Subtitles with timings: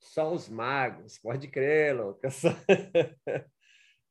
[0.00, 2.42] Só os magos, pode crer, Lucas.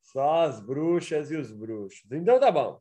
[0.02, 2.04] Só as bruxas e os bruxos.
[2.12, 2.80] Então tá bom.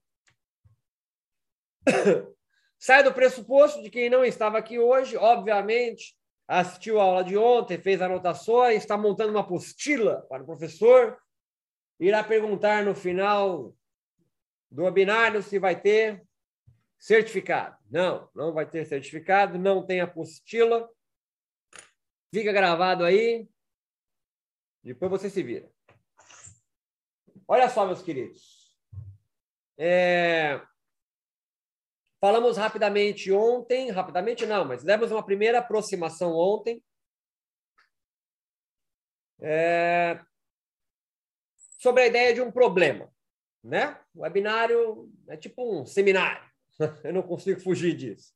[2.79, 7.77] Sai do pressuposto de quem não estava aqui hoje, obviamente, assistiu a aula de ontem,
[7.77, 11.19] fez anotações, está montando uma apostila para o professor,
[11.99, 13.75] irá perguntar no final
[14.71, 16.23] do webinar se vai ter
[16.99, 17.77] certificado.
[17.91, 20.89] Não, não vai ter certificado, não tem apostila.
[22.33, 23.49] Fica gravado aí.
[24.83, 25.71] Depois você se vira.
[27.47, 28.77] Olha só, meus queridos.
[29.79, 30.61] É...
[32.21, 36.83] Falamos rapidamente ontem, rapidamente não, mas demos uma primeira aproximação ontem.
[39.41, 40.21] É...
[41.79, 43.11] Sobre a ideia de um problema.
[43.63, 43.99] Né?
[44.15, 46.47] O webinário é tipo um seminário.
[47.05, 48.35] Eu não consigo fugir disso.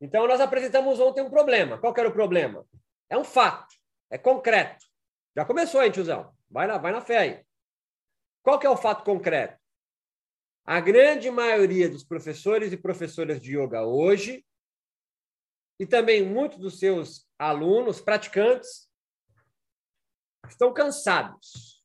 [0.00, 1.78] Então, nós apresentamos ontem um problema.
[1.78, 2.66] Qual era o problema?
[3.08, 3.74] É um fato,
[4.10, 4.84] é concreto.
[5.36, 6.34] Já começou, hein, tiozão?
[6.48, 7.46] Vai na, vai na fé aí.
[8.42, 9.58] Qual que é o fato concreto?
[10.64, 14.46] A grande maioria dos professores e professoras de yoga hoje,
[15.78, 18.88] e também muitos dos seus alunos, praticantes,
[20.48, 21.84] estão cansados.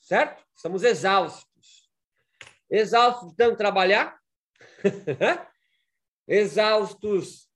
[0.00, 0.44] Certo?
[0.54, 1.90] Estamos exaustos.
[2.68, 4.20] Exaustos de tanto trabalhar,
[6.26, 7.48] exaustos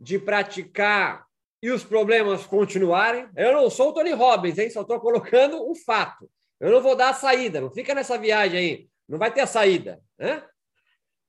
[0.00, 1.26] de praticar
[1.62, 3.28] e os problemas continuarem.
[3.36, 4.68] Eu não sou o Tony Robbins, hein?
[4.68, 6.28] Só estou colocando um fato.
[6.58, 8.88] Eu não vou dar a saída, não fica nessa viagem aí.
[9.08, 10.02] Não vai ter a saída.
[10.18, 10.44] Né?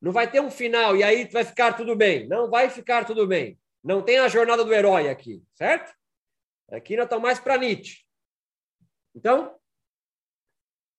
[0.01, 2.27] Não vai ter um final e aí vai ficar tudo bem.
[2.27, 3.59] Não vai ficar tudo bem.
[3.83, 5.93] Não tem a jornada do herói aqui, certo?
[6.71, 8.03] Aqui nós estamos mais para Nietzsche.
[9.13, 9.55] Então,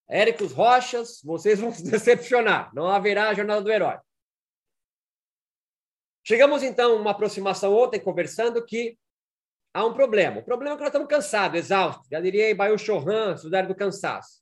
[0.09, 2.73] Éricos Rochas, vocês vão se decepcionar.
[2.75, 3.99] Não haverá a jornada do herói.
[6.23, 8.99] Chegamos, então, a uma aproximação ontem, conversando, que
[9.75, 10.39] há um problema.
[10.39, 12.07] O problema é que nós estamos cansados, exaustos.
[12.09, 14.41] Já diria Baio Chorran, estudar do cansaço.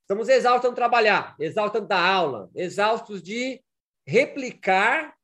[0.00, 3.62] Estamos exaustos de trabalhar, exaustos da aula, exaustos de
[4.06, 5.14] replicar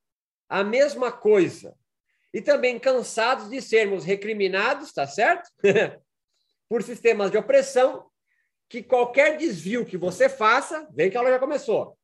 [0.48, 1.74] a mesma coisa.
[2.32, 5.50] E também cansados de sermos recriminados, tá certo?
[6.68, 8.06] Por sistemas de opressão,
[8.68, 11.96] que qualquer desvio que você faça, vem que a aula já começou.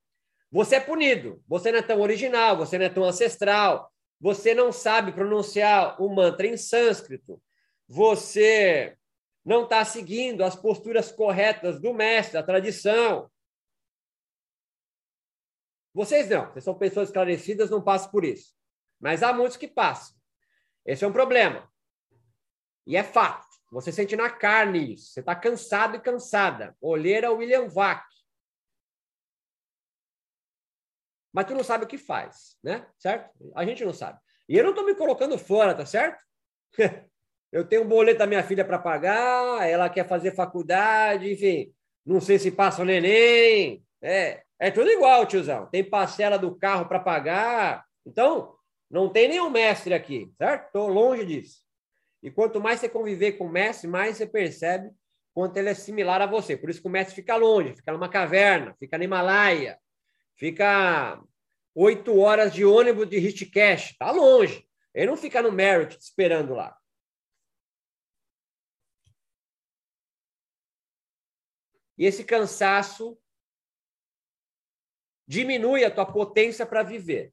[0.51, 1.43] Você é punido.
[1.47, 3.93] Você não é tão original, você não é tão ancestral,
[4.25, 7.43] você não sabe pronunciar o mantra em sânscrito,
[7.87, 8.97] você
[9.45, 13.31] não está seguindo as posturas corretas do mestre, da tradição.
[15.93, 18.55] Vocês não, vocês são pessoas esclarecidas, não passam por isso.
[18.99, 20.17] Mas há muitos que passam.
[20.87, 21.71] Esse é um problema.
[22.87, 23.47] E é fato.
[23.73, 25.13] Você sente na carne isso.
[25.13, 26.75] Você está cansado e cansada.
[26.81, 28.07] Olheira William Vac.
[31.35, 32.87] Mas tu não sabe o que faz, né?
[32.97, 33.29] Certo?
[33.57, 34.21] A gente não sabe.
[34.49, 36.23] E eu não estou me colocando fora, tá certo?
[37.51, 41.75] eu tenho um boleto da minha filha para pagar, ela quer fazer faculdade, enfim,
[42.07, 43.85] não sei se passa o neném.
[44.01, 45.67] É, é tudo igual, tiozão.
[45.67, 47.85] Tem parcela do carro para pagar.
[48.07, 48.55] Então,
[48.89, 50.67] não tem nenhum mestre aqui, certo?
[50.67, 51.65] Estou longe disso.
[52.23, 54.89] E quanto mais você conviver com o mestre, mais você percebe
[55.35, 56.57] quanto ele é similar a você.
[56.57, 59.79] Por isso que o mestre fica longe, fica numa caverna, fica no Himalaia,
[60.37, 61.23] Fica
[61.75, 63.93] oito horas de ônibus de Rishikesh.
[63.93, 64.69] Está longe.
[64.93, 66.79] Ele não fica no Merit esperando lá.
[71.97, 73.19] E esse cansaço
[75.27, 77.33] diminui a tua potência para viver.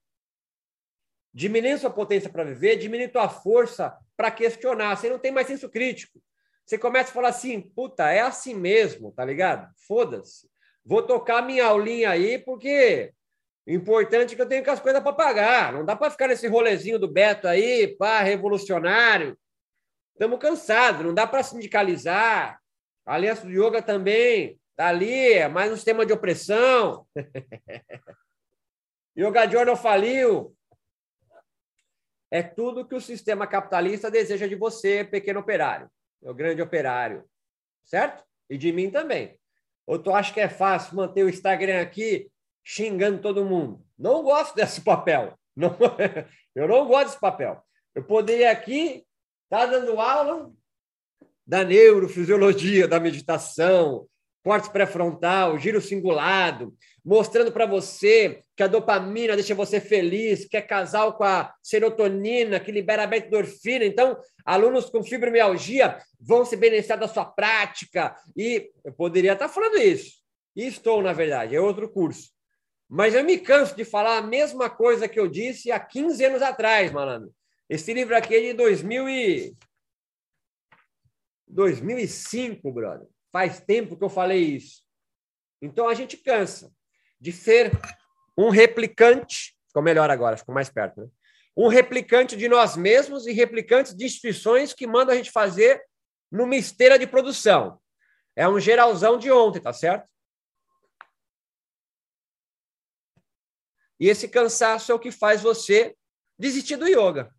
[1.33, 4.95] Diminui a sua potência para viver, diminui a tua força para questionar.
[4.95, 6.21] Você não tem mais senso crítico.
[6.65, 9.73] Você começa a falar assim, puta, é assim mesmo, tá ligado?
[9.87, 10.50] Foda-se.
[10.83, 13.13] Vou tocar minha aulinha aí, porque
[13.67, 15.73] importante é que eu tenho com as coisas para pagar.
[15.73, 19.37] Não dá para ficar nesse rolezinho do Beto aí, pá, revolucionário.
[20.13, 22.59] Estamos cansados, não dá para sindicalizar.
[23.05, 27.07] A Aliança do Yoga também está ali, é mais um sistema de opressão.
[29.17, 30.55] Yoga Journal faliu.
[32.29, 35.89] É tudo que o sistema capitalista deseja de você, pequeno operário,
[36.21, 37.25] o grande operário,
[37.83, 38.23] certo?
[38.49, 39.40] E de mim também.
[39.85, 42.29] Ou tu acha que é fácil manter o Instagram aqui
[42.63, 43.83] xingando todo mundo?
[43.97, 45.37] Não gosto desse papel.
[45.55, 45.75] Não,
[46.55, 47.61] eu não gosto desse papel.
[47.93, 49.05] Eu poderia aqui
[49.43, 50.51] estar tá dando aula
[51.45, 54.07] da neurofisiologia, da meditação,
[54.43, 56.73] corte pré-frontal, giro cingulado,
[57.03, 62.59] mostrando para você que a dopamina deixa você feliz, que é casal com a serotonina,
[62.59, 63.85] que libera a beta-endorfina.
[63.85, 68.15] Então, alunos com fibromialgia vão se beneficiar da sua prática.
[68.35, 70.21] E eu poderia estar falando isso.
[70.55, 72.29] E estou, na verdade, é outro curso.
[72.89, 76.41] Mas eu me canso de falar a mesma coisa que eu disse há 15 anos
[76.41, 77.31] atrás, malandro.
[77.69, 79.55] Esse livro aqui é de 2000 e...
[81.47, 83.07] 2005, brother.
[83.31, 84.83] Faz tempo que eu falei isso.
[85.61, 86.71] Então a gente cansa
[87.19, 87.71] de ser
[88.37, 89.57] um replicante.
[89.67, 91.07] Ficou melhor agora, ficou mais perto, né?
[91.55, 95.83] Um replicante de nós mesmos e replicantes de instituições que mandam a gente fazer
[96.31, 97.79] numa esteira de produção.
[98.35, 100.09] É um geralzão de ontem, tá certo?
[103.99, 105.95] E esse cansaço é o que faz você
[106.39, 107.33] desistir do yoga.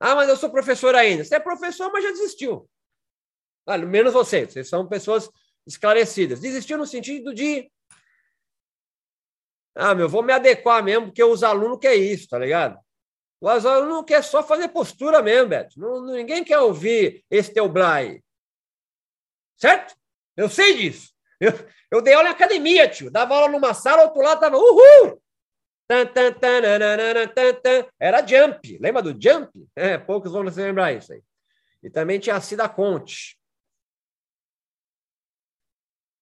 [0.00, 1.24] Ah, mas eu sou professor ainda.
[1.24, 2.68] Você é professor, mas já desistiu.
[3.66, 5.30] Ah, menos você, vocês são pessoas
[5.66, 6.40] esclarecidas.
[6.40, 7.70] Desistiu no sentido de.
[9.74, 12.78] Ah, meu, vou me adequar mesmo, porque os alunos querem isso, tá ligado?
[13.40, 15.78] Os alunos querem só fazer postura mesmo, Beto.
[15.80, 18.22] Não, ninguém quer ouvir esse teu blai.
[19.56, 19.94] Certo?
[20.36, 21.12] Eu sei disso.
[21.40, 21.52] Eu,
[21.90, 23.10] eu dei aula em academia, tio.
[23.10, 25.20] Dava aula numa sala, outro lado tava uhul!
[27.98, 28.78] Era Jump.
[28.78, 29.50] Lembra do Jump?
[29.74, 31.22] É, poucos vão se lembrar isso aí.
[31.82, 33.39] E também tinha a Cida Conte.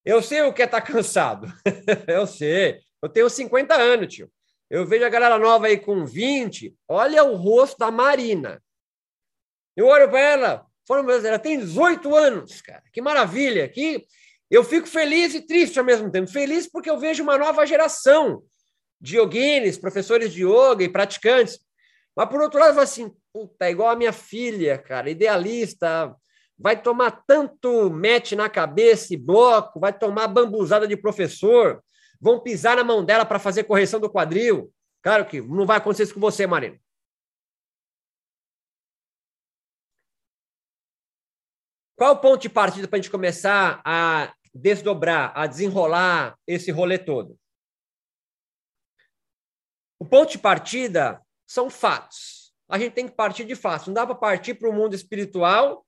[0.08, 1.52] Eu sei o que é estar tá cansado.
[2.08, 2.80] eu sei.
[3.02, 4.32] Eu tenho 50 anos, tio.
[4.70, 6.74] Eu vejo a galera nova aí com 20.
[6.88, 8.58] Olha o rosto da Marina.
[9.76, 12.82] Eu olho para ela, ela tem 18 anos, cara.
[12.90, 13.68] Que maravilha.
[13.68, 14.06] Que
[14.50, 16.30] eu fico feliz e triste ao mesmo tempo.
[16.30, 18.42] Feliz porque eu vejo uma nova geração
[18.98, 21.60] de yoguines, professores de yoga e praticantes.
[22.16, 26.16] Mas, por outro lado, eu falo assim, puta, é igual a minha filha, cara, idealista,
[26.58, 31.82] vai tomar tanto mete na cabeça e bloco, vai tomar bambuzada de professor,
[32.20, 34.72] vão pisar na mão dela para fazer correção do quadril.
[35.02, 36.78] Claro que não vai acontecer isso com você, Marina.
[41.96, 46.98] Qual o ponto de partida para a gente começar a desdobrar, a desenrolar esse rolê
[46.98, 47.36] todo?
[49.98, 52.54] O ponto de partida são fatos.
[52.68, 53.88] A gente tem que partir de fatos.
[53.88, 55.84] Não dá para partir para o mundo espiritual,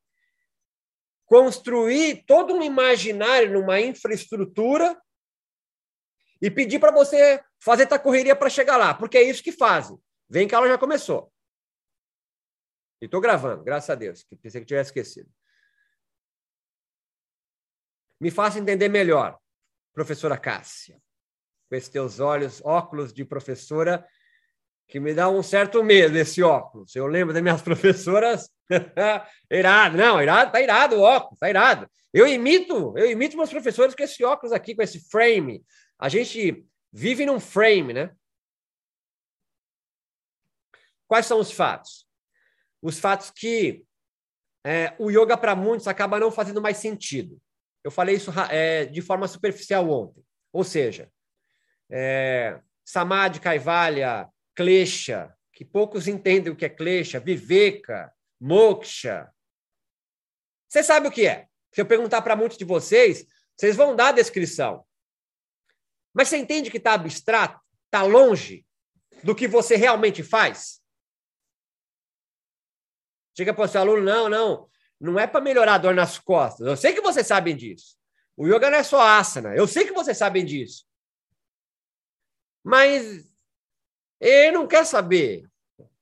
[1.31, 5.01] construir todo um imaginário numa infraestrutura
[6.43, 9.97] e pedir para você fazer essa correria para chegar lá, porque é isso que fazem.
[10.29, 11.33] Vem que a aula já começou.
[13.01, 15.31] E estou gravando, graças a Deus, que pensei que tivesse esquecido.
[18.19, 19.39] Me faça entender melhor,
[19.93, 21.01] professora Cássia
[21.69, 24.05] com esses teus olhos, óculos de professora,
[24.89, 26.97] que me dá um certo medo esse óculos.
[26.97, 28.51] Eu lembro das minhas professoras,
[29.51, 31.91] irado, não, irado, tá irado o óculos, tá irado.
[32.13, 35.65] Eu imito, eu imito meus professores com esse óculos aqui, com esse frame.
[35.99, 38.11] A gente vive num frame, né?
[41.07, 42.07] Quais são os fatos?
[42.83, 43.85] Os fatos que
[44.65, 47.41] é, o yoga para muitos acaba não fazendo mais sentido.
[47.83, 50.23] Eu falei isso é, de forma superficial ontem.
[50.53, 51.11] Ou seja,
[51.91, 59.33] é, Samadhi, Kaivalya, Klesha, que poucos entendem o que é Klesha, Viveka, Moksha.
[60.69, 61.49] Você sabe o que é?
[61.73, 63.27] Se eu perguntar para muitos de vocês,
[63.57, 64.87] vocês vão dar a descrição.
[66.15, 67.61] Mas você entende que está abstrato?
[67.87, 68.67] Está longe
[69.23, 70.81] do que você realmente faz?
[73.37, 74.71] Chega para o seu aluno, não, não,
[75.01, 76.67] não é para melhorar a dor nas costas.
[76.67, 77.97] Eu sei que vocês sabem disso.
[78.37, 79.55] O yoga não é só asana.
[79.55, 80.87] Eu sei que vocês sabem disso.
[82.65, 83.31] Mas
[84.19, 85.49] ele não quer saber.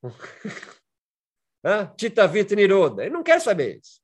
[1.96, 4.00] Tita Vita Niroda, ele não quer saber isso.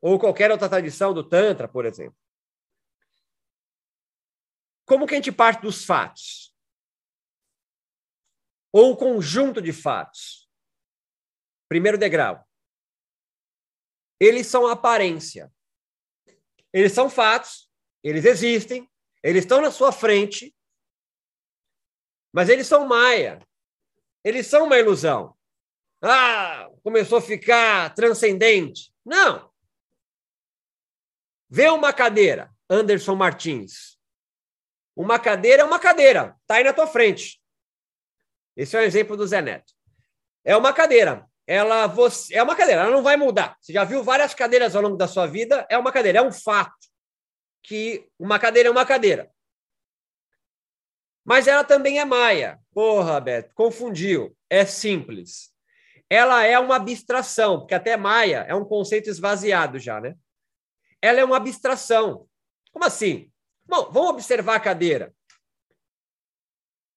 [0.00, 2.16] Ou qualquer outra tradição do Tantra, por exemplo.
[4.86, 6.54] Como que a gente parte dos fatos?
[8.72, 10.48] Ou um conjunto de fatos?
[11.68, 12.46] Primeiro degrau.
[14.20, 15.52] Eles são aparência.
[16.72, 17.70] Eles são fatos,
[18.02, 18.90] eles existem,
[19.22, 20.54] eles estão na sua frente,
[22.32, 23.38] mas eles são maia.
[24.24, 25.36] Eles são uma ilusão.
[26.06, 28.92] Ah, começou a ficar transcendente.
[29.02, 29.50] Não.
[31.48, 33.98] Vê uma cadeira, Anderson Martins.
[34.94, 37.40] Uma cadeira é uma cadeira, está aí na tua frente.
[38.54, 39.72] Esse é o um exemplo do Zé Neto.
[40.44, 41.26] É uma cadeira.
[41.46, 43.56] Ela você, é uma cadeira, ela não vai mudar.
[43.60, 45.66] Você já viu várias cadeiras ao longo da sua vida?
[45.70, 46.86] É uma cadeira, é um fato
[47.62, 49.30] que uma cadeira é uma cadeira.
[51.24, 52.60] Mas ela também é maia.
[52.74, 54.36] Porra, Beto, confundiu.
[54.50, 55.53] É simples.
[56.14, 60.14] Ela é uma abstração, porque até maia é um conceito esvaziado já, né?
[61.02, 62.28] Ela é uma abstração.
[62.70, 63.32] Como assim?
[63.66, 65.12] Bom, vamos observar a cadeira.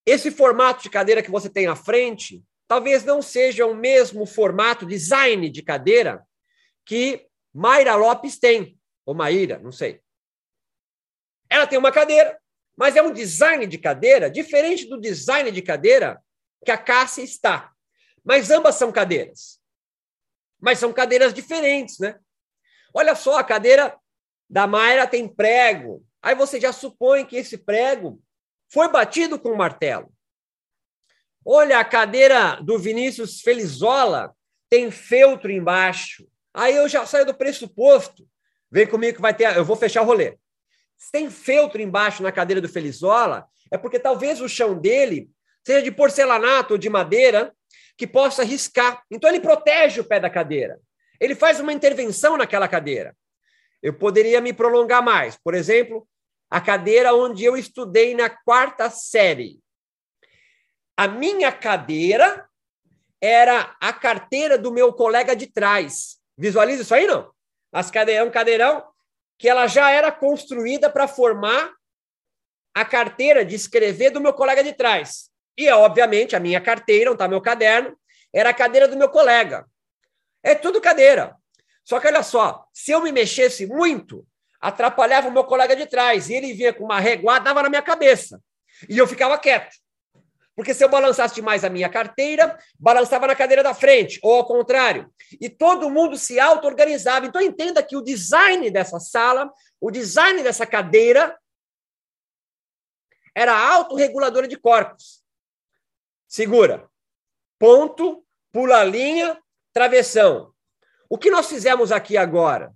[0.06, 4.86] Esse formato de cadeira que você tem à frente, talvez não seja o mesmo formato,
[4.86, 6.24] design de cadeira
[6.86, 10.00] que Mayra Lopes tem, ou Maíra, não sei.
[11.50, 12.40] Ela tem uma cadeira,
[12.78, 16.24] mas é um design de cadeira diferente do design de cadeira
[16.64, 17.76] que a Cássia está.
[18.28, 19.58] Mas ambas são cadeiras.
[20.60, 22.20] mas são cadeiras diferentes, né?
[22.94, 23.96] Olha só, a cadeira
[24.50, 26.04] da Mayra tem prego.
[26.22, 28.22] Aí você já supõe que esse prego
[28.68, 30.12] foi batido com um martelo.
[31.46, 34.36] Olha, a cadeira do Vinícius Felizola
[34.70, 36.28] tem feltro embaixo.
[36.54, 38.28] Aí eu já saio do pressuposto.
[38.70, 39.56] Vem comigo que vai ter.
[39.56, 40.38] Eu vou fechar o rolê.
[40.98, 45.30] Se tem feltro embaixo na cadeira do Felizola, é porque talvez o chão dele
[45.64, 47.56] seja de porcelanato ou de madeira
[47.98, 49.04] que possa riscar.
[49.10, 50.80] Então ele protege o pé da cadeira.
[51.20, 53.16] Ele faz uma intervenção naquela cadeira.
[53.82, 55.38] Eu poderia me prolongar mais.
[55.38, 56.08] Por exemplo,
[56.50, 59.60] a cadeira onde eu estudei na quarta série.
[60.96, 62.48] A minha cadeira
[63.22, 66.18] era a carteira do meu colega de trás.
[66.38, 67.32] Visualiza isso aí, não?
[67.72, 68.84] As cadeirão, cadeirão,
[69.38, 71.74] que ela já era construída para formar
[72.76, 75.32] a carteira de escrever do meu colega de trás.
[75.58, 77.98] E, obviamente, a minha carteira, onde está meu caderno,
[78.34, 79.66] era a cadeira do meu colega.
[80.44, 81.36] É tudo cadeira.
[81.84, 84.26] Só que olha só, se eu me mexesse muito,
[84.62, 86.30] atrapalhava o meu colega de trás.
[86.30, 88.42] E ele vinha com uma reguada, dava na minha cabeça.
[88.88, 89.76] E eu ficava quieto.
[90.56, 94.46] Porque se eu balançasse demais a minha carteira, balançava na cadeira da frente, ou ao
[94.46, 95.12] contrário.
[95.40, 97.28] E todo mundo se auto-organizava.
[97.28, 101.38] Então entenda que o design dessa sala, o design dessa cadeira,
[103.36, 105.24] era autorreguladora de corpos.
[106.28, 106.90] Segura.
[107.58, 109.42] Ponto, pula a linha,
[109.72, 110.54] travessão.
[111.10, 112.76] O que nós fizemos aqui agora?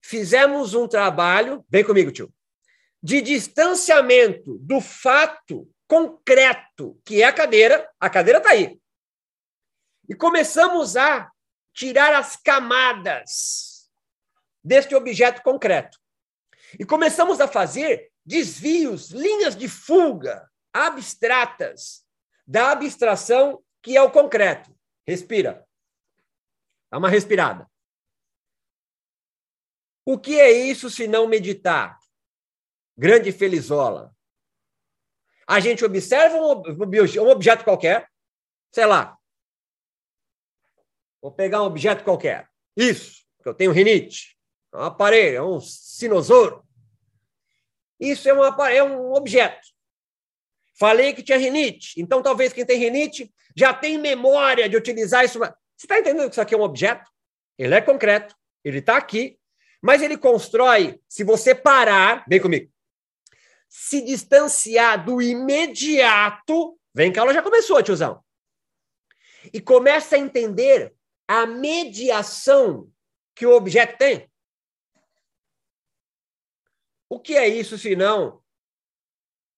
[0.00, 2.32] Fizemos um trabalho, vem comigo, tio,
[3.02, 8.80] de distanciamento do fato concreto, que é a cadeira, a cadeira está aí.
[10.08, 11.30] E começamos a
[11.74, 13.90] tirar as camadas
[14.62, 15.98] deste objeto concreto.
[16.78, 22.06] E começamos a fazer desvios, linhas de fuga abstratas
[22.46, 24.74] da abstração que é o concreto.
[25.06, 25.66] Respira.
[26.90, 27.70] Dá uma respirada.
[30.04, 31.98] O que é isso se não meditar?
[32.96, 34.14] Grande felizola.
[35.46, 38.10] A gente observa um objeto qualquer,
[38.72, 39.18] sei lá.
[41.20, 42.48] Vou pegar um objeto qualquer.
[42.76, 44.38] Isso, que eu tenho rinite.
[44.72, 46.66] É um aparelho, é um sinosoro.
[47.98, 49.68] Isso é, uma, é um objeto.
[50.78, 52.00] Falei que tinha rinite.
[52.00, 55.38] Então, talvez quem tem rinite já tem memória de utilizar isso.
[55.38, 57.10] Você está entendendo que isso aqui é um objeto?
[57.58, 59.36] Ele é concreto, ele está aqui,
[59.82, 62.72] mas ele constrói, se você parar, vem comigo,
[63.68, 68.22] se distanciar do imediato, vem cá, ela já começou, tiozão,
[69.52, 70.94] e começa a entender
[71.26, 72.90] a mediação
[73.34, 74.30] que o objeto tem.
[77.08, 78.40] O que é isso, senão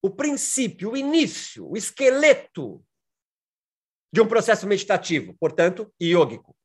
[0.01, 2.83] o princípio, o início, o esqueleto
[4.11, 6.55] de um processo meditativo, portanto, yógico.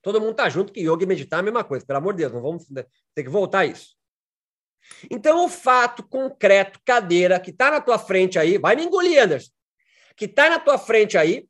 [0.00, 2.18] Todo mundo está junto que yoga e meditar é a mesma coisa, pelo amor de
[2.18, 2.66] Deus, não vamos
[3.14, 3.94] ter que voltar a isso.
[5.10, 9.50] Então, o fato concreto, cadeira, que está na tua frente aí, vai me engolir, Anderson,
[10.16, 11.46] que está na tua frente aí,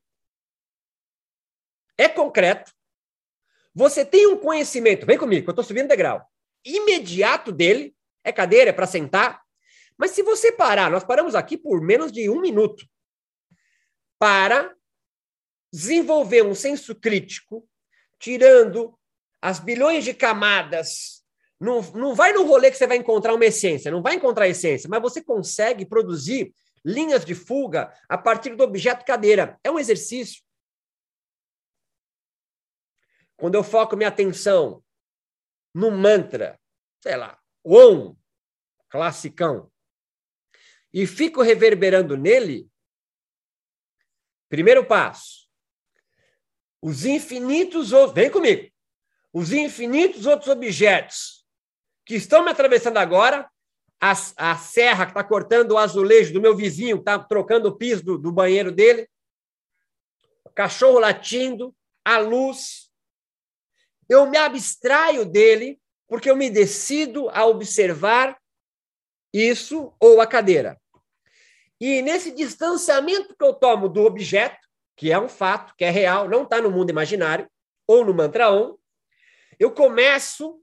[1.97, 2.73] é concreto,
[3.73, 6.27] você tem um conhecimento, vem comigo, eu estou subindo degrau,
[6.65, 7.95] imediato dele,
[8.25, 9.43] é cadeira, é para sentar,
[10.01, 12.89] mas se você parar, nós paramos aqui por menos de um minuto,
[14.19, 14.75] para
[15.71, 17.69] desenvolver um senso crítico,
[18.19, 18.99] tirando
[19.43, 21.23] as bilhões de camadas.
[21.61, 24.89] Não, não vai no rolê que você vai encontrar uma essência, não vai encontrar essência,
[24.89, 29.61] mas você consegue produzir linhas de fuga a partir do objeto cadeira.
[29.63, 30.43] É um exercício.
[33.37, 34.83] Quando eu foco minha atenção
[35.75, 36.59] no mantra,
[37.03, 38.17] sei lá, Om,
[38.89, 39.71] classicão,
[40.93, 42.69] e fico reverberando nele,
[44.49, 45.49] primeiro passo,
[46.83, 48.71] os infinitos outros, vem comigo,
[49.33, 51.45] os infinitos outros objetos
[52.05, 53.49] que estão me atravessando agora,
[54.01, 57.77] a, a serra que está cortando o azulejo do meu vizinho, que está trocando o
[57.77, 59.09] piso do, do banheiro dele,
[60.45, 62.91] o cachorro latindo, a luz.
[64.09, 65.79] Eu me abstraio dele
[66.09, 68.40] porque eu me decido a observar
[69.33, 70.81] isso ou a cadeira.
[71.81, 74.59] E nesse distanciamento que eu tomo do objeto,
[74.97, 77.51] que é um fato, que é real, não está no mundo imaginário,
[77.87, 78.77] ou no mantra on,
[79.59, 80.63] eu começo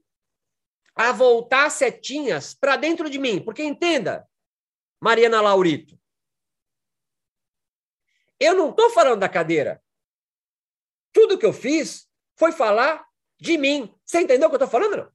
[0.94, 3.42] a voltar setinhas para dentro de mim.
[3.42, 4.28] Porque entenda,
[5.00, 5.98] Mariana Laurito,
[8.40, 9.82] eu não estou falando da cadeira.
[11.12, 13.06] Tudo que eu fiz foi falar
[13.40, 13.92] de mim.
[14.04, 14.96] Você entendeu o que eu estou falando?
[14.96, 15.12] Não?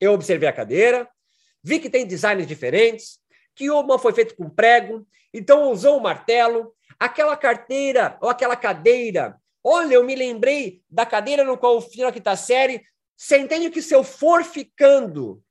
[0.00, 1.10] Eu observei a cadeira,
[1.64, 3.18] vi que tem designs diferentes,
[3.56, 9.40] que uma foi feita com prego, então usou um martelo, aquela carteira ou aquela cadeira
[9.66, 12.84] Olha, eu me lembrei da cadeira no qual eu fiz a quinta série.
[13.16, 15.42] Você entende que se eu for ficando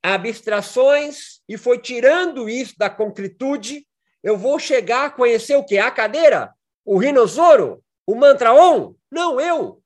[0.00, 3.84] abstrações e foi tirando isso da concretude,
[4.22, 5.78] eu vou chegar a conhecer o quê?
[5.78, 6.54] A cadeira?
[6.84, 7.84] O rinossoro?
[8.06, 8.94] O mantraon?
[9.10, 9.82] Não, eu.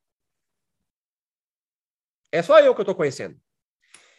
[2.31, 3.41] É só eu que eu estou conhecendo.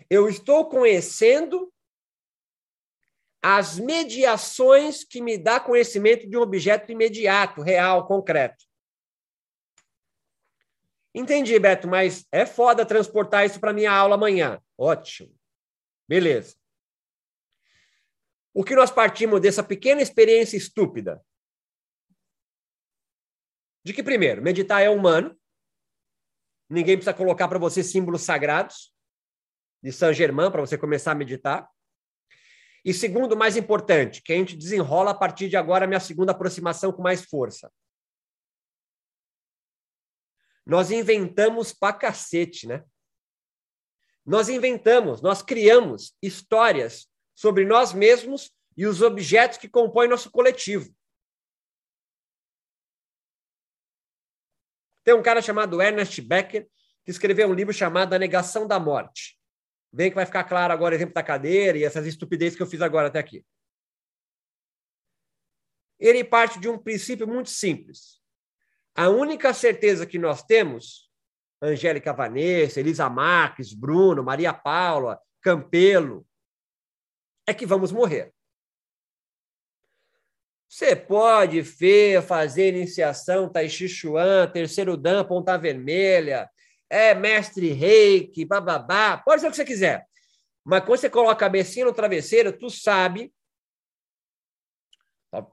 [0.10, 1.74] Eu estou conhecendo
[3.42, 8.64] as mediações que me dá conhecimento de um objeto imediato, real, concreto.
[11.14, 14.62] Entendi, Beto, mas é foda transportar isso para minha aula amanhã.
[14.78, 15.36] Ótimo.
[16.08, 16.56] Beleza.
[18.54, 21.24] O que nós partimos dessa pequena experiência estúpida?
[23.84, 25.38] De que, primeiro, meditar é humano.
[26.70, 28.93] Ninguém precisa colocar para você símbolos sagrados
[29.84, 31.70] de Saint Germain para você começar a meditar.
[32.86, 36.32] E segundo, mais importante, que a gente desenrola a partir de agora a minha segunda
[36.32, 37.72] aproximação com mais força.
[40.66, 42.84] Nós inventamos pra cacete, né?
[44.26, 50.96] Nós inventamos, nós criamos histórias sobre nós mesmos e os objetos que compõem nosso coletivo.
[55.04, 56.70] Tem um cara chamado Ernest Becker
[57.04, 59.38] que escreveu um livro chamado A Negação da Morte.
[59.94, 62.68] Vem que vai ficar claro agora o exemplo da cadeira e essas estupidezes que eu
[62.68, 63.46] fiz agora até aqui.
[66.00, 68.20] Ele parte de um princípio muito simples.
[68.96, 71.12] A única certeza que nós temos,
[71.62, 76.28] Angélica Vanessa, Elisa Marques, Bruno, Maria Paula, Campelo,
[77.48, 78.34] é que vamos morrer.
[80.68, 81.64] Você pode
[82.26, 86.50] fazer iniciação Tai Chi Chuan, terceiro Dan, ponta vermelha,
[86.94, 90.06] é mestre reiki, bababá, pode ser o que você quiser.
[90.64, 93.34] Mas quando você coloca a cabecinha no travesseiro, tu sabe,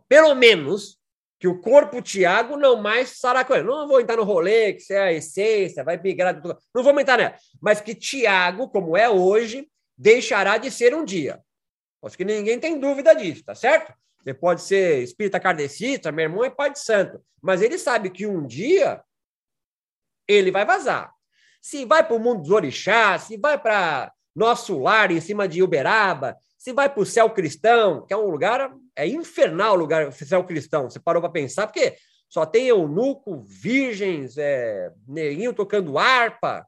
[0.06, 1.00] pelo menos,
[1.38, 3.64] que o corpo Tiago não mais estará com ele.
[3.66, 6.38] Não vou entrar no rolê, que você é a essência, vai migrar.
[6.74, 7.34] Não vou entrar nela.
[7.60, 11.40] Mas que Tiago, como é hoje, deixará de ser um dia.
[12.04, 13.94] Acho que ninguém tem dúvida disso, tá certo?
[14.22, 17.24] Você pode ser espírita kardecista, meu irmão é pai de santo.
[17.40, 19.02] Mas ele sabe que um dia
[20.28, 21.10] ele vai vazar
[21.60, 25.62] se vai para o mundo dos orixás, se vai para nosso lar em cima de
[25.62, 30.08] Uberaba, se vai para o céu cristão, que é um lugar, é infernal o lugar,
[30.08, 30.88] o céu cristão.
[30.88, 31.96] Você parou para pensar, porque
[32.28, 36.66] só tem eunuco, virgens, é, neguinho tocando harpa.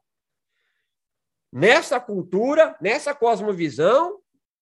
[1.51, 4.19] Nessa cultura, nessa cosmovisão,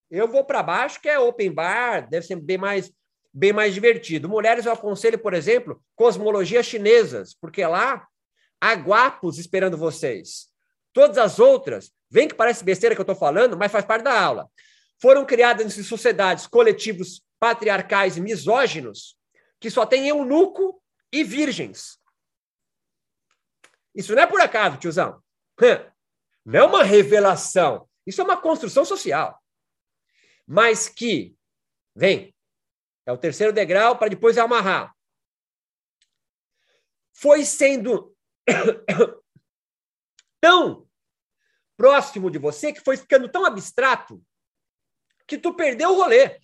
[0.09, 2.91] eu vou para baixo, que é open bar, deve ser bem mais,
[3.33, 4.27] bem mais divertido.
[4.27, 8.05] Mulheres, eu aconselho, por exemplo, cosmologias chinesas, porque lá
[8.61, 10.47] Há guapos esperando vocês.
[10.93, 14.21] Todas as outras, vem que parece besteira que eu estou falando, mas faz parte da
[14.21, 14.47] aula.
[15.01, 19.17] Foram criadas em sociedades, coletivos patriarcais e misóginos,
[19.59, 20.79] que só tem eunuco
[21.11, 21.99] e virgens.
[23.95, 25.21] Isso não é por acaso, tiozão.
[26.45, 27.89] Não é uma revelação.
[28.05, 29.41] Isso é uma construção social.
[30.47, 31.35] Mas que,
[31.95, 32.33] vem,
[33.05, 34.95] é o terceiro degrau para depois amarrar.
[37.13, 38.15] Foi sendo
[40.41, 40.87] tão
[41.77, 44.23] próximo de você que foi ficando tão abstrato
[45.27, 46.39] que tu perdeu o rolê.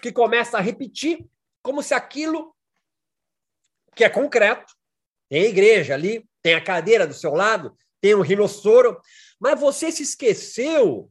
[0.00, 1.24] que começa a repetir
[1.62, 2.54] como se aquilo
[3.94, 4.74] que é concreto,
[5.28, 9.00] tem a igreja ali, tem a cadeira do seu lado, tem um rinossoro,
[9.38, 11.10] mas você se esqueceu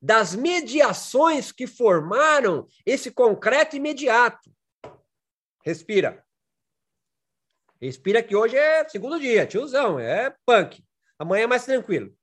[0.00, 4.54] das mediações que formaram esse concreto imediato.
[5.64, 6.24] Respira.
[7.80, 10.84] Respira que hoje é segundo dia, tiozão, é punk.
[11.18, 12.16] Amanhã é mais tranquilo.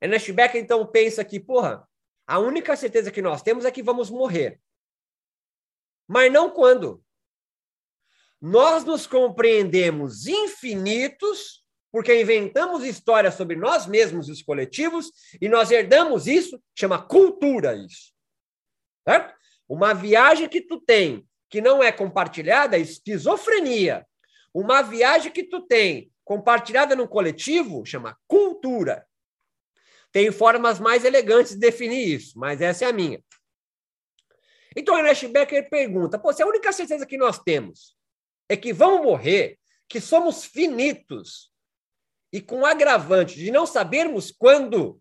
[0.00, 1.86] Ernest Becker, então, pensa que, porra,
[2.26, 4.60] a única certeza que nós temos é que vamos morrer.
[6.08, 7.04] Mas não quando.
[8.40, 11.60] Nós nos compreendemos infinitos
[11.92, 15.10] porque inventamos histórias sobre nós mesmos e os coletivos
[15.40, 18.14] e nós herdamos isso, chama cultura isso.
[19.06, 19.34] Certo?
[19.68, 24.06] Uma viagem que tu tem que não é compartilhada é esquizofrenia.
[24.54, 29.04] Uma viagem que tu tem compartilhada no coletivo chama cultura.
[30.12, 33.22] Tem formas mais elegantes de definir isso, mas essa é a minha.
[34.76, 37.96] Então, Ernest Becker pergunta: Pô, se a única certeza que nós temos
[38.48, 39.58] é que vamos morrer,
[39.88, 41.52] que somos finitos,
[42.32, 45.00] e com agravante de não sabermos quando,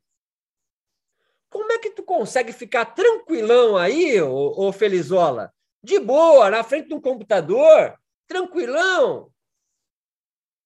[1.49, 6.89] como é que tu consegue ficar tranquilão aí, ô, ô Felizola, de boa, na frente
[6.89, 9.33] de um computador, tranquilão.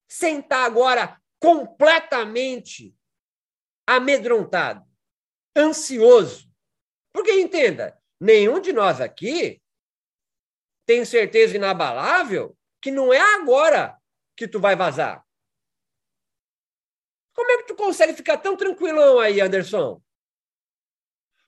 [0.08, 2.94] Sentar agora completamente
[3.86, 4.84] amedrontado,
[5.56, 6.50] ansioso.
[7.12, 9.62] Porque entenda, nenhum de nós aqui
[10.86, 13.96] tem certeza inabalável que não é agora
[14.36, 15.24] que tu vai vazar.
[17.34, 20.00] Como é que tu consegue ficar tão tranquilão aí, Anderson?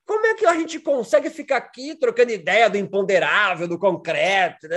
[0.07, 4.69] Como é que a gente consegue ficar aqui trocando ideia do imponderável, do concreto,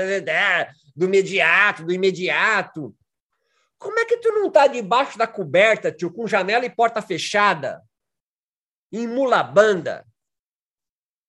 [0.96, 2.98] do imediato, do imediato?
[3.78, 7.80] Como é que tu não tá debaixo da coberta, tio, com janela e porta fechada,
[8.92, 10.04] em mulabanda,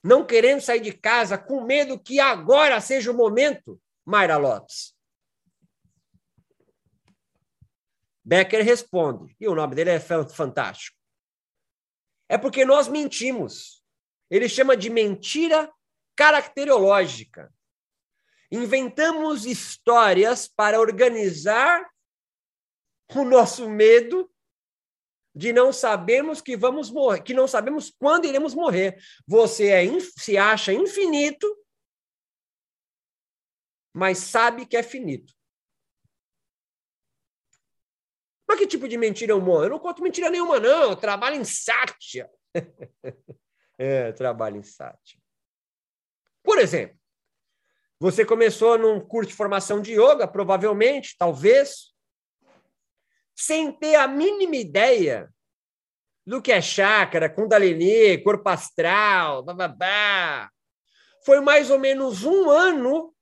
[0.02, 4.96] não querendo sair de casa, com medo que agora seja o momento, Mayra Lopes?
[8.24, 10.96] Becker responde, e o nome dele é fantástico.
[12.30, 13.79] É porque nós mentimos.
[14.30, 15.72] Ele chama de mentira
[16.16, 17.52] caracterológica.
[18.50, 21.88] Inventamos histórias para organizar
[23.14, 24.30] o nosso medo
[25.34, 29.00] de não sabermos que vamos morrer, que não sabemos quando iremos morrer.
[29.26, 29.84] Você é,
[30.16, 31.46] se acha infinito,
[33.92, 35.34] mas sabe que é finito.
[38.48, 39.64] Mas que tipo de mentira eu morro?
[39.64, 40.90] Eu não conto mentira nenhuma, não.
[40.90, 42.28] Eu trabalho em sátia.
[43.82, 45.18] É, trabalho em SAT.
[46.42, 46.98] Por exemplo,
[47.98, 51.94] você começou num curso de formação de yoga, provavelmente, talvez,
[53.34, 55.32] sem ter a mínima ideia
[56.26, 60.50] do que é chácara, kundalini, corpo astral, bababá.
[61.24, 63.14] Foi mais ou menos um ano,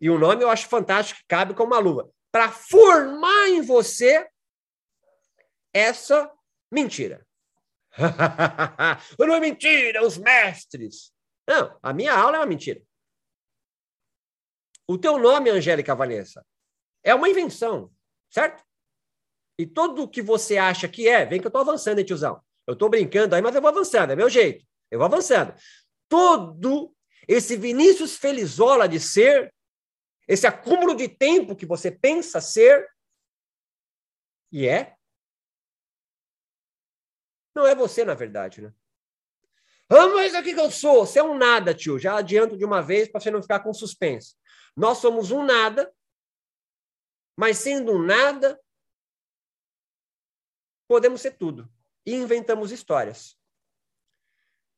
[0.00, 4.28] e o nome eu acho fantástico, cabe como uma luva, para formar em você
[5.72, 6.28] essa
[6.68, 7.24] mentira.
[9.18, 11.12] não é mentira, os mestres.
[11.46, 12.80] Não, a minha aula é uma mentira.
[14.88, 16.44] O teu nome, Angélica Vanessa,
[17.04, 17.92] é uma invenção,
[18.28, 18.64] certo?
[19.58, 22.42] E tudo que você acha que é, vem que eu estou avançando, hein, tiozão?
[22.66, 24.64] Eu estou brincando aí, mas eu vou avançando, é meu jeito.
[24.90, 25.54] Eu vou avançando.
[26.08, 26.94] Todo
[27.28, 29.54] esse Vinícius Felizola de ser,
[30.26, 32.88] esse acúmulo de tempo que você pensa ser,
[34.52, 34.96] e é,
[37.60, 38.72] não é você, na verdade, né?
[39.88, 41.04] Ah, mas o que eu sou?
[41.04, 41.98] Você é um nada, tio.
[41.98, 44.36] Já adianto de uma vez para você não ficar com suspense.
[44.76, 45.92] Nós somos um nada,
[47.36, 48.58] mas sendo um nada,
[50.88, 51.68] podemos ser tudo.
[52.06, 53.36] E inventamos histórias.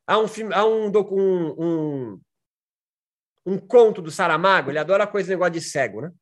[0.07, 2.21] Há um, há um, um, um,
[3.47, 6.13] um conto do Saramago, ele adora coisa negócio de cego, né?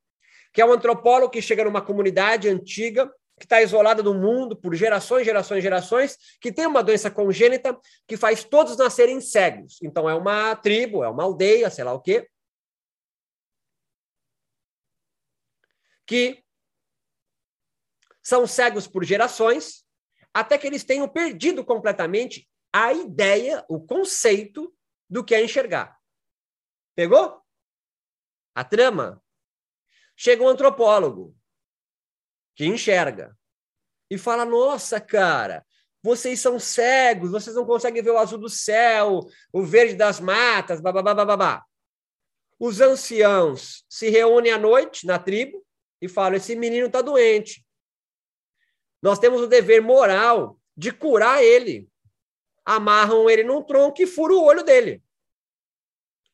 [0.53, 4.75] Que é um antropólogo que chega numa comunidade antiga que está isolada do mundo por
[4.75, 7.77] gerações, gerações, gerações, que tem uma doença congênita
[8.07, 9.79] que faz todos nascerem cegos.
[9.83, 12.29] Então é uma tribo, é uma aldeia, sei lá o quê.
[16.07, 16.45] Que
[18.23, 19.87] são cegos por gerações,
[20.35, 24.71] até que eles tenham perdido completamente a ideia, o conceito
[25.09, 25.99] do que é enxergar.
[26.95, 27.41] Pegou?
[28.55, 29.25] A trama?
[30.15, 31.35] Chega um antropólogo,
[32.61, 33.35] que enxerga
[34.11, 35.65] e fala: Nossa, cara,
[36.03, 39.21] vocês são cegos, vocês não conseguem ver o azul do céu,
[39.51, 41.65] o verde das matas, babá, babá.
[42.59, 45.65] Os anciãos se reúnem à noite na tribo
[46.03, 47.65] e falam: Esse menino está doente.
[49.01, 51.89] Nós temos o dever moral de curar ele.
[52.63, 55.03] Amarram ele num tronco e furam o olho dele.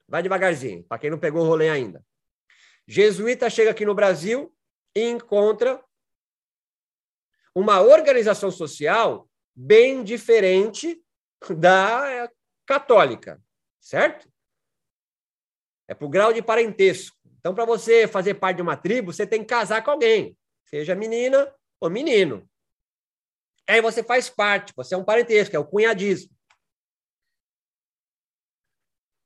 [0.08, 2.04] Vai devagarzinho, para quem não pegou o rolê ainda.
[2.84, 4.52] Jesuíta chega aqui no Brasil
[4.92, 5.80] e encontra
[7.56, 11.02] uma organização social bem diferente
[11.56, 12.30] da
[12.66, 13.42] católica,
[13.80, 14.30] certo?
[15.88, 17.16] É por grau de parentesco.
[17.38, 20.94] Então, para você fazer parte de uma tribo, você tem que casar com alguém, seja
[20.94, 22.46] menina ou menino.
[23.66, 26.36] Aí você faz parte, você é um parentesco, é o cunhadismo.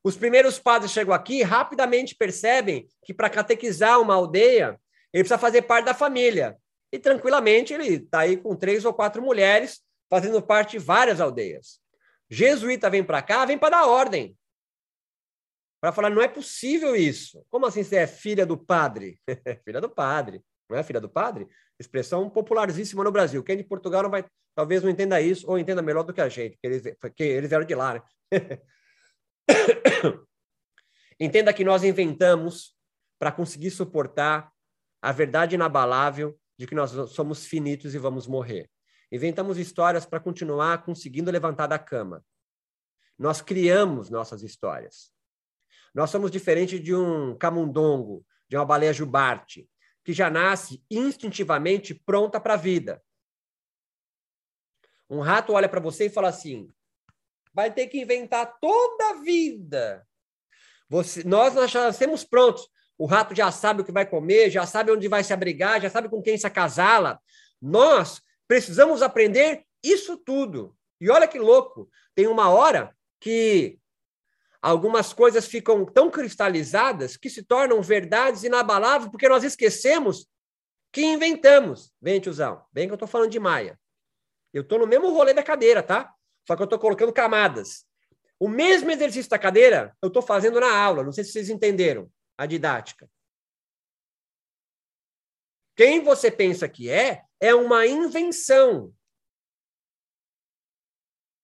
[0.04, 4.80] Os primeiros padres chegam aqui rapidamente percebem que para catequizar uma aldeia,
[5.12, 6.56] ele precisa fazer parte da família
[6.92, 11.80] e tranquilamente ele está aí com três ou quatro mulheres, fazendo parte de várias aldeias.
[12.28, 14.36] Jesuíta vem para cá, vem para dar ordem.
[15.80, 17.44] Para falar, não é possível isso.
[17.48, 19.20] Como assim você é filha do padre?
[19.64, 20.42] filha do padre.
[20.68, 21.48] Não é filha do padre?
[21.78, 23.42] Expressão popularíssima no Brasil.
[23.42, 24.24] Quem é de Portugal não vai,
[24.54, 27.48] talvez não entenda isso, ou entenda melhor do que a gente, porque eles, porque eles
[27.48, 28.02] vieram de lá, né?
[31.18, 32.76] Entenda que nós inventamos
[33.18, 34.52] para conseguir suportar
[35.02, 38.70] a verdade inabalável de que nós somos finitos e vamos morrer.
[39.10, 42.22] Inventamos histórias para continuar conseguindo levantar da cama.
[43.18, 45.10] Nós criamos nossas histórias.
[45.94, 49.70] Nós somos diferentes de um camundongo, de uma baleia jubarte,
[50.04, 53.02] que já nasce instintivamente pronta para a vida.
[55.08, 56.68] Um rato olha para você e fala assim:
[57.54, 60.06] vai ter que inventar toda a vida.
[60.90, 62.68] Você, nós, nós já nascemos prontos.
[63.00, 65.88] O rato já sabe o que vai comer, já sabe onde vai se abrigar, já
[65.88, 67.18] sabe com quem se acasala.
[67.58, 70.76] Nós precisamos aprender isso tudo.
[71.00, 73.78] E olha que louco, tem uma hora que
[74.60, 80.28] algumas coisas ficam tão cristalizadas que se tornam verdades inabaláveis porque nós esquecemos
[80.92, 81.94] que inventamos.
[82.02, 83.80] Vem, tiozão, vem que eu estou falando de Maia.
[84.52, 86.12] Eu estou no mesmo rolê da cadeira, tá?
[86.46, 87.86] Só que eu estou colocando camadas.
[88.38, 91.02] O mesmo exercício da cadeira eu estou fazendo na aula.
[91.02, 93.06] Não sei se vocês entenderam a didática.
[95.76, 98.94] Quem você pensa que é, é uma invenção.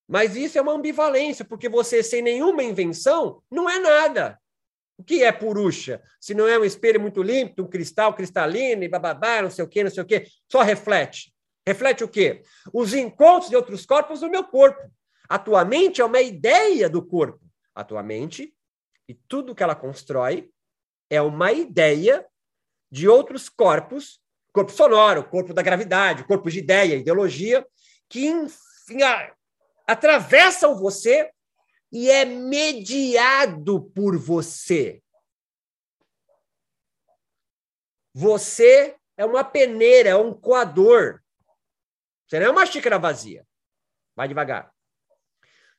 [0.09, 4.41] Mas isso é uma ambivalência, porque você, sem nenhuma invenção, não é nada.
[4.97, 6.03] O que é Purusha?
[6.19, 9.69] Se não é um espelho muito limpo, um cristal cristalino e bababá, não sei o
[9.69, 11.31] quê, não sei o quê, só reflete.
[11.67, 12.43] Reflete o quê?
[12.73, 14.91] Os encontros de outros corpos no meu corpo.
[15.29, 17.45] A tua mente é uma ideia do corpo.
[17.75, 18.57] A tua mente
[19.07, 20.51] e tudo que ela constrói
[21.11, 22.27] é uma ideia
[22.91, 24.21] de outros corpos,
[24.53, 27.67] corpo sonoro, corpo da gravidade, corpo de ideia, ideologia,
[28.09, 28.99] que enfim,
[29.87, 31.31] atravessam você
[31.93, 35.03] e é mediado por você.
[38.15, 41.21] Você é uma peneira, é um coador.
[42.27, 43.47] Você não é uma xícara vazia.
[44.15, 44.73] Vai devagar.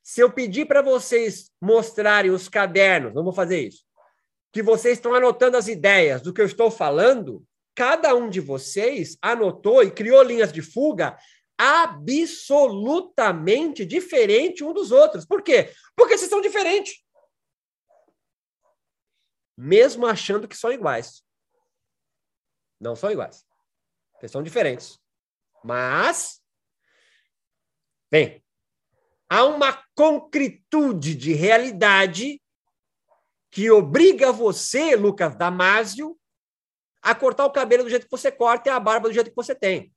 [0.04, 3.87] Se eu pedir para vocês mostrarem os cadernos, não vou fazer isso,
[4.58, 9.16] que vocês estão anotando as ideias do que eu estou falando, cada um de vocês
[9.22, 11.16] anotou e criou linhas de fuga
[11.56, 15.28] absolutamente diferente um dos outros.
[15.28, 15.72] Por quê?
[15.96, 17.06] Porque vocês são diferentes.
[19.56, 21.22] Mesmo achando que são iguais.
[22.82, 23.46] Não são iguais.
[24.16, 25.00] Vocês são diferentes.
[25.64, 26.42] Mas,
[28.10, 28.44] bem,
[29.30, 32.42] há uma concretude de realidade
[33.52, 36.20] que obriga você, Lucas Damásio,
[37.02, 39.36] a cortar o cabelo do jeito que você corta e a barba do jeito que
[39.36, 39.94] você tem.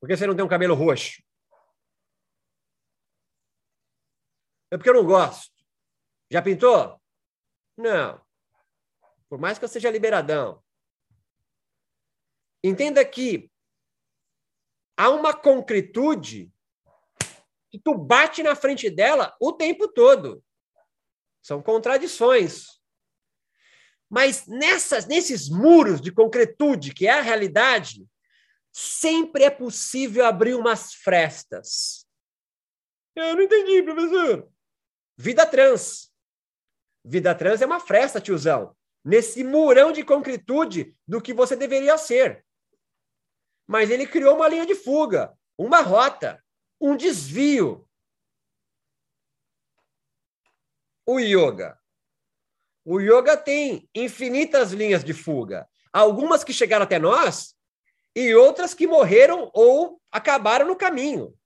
[0.00, 1.22] Por que você não tem um cabelo roxo?
[4.70, 5.52] É porque eu não gosto.
[6.30, 6.98] Já pintou?
[7.76, 8.24] Não.
[9.28, 10.62] Por mais que eu seja liberadão.
[12.62, 13.50] Entenda que
[14.96, 16.52] há uma concretude
[17.70, 20.42] que tu bate na frente dela o tempo todo.
[21.42, 22.80] São contradições.
[24.08, 28.04] Mas nessas, nesses muros de concretude, que é a realidade,
[28.72, 32.06] sempre é possível abrir umas frestas.
[33.14, 34.50] Eu não entendi, professor.
[35.16, 36.12] Vida trans.
[37.04, 38.76] Vida trans é uma fresta, tiozão.
[39.04, 42.44] Nesse murão de concretude do que você deveria ser.
[43.66, 46.42] Mas ele criou uma linha de fuga, uma rota,
[46.80, 47.86] um desvio.
[51.06, 51.78] O yoga.
[52.84, 55.68] O yoga tem infinitas linhas de fuga.
[55.92, 57.54] Algumas que chegaram até nós
[58.14, 61.36] e outras que morreram ou acabaram no caminho.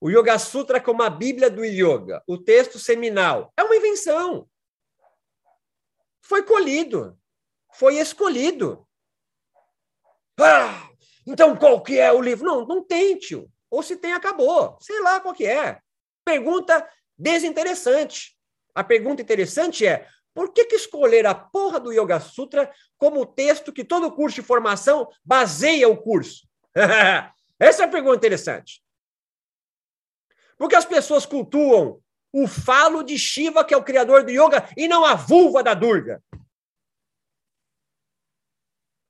[0.00, 4.48] O Yoga Sutra como a Bíblia do Yoga, o texto seminal, é uma invenção.
[6.20, 7.18] Foi colhido,
[7.72, 8.86] foi escolhido.
[10.38, 10.90] Ah,
[11.26, 12.46] então qual que é o livro?
[12.46, 13.50] Não, não tem, tio.
[13.70, 14.76] Ou se tem, acabou.
[14.80, 15.80] Sei lá qual que é.
[16.24, 18.36] Pergunta desinteressante.
[18.74, 23.72] A pergunta interessante é: por que, que escolher a porra do Yoga Sutra como texto
[23.72, 26.46] que todo curso de formação baseia o curso?
[27.58, 28.82] Essa é a pergunta interessante.
[30.58, 32.00] Porque as pessoas cultuam
[32.32, 35.72] o falo de Shiva, que é o criador do yoga, e não a vulva da
[35.72, 36.20] Durga.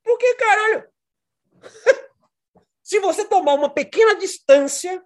[0.03, 0.89] Por que, caralho?
[2.95, 5.03] Se você tomar uma pequena distância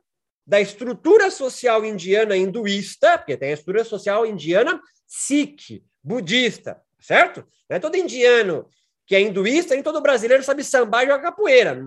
[0.47, 7.49] da estrutura social indiana hinduísta, porque tem a estrutura social indiana Sikh, budista, certo?
[7.67, 8.69] Não é todo indiano
[9.07, 11.83] que é hinduísta, nem todo brasileiro sabe sambar e jogar capoeira.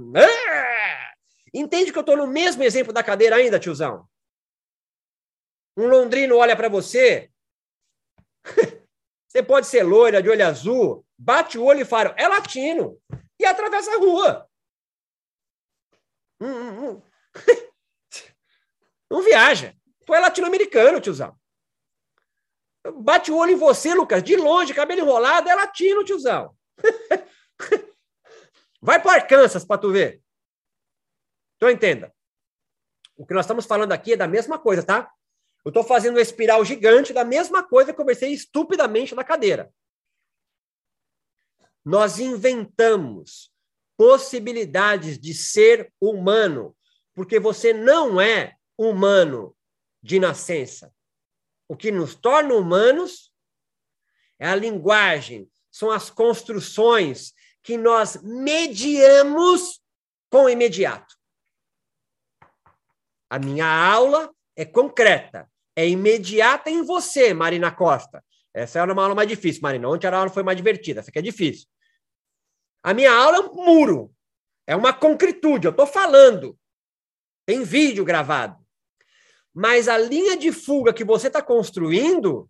[1.54, 4.08] Entende que eu estou no mesmo exemplo da cadeira ainda, tiozão?
[5.78, 7.30] Um londrino olha para você,
[9.30, 12.98] você pode ser loira, de olho azul, bate o olho e fala, é latino,
[13.40, 14.51] e atravessa a rua.
[16.42, 17.02] Hum, hum, hum.
[19.10, 19.76] Não viaja.
[20.06, 21.40] Tu é latino-americano, tiozão.
[22.96, 26.58] Bate o olho em você, Lucas, de longe, cabelo enrolado, é latino, tiozão.
[28.82, 30.24] Vai para Arkansas para tu ver.
[31.58, 32.12] Então entenda.
[33.16, 35.14] O que nós estamos falando aqui é da mesma coisa, tá?
[35.64, 39.72] Eu estou fazendo uma espiral gigante da mesma coisa que eu conversei estupidamente na cadeira.
[41.86, 43.51] Nós inventamos
[44.02, 46.76] possibilidades de ser humano,
[47.14, 49.56] porque você não é humano
[50.02, 50.92] de nascença.
[51.68, 53.32] O que nos torna humanos
[54.40, 59.80] é a linguagem, são as construções que nós mediamos
[60.32, 61.16] com o imediato.
[63.30, 68.26] A minha aula é concreta, é imediata em você, Marina Costa.
[68.52, 69.88] Essa era uma aula mais difícil, Marina.
[69.88, 71.68] Ontem a aula foi mais divertida, essa aqui é difícil.
[72.84, 74.14] A minha aula é um muro,
[74.66, 76.58] é uma concretude, eu estou falando.
[77.46, 78.60] Tem vídeo gravado.
[79.54, 82.50] Mas a linha de fuga que você está construindo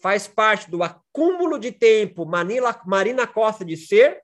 [0.00, 4.20] faz parte do acúmulo de tempo Manila, Marina Costa de ser,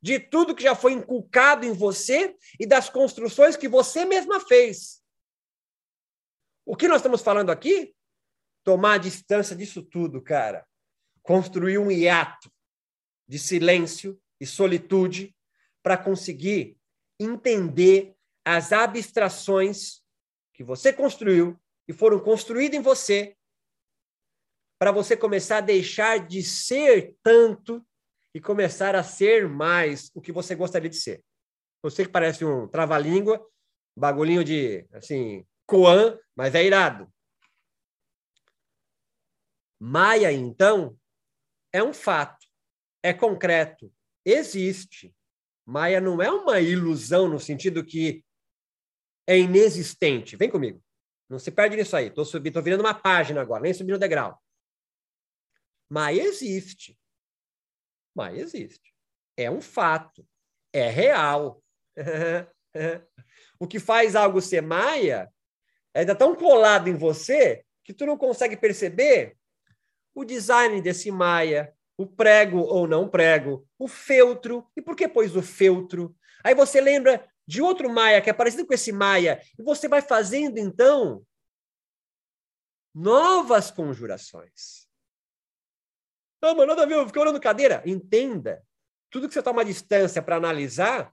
[0.00, 5.02] de tudo que já foi inculcado em você e das construções que você mesma fez.
[6.64, 7.94] O que nós estamos falando aqui?
[8.64, 10.66] Tomar a distância disso tudo, cara.
[11.22, 12.50] Construir um hiato
[13.28, 15.36] de silêncio e solitude
[15.82, 16.76] para conseguir
[17.20, 18.14] entender
[18.44, 20.02] as abstrações
[20.54, 23.36] que você construiu e foram construídas em você
[24.78, 27.84] para você começar a deixar de ser tanto
[28.32, 31.24] e começar a ser mais o que você gostaria de ser.
[31.82, 33.44] Você que parece um trava-língua,
[33.96, 37.12] bagulhinho de, assim, Coan, mas é irado.
[39.80, 40.96] Maia, então,
[41.72, 42.37] é um fato,
[43.08, 43.92] é concreto,
[44.24, 45.14] existe.
[45.64, 48.24] Maia não é uma ilusão no sentido que
[49.26, 50.36] é inexistente.
[50.36, 50.82] Vem comigo.
[51.28, 52.06] Não se perde nisso aí.
[52.06, 54.42] Estou subindo, tô virando uma página agora, nem subindo o degrau.
[55.90, 56.98] Maia existe.
[58.14, 58.94] Maia existe.
[59.36, 60.26] É um fato.
[60.72, 61.62] É real.
[63.58, 65.30] o que faz algo ser Maia
[65.94, 69.36] é ainda tão colado em você que tu não consegue perceber
[70.14, 74.66] o design desse Maia, o prego ou não prego, o feltro.
[74.76, 76.16] E por que pôs o feltro?
[76.44, 80.00] Aí você lembra de outro Maia que é parecido com esse Maia, e você vai
[80.00, 81.26] fazendo então
[82.94, 84.86] novas conjurações.
[86.40, 87.82] Não, mas nada a ver, eu fiquei olhando cadeira.
[87.84, 88.64] Entenda.
[89.10, 91.12] Tudo que você toma distância para analisar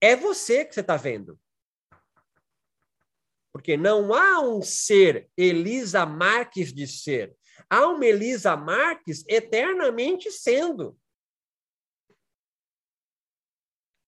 [0.00, 1.38] é você que você está vendo.
[3.52, 7.36] Porque não há um ser Elisa Marques de ser.
[7.68, 10.96] Há uma Elisa Marques eternamente sendo.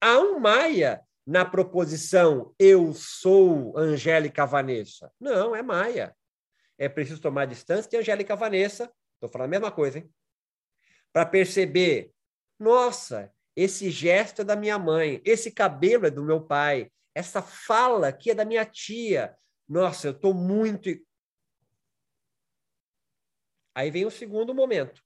[0.01, 5.13] Há um Maia na proposição eu sou Angélica Vanessa.
[5.21, 6.17] Não, é Maia.
[6.77, 8.93] É preciso tomar distância de Angélica Vanessa.
[9.15, 10.13] Estou falando a mesma coisa, hein?
[11.13, 12.11] Para perceber,
[12.59, 18.09] nossa, esse gesto é da minha mãe, esse cabelo é do meu pai, essa fala
[18.09, 19.37] aqui é da minha tia.
[19.69, 20.89] Nossa, eu estou muito.
[23.75, 25.03] Aí vem o segundo momento.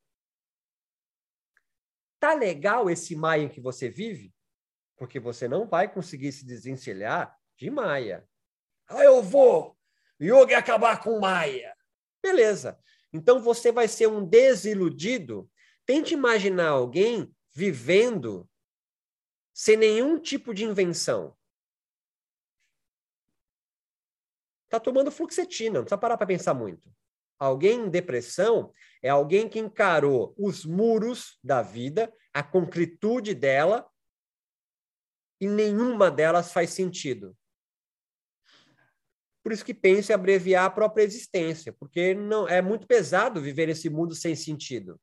[2.18, 4.34] Tá legal esse Maia que você vive?
[4.96, 8.28] Porque você não vai conseguir se desencilhar de Maia.
[8.88, 9.76] Ah, eu vou!
[10.20, 11.76] Yoga acabar com Maia.
[12.22, 12.78] Beleza.
[13.12, 15.50] Então você vai ser um desiludido.
[15.84, 18.48] Tente imaginar alguém vivendo
[19.52, 21.36] sem nenhum tipo de invenção.
[24.66, 26.90] está tomando fluxetina, não precisa parar para pensar muito.
[27.38, 28.72] Alguém em depressão
[29.02, 33.86] é alguém que encarou os muros da vida, a concretude dela,
[35.40, 37.36] e nenhuma delas faz sentido.
[39.42, 43.68] Por isso que pensa em abreviar a própria existência, porque não é muito pesado viver
[43.68, 45.00] esse mundo sem sentido.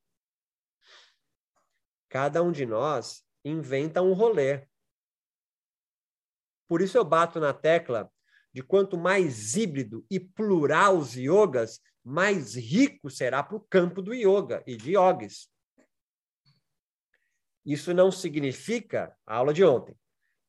[2.09, 4.67] Cada um de nós inventa um rolê.
[6.67, 8.11] Por isso eu bato na tecla
[8.51, 14.13] de quanto mais híbrido e plural os yogas, mais rico será para o campo do
[14.13, 15.47] yoga e de yogis.
[17.65, 19.95] Isso não significa, a aula de ontem,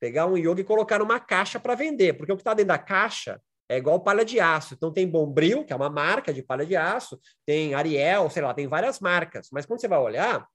[0.01, 2.79] pegar um yoga e colocar numa caixa para vender, porque o que está dentro da
[2.79, 4.75] caixa é igual palha de aço.
[4.75, 8.53] Então tem Bombril, que é uma marca de palha de aço, tem Ariel, sei lá,
[8.53, 9.49] tem várias marcas.
[9.53, 10.47] Mas quando você vai olhar,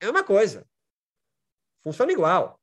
[0.00, 0.66] é uma coisa.
[1.82, 2.58] Funciona igual.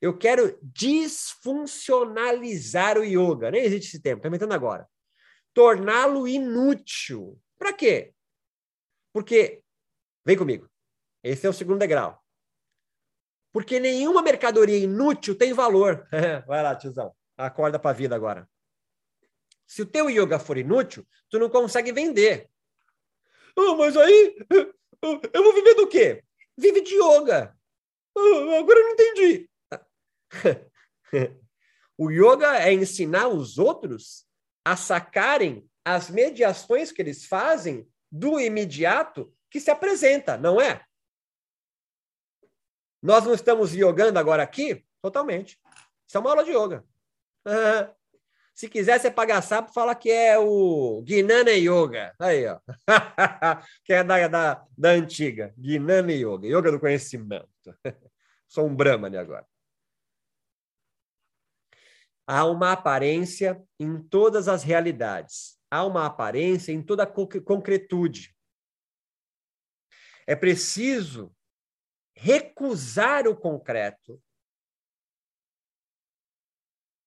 [0.00, 3.50] Eu quero disfuncionalizar o yoga.
[3.50, 4.88] Nem existe esse termo, estou inventando agora.
[5.52, 7.40] Torná-lo inútil.
[7.58, 8.14] Para quê?
[9.12, 9.62] Porque,
[10.24, 10.70] vem comigo,
[11.22, 12.22] esse é o segundo degrau.
[13.52, 16.06] Porque nenhuma mercadoria inútil tem valor.
[16.46, 17.14] Vai lá, tiozão.
[17.36, 18.48] Acorda para a vida agora.
[19.66, 22.48] Se o teu yoga for inútil, tu não consegue vender.
[23.56, 24.36] Oh, mas aí
[25.32, 26.22] eu vou viver do quê?
[26.56, 27.56] Vive de yoga.
[28.14, 29.50] Oh, agora eu não entendi.
[31.98, 34.27] o yoga é ensinar os outros
[34.72, 40.84] a sacarem as mediações que eles fazem do imediato que se apresenta, não é?
[43.02, 44.84] Nós não estamos yogando agora aqui?
[45.00, 45.58] Totalmente.
[46.06, 46.84] Isso é uma aula de yoga.
[48.54, 52.12] Se quiser, você paga sapo, fala que é o Gnana Yoga.
[52.18, 52.58] Aí, ó.
[53.84, 55.54] que é da, da, da antiga.
[55.56, 56.46] Gnana Yoga.
[56.46, 57.48] Yoga do conhecimento.
[58.48, 59.46] Sou um Brahmani agora.
[62.28, 65.58] Há uma aparência em todas as realidades.
[65.70, 68.36] Há uma aparência em toda a concretude.
[70.26, 71.34] É preciso
[72.14, 74.22] recusar o concreto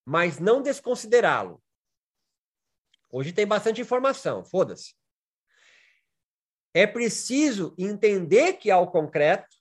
[0.06, 1.64] mas não desconsiderá-lo.
[3.10, 4.96] Hoje tem bastante informação, foda-se.
[6.74, 9.56] É preciso entender que há o concreto.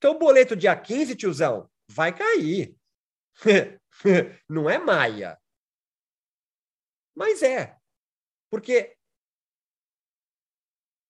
[0.00, 2.76] Teu boleto dia 15, tiozão, vai cair.
[4.48, 5.38] não é maia.
[7.14, 7.76] Mas é.
[8.50, 8.96] Porque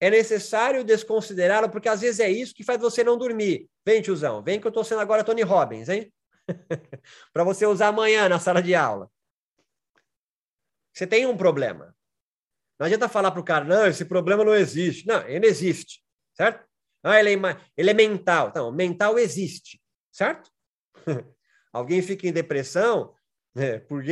[0.00, 3.68] é necessário desconsiderá-lo, porque às vezes é isso que faz você não dormir.
[3.84, 6.12] Vem, tiozão, vem que eu estou sendo agora Tony Robbins, hein?
[7.32, 9.10] para você usar amanhã na sala de aula.
[10.92, 11.94] Você tem um problema.
[12.78, 15.06] Não adianta falar para o cara, não, esse problema não existe.
[15.06, 16.02] Não, ele existe,
[16.34, 16.66] certo?
[17.02, 18.52] Ah, ele é, ele é mental.
[18.54, 19.80] Não, mental existe,
[20.12, 20.50] certo?
[21.76, 23.14] Alguém fica em depressão
[23.54, 24.10] né, porque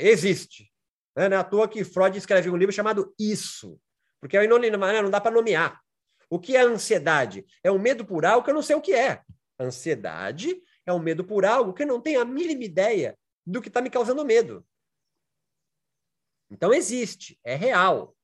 [0.00, 0.70] existe.
[1.16, 3.80] Né, não é à toa que Freud escreveu um livro chamado Isso,
[4.20, 5.80] porque não, não dá para nomear.
[6.28, 7.46] O que é ansiedade?
[7.64, 9.22] É um medo por algo que eu não sei o que é.
[9.58, 13.68] Ansiedade é um medo por algo que eu não tenho a mínima ideia do que
[13.68, 14.62] está me causando medo.
[16.50, 18.14] Então existe, é real.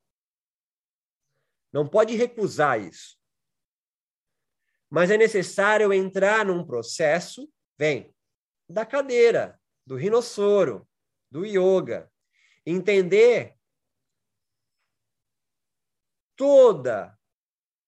[1.73, 3.17] Não pode recusar isso.
[4.91, 8.15] Mas é necessário entrar num processo, vem,
[8.69, 10.89] da cadeira, do rinossoro,
[11.31, 12.11] do yoga,
[12.65, 13.57] entender
[16.35, 17.17] toda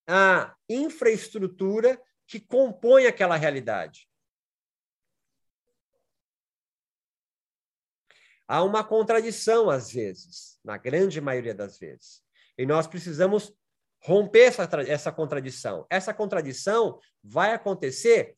[0.07, 4.09] a infraestrutura que compõe aquela realidade.
[8.47, 12.22] Há uma contradição, às vezes, na grande maioria das vezes.
[12.57, 13.55] E nós precisamos
[14.01, 15.87] romper essa, essa contradição.
[15.91, 18.38] Essa contradição vai acontecer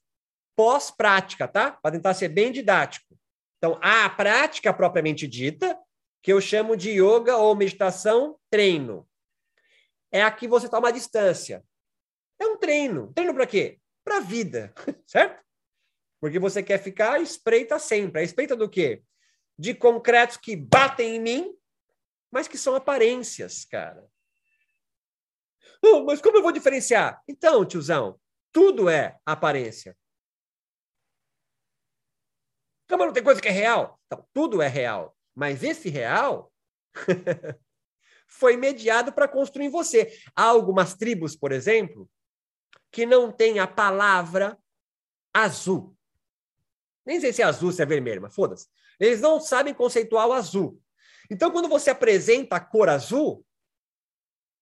[0.61, 1.73] pós-prática, tá?
[1.73, 3.19] Para tentar ser bem didático.
[3.57, 5.79] Então, há a prática propriamente dita,
[6.23, 9.09] que eu chamo de yoga ou meditação treino.
[10.13, 11.65] É aqui você toma a distância.
[12.39, 13.11] É um treino.
[13.15, 13.79] Treino para quê?
[14.05, 14.75] Para a vida,
[15.07, 15.43] certo?
[16.21, 18.21] Porque você quer ficar espreita sempre.
[18.21, 19.03] A espreita do quê?
[19.61, 21.55] de concretos que batem em mim,
[22.31, 24.09] mas que são aparências, cara.
[25.85, 27.23] Oh, mas como eu vou diferenciar?
[27.29, 28.19] Então, tiozão,
[28.51, 29.95] tudo é aparência.
[32.91, 34.01] Como não tem coisa que é real?
[34.07, 35.17] Então, tudo é real.
[35.33, 36.53] Mas esse real
[38.27, 40.13] foi mediado para construir você.
[40.35, 42.11] Há algumas tribos, por exemplo,
[42.91, 44.59] que não têm a palavra
[45.33, 45.97] azul.
[47.07, 48.67] Nem sei se é azul, se é vermelho, mas foda-se.
[48.99, 50.83] Eles não sabem conceituar o azul.
[51.31, 53.47] Então, quando você apresenta a cor azul,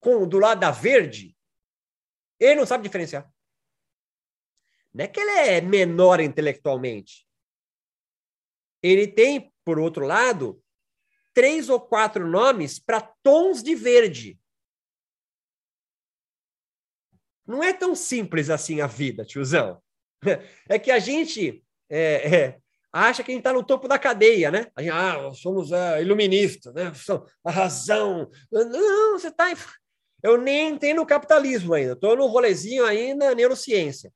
[0.01, 1.35] com do lado da verde,
[2.39, 3.29] ele não sabe diferenciar.
[4.93, 7.28] Não é que ele é menor intelectualmente.
[8.83, 10.63] Ele tem, por outro lado,
[11.35, 14.39] três ou quatro nomes para tons de verde.
[17.47, 19.83] Não é tão simples assim a vida, tiozão.
[20.69, 22.61] É que a gente é, é,
[22.93, 24.67] acha que a gente está no topo da cadeia, né?
[24.79, 26.93] Gente, ah, somos uh, iluministas, né?
[27.45, 28.31] A razão.
[28.51, 29.47] Não, você está.
[30.23, 34.13] Eu nem entendo o capitalismo ainda, estou no rolezinho ainda neurociência.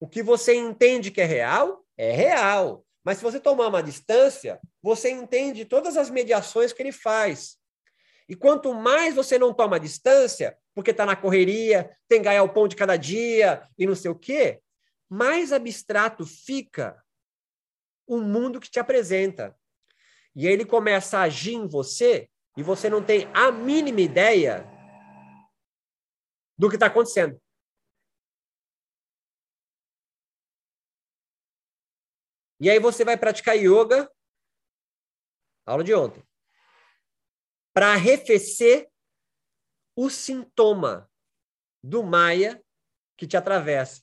[0.00, 2.84] O que você entende que é real, é real.
[3.04, 7.58] Mas se você tomar uma distância, você entende todas as mediações que ele faz.
[8.26, 12.66] E quanto mais você não toma distância, porque está na correria, tem ganhar o pão
[12.66, 14.62] de cada dia e não sei o quê,
[15.08, 17.02] mais abstrato fica
[18.06, 19.54] o mundo que te apresenta.
[20.34, 24.66] E ele começa a agir em você e você não tem a mínima ideia
[26.56, 27.40] do que está acontecendo.
[32.64, 34.10] E aí você vai praticar yoga,
[35.66, 36.26] aula de ontem,
[37.74, 38.90] para arrefecer
[39.94, 41.12] o sintoma
[41.82, 42.64] do Maia
[43.18, 44.00] que te atravessa.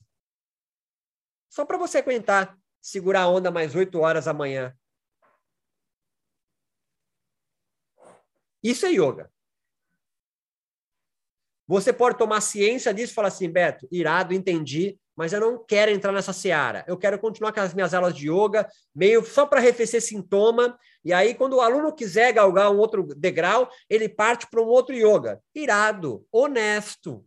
[1.50, 4.78] Só para você aguentar segurar a onda mais oito horas amanhã.
[8.62, 9.34] Isso é yoga.
[11.66, 15.92] Você pode tomar ciência disso e falar assim, Beto, irado, entendi, mas eu não quero
[15.92, 16.84] entrar nessa seara.
[16.88, 20.78] Eu quero continuar com as minhas aulas de yoga, meio só para arrefecer sintoma.
[21.04, 24.96] E aí, quando o aluno quiser galgar um outro degrau, ele parte para um outro
[24.96, 25.42] yoga.
[25.54, 27.26] Irado, honesto.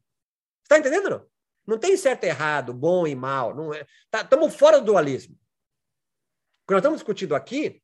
[0.63, 1.11] Está entendendo?
[1.11, 1.27] Não?
[1.67, 3.55] Não tem certo e errado, bom e mal.
[3.55, 3.87] Não é.
[4.15, 5.35] Estamos tá, fora do dualismo.
[5.35, 7.83] O que nós estamos discutindo aqui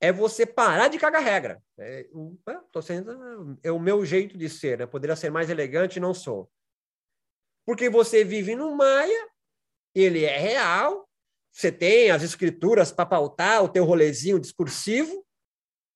[0.00, 1.62] é você parar de cagar regra.
[1.78, 2.06] É,
[2.82, 4.86] sendo, é o meu jeito de ser, né?
[4.86, 6.50] Poderia ser mais elegante, não sou.
[7.66, 9.28] Porque você vive no Maia,
[9.92, 11.06] ele é real,
[11.50, 15.26] você tem as escrituras para pautar o teu rolezinho discursivo,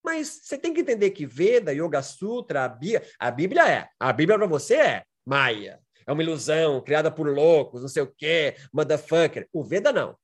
[0.03, 3.89] mas você tem que entender que Veda, Yoga Sutra, a Bíblia, a Bíblia é.
[4.01, 5.81] A Bíblia para você é Maia.
[6.07, 9.49] É uma ilusão criada por loucos, não sei o quê, motherfucker.
[9.53, 10.18] O Veda não.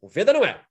[0.00, 0.64] O Veda não é.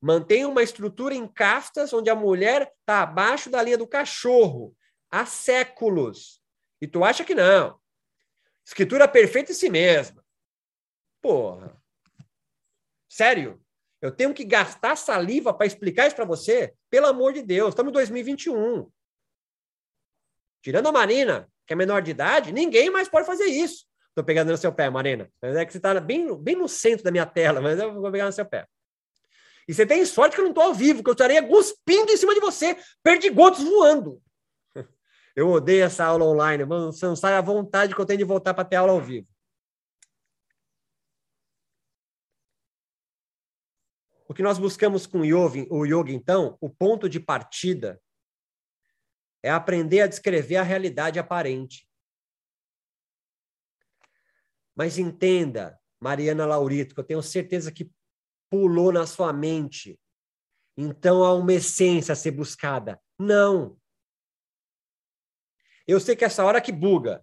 [0.00, 4.76] Mantém uma estrutura em castas onde a mulher está abaixo da linha do cachorro
[5.10, 6.42] há séculos.
[6.80, 7.79] E tu acha que não.
[8.66, 10.24] Escritura perfeita em si mesma.
[11.20, 11.76] Porra.
[13.08, 13.60] Sério?
[14.00, 16.72] Eu tenho que gastar saliva para explicar isso para você?
[16.88, 18.90] Pelo amor de Deus, estamos em 2021.
[20.62, 23.86] Tirando a Marina, que é menor de idade, ninguém mais pode fazer isso.
[24.08, 25.30] Estou pegando no seu pé, Marina.
[25.40, 28.10] Mas é que você está bem, bem no centro da minha tela, mas eu vou
[28.10, 28.66] pegar no seu pé.
[29.68, 32.16] E você tem sorte que eu não estou ao vivo, que eu estaria cuspindo em
[32.16, 34.20] cima de você, perdigotos voando.
[35.34, 36.64] Eu odeio essa aula online.
[36.64, 39.28] Você não sabe a vontade que eu tenho de voltar para ter aula ao vivo.
[44.28, 48.00] O que nós buscamos com o yoga, o yoga, então, o ponto de partida
[49.42, 51.88] é aprender a descrever a realidade aparente.
[54.76, 57.90] Mas entenda, Mariana Laurito, que eu tenho certeza que
[58.50, 59.98] pulou na sua mente.
[60.76, 63.00] Então há uma essência a ser buscada.
[63.18, 63.79] Não.
[65.90, 67.20] Eu sei que essa hora que buga.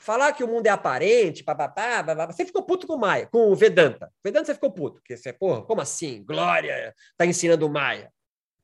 [0.00, 3.54] Falar que o mundo é aparente, papapá, você ficou puto com o Maia, com o
[3.54, 4.10] Vedanta.
[4.24, 6.24] Vedanta você ficou puto, porque você, porra, como assim?
[6.24, 8.10] Glória está ensinando o Maia.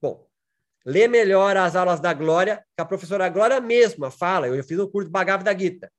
[0.00, 0.26] Bom,
[0.86, 4.88] lê melhor as aulas da Glória, que a professora Glória mesma fala, eu fiz um
[4.88, 5.92] curso do Bhagavad Gita,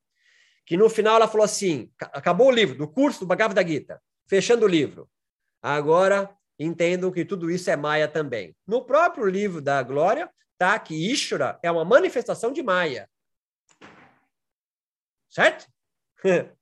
[0.66, 4.66] que no final ela falou assim, acabou o livro, do curso do Bhagavad Gita, fechando
[4.66, 5.08] o livro.
[5.62, 8.56] Agora entendam que tudo isso é Maia também.
[8.66, 10.28] No próprio livro da Glória,
[10.58, 13.08] tá que Ishvara é uma manifestação de Maia.
[15.36, 15.70] Certo?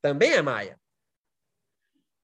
[0.00, 0.80] também é Maia.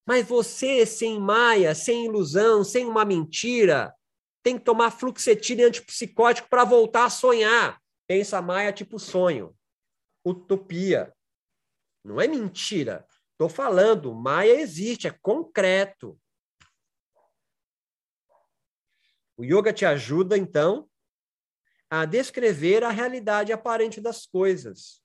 [0.06, 3.92] Mas você, sem Maia, sem ilusão, sem uma mentira,
[4.40, 7.82] tem que tomar fluxetina antipsicótico para voltar a sonhar.
[8.06, 9.52] Pensa Maia tipo sonho.
[10.24, 11.12] Utopia.
[12.04, 13.04] Não é mentira.
[13.32, 16.16] Estou falando, Maia existe, é concreto.
[19.36, 20.88] O yoga te ajuda, então,
[21.90, 25.02] a descrever a realidade aparente das coisas.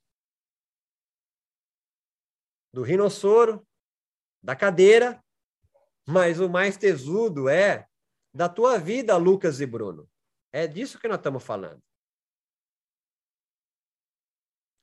[2.75, 3.65] Do rinossoro,
[4.43, 5.23] da cadeira,
[6.05, 7.87] mas o mais tesudo é
[8.33, 10.09] da tua vida, Lucas e Bruno.
[10.51, 11.81] É disso que nós estamos falando.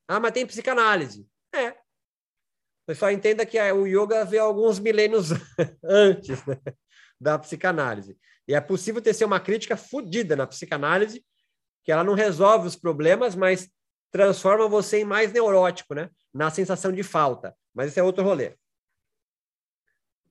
[0.09, 1.29] Ah, mas tem psicanálise.
[1.55, 1.83] É,
[2.93, 5.29] pessoal entenda que o yoga veio alguns milênios
[5.85, 6.59] antes né,
[7.21, 8.19] da psicanálise.
[8.47, 11.25] E é possível ter ser uma crítica fodida na psicanálise,
[11.85, 13.71] que ela não resolve os problemas, mas
[14.11, 16.11] transforma você em mais neurótico, né?
[16.33, 17.57] Na sensação de falta.
[17.75, 18.57] Mas esse é outro rolê.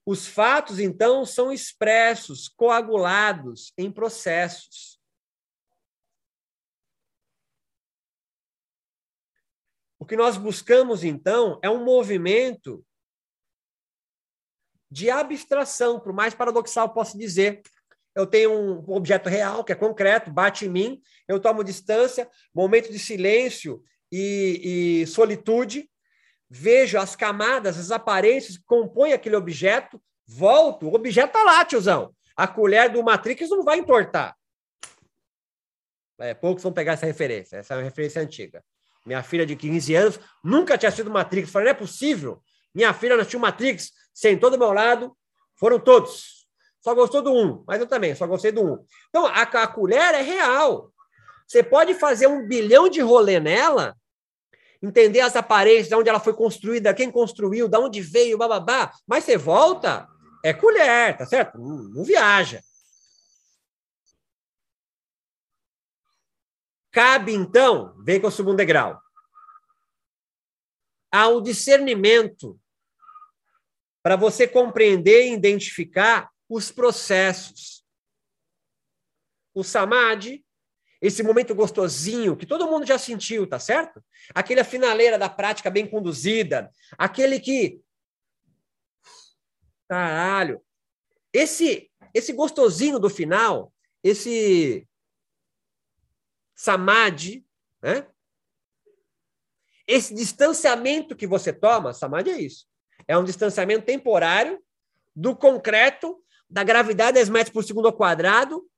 [0.05, 4.99] Os fatos, então, são expressos, coagulados em processos.
[9.99, 12.83] O que nós buscamos, então, é um movimento
[14.89, 17.61] de abstração, por mais paradoxal posso dizer.
[18.15, 22.91] Eu tenho um objeto real, que é concreto, bate em mim, eu tomo distância, momento
[22.91, 25.89] de silêncio e, e solitude,
[26.53, 32.13] vejo as camadas, as aparências que compõem aquele objeto, volto, o objeto está lá, tiozão.
[32.35, 34.35] A colher do Matrix não vai importar.
[36.19, 38.61] É, poucos vão pegar essa referência, essa é uma referência antiga.
[39.05, 41.49] Minha filha de 15 anos nunca tinha sido Matrix.
[41.49, 42.43] Falei, não é possível.
[42.75, 45.15] Minha filha nasceu Matrix, sentou do meu lado,
[45.55, 46.45] foram todos.
[46.81, 48.85] Só gostou do um, mas eu também, só gostei do um.
[49.09, 50.91] Então, a, a colher é real.
[51.47, 53.95] Você pode fazer um bilhão de rolê nela,
[54.81, 59.23] entender as aparências, de onde ela foi construída, quem construiu, de onde veio, bababá, mas
[59.23, 60.07] você volta,
[60.43, 61.59] é colher, tá certo?
[61.59, 62.61] Não, não viaja.
[66.91, 68.99] Cabe, então, vem com o segundo degrau,
[71.11, 72.59] ao discernimento
[74.03, 77.85] para você compreender e identificar os processos.
[79.53, 80.43] O samadhi,
[81.01, 84.03] esse momento gostosinho que todo mundo já sentiu, tá certo?
[84.35, 87.81] Aquele finaleira da prática bem conduzida, aquele que
[89.87, 90.61] caralho,
[91.33, 93.73] esse esse gostosinho do final,
[94.03, 94.87] esse
[96.53, 97.45] samadhi,
[97.81, 98.05] né?
[99.87, 102.67] Esse distanciamento que você toma, samadhi é isso.
[103.07, 104.61] É um distanciamento temporário
[105.15, 108.69] do concreto, da gravidade 10 metros por segundo ao quadrado,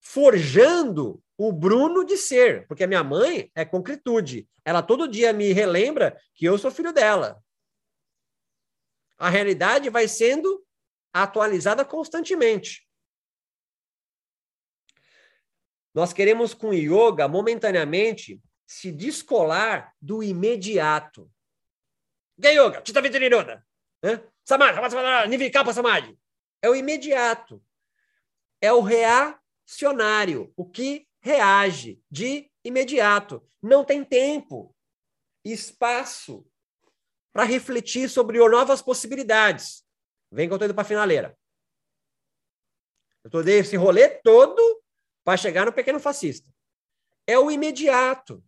[0.00, 4.48] forjando o Bruno de ser, porque a minha mãe é concretude.
[4.64, 7.42] Ela todo dia me relembra que eu sou filho dela.
[9.16, 10.64] A realidade vai sendo
[11.12, 12.88] atualizada constantemente.
[15.94, 21.30] Nós queremos com yoga momentaneamente se descolar do imediato.
[22.38, 23.66] Gay yoga, Tita Vitrinoda.
[24.44, 26.16] Samadhi, Nivikapa Samadhi.
[26.62, 27.62] É o imediato.
[28.60, 28.80] É o
[29.68, 33.46] reacionário, o que reage de imediato.
[33.62, 34.74] Não tem tempo,
[35.44, 36.46] espaço
[37.32, 39.84] para refletir sobre novas possibilidades.
[40.32, 41.38] Vem que eu estou indo para a finaleira.
[43.22, 44.82] Eu estou dando esse rolê todo
[45.22, 46.50] para chegar no pequeno fascista.
[47.26, 48.42] É o imediato.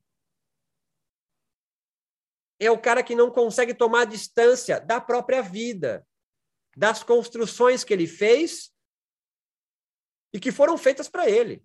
[2.59, 6.07] É o cara que não consegue tomar distância da própria vida,
[6.77, 8.73] das construções que ele fez
[10.33, 11.63] e que foram feitas para ele.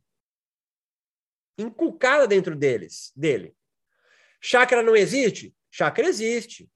[1.57, 3.55] Inculcada dentro deles, dele.
[4.41, 5.55] Chácara não existe?
[5.71, 6.69] Chácara existe.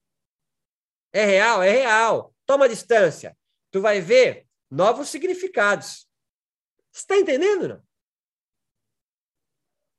[1.12, 1.62] É real?
[1.62, 2.34] É real.
[2.46, 3.36] Toma distância.
[3.70, 6.08] Tu vai ver novos significados.
[6.92, 7.82] Está entendendo, não?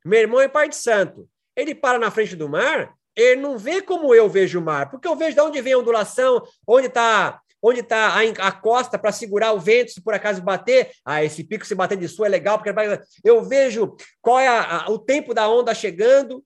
[0.03, 1.29] Meu irmão é pai de santo.
[1.55, 5.07] Ele para na frente do mar, ele não vê como eu vejo o mar, porque
[5.07, 9.11] eu vejo de onde vem a ondulação, onde está onde está a, a, costa para
[9.11, 10.91] segurar o vento, se por acaso bater.
[11.05, 12.73] Ah, esse pico se bater de sul é legal, porque
[13.23, 16.43] eu vejo qual é a, a, o tempo da onda chegando,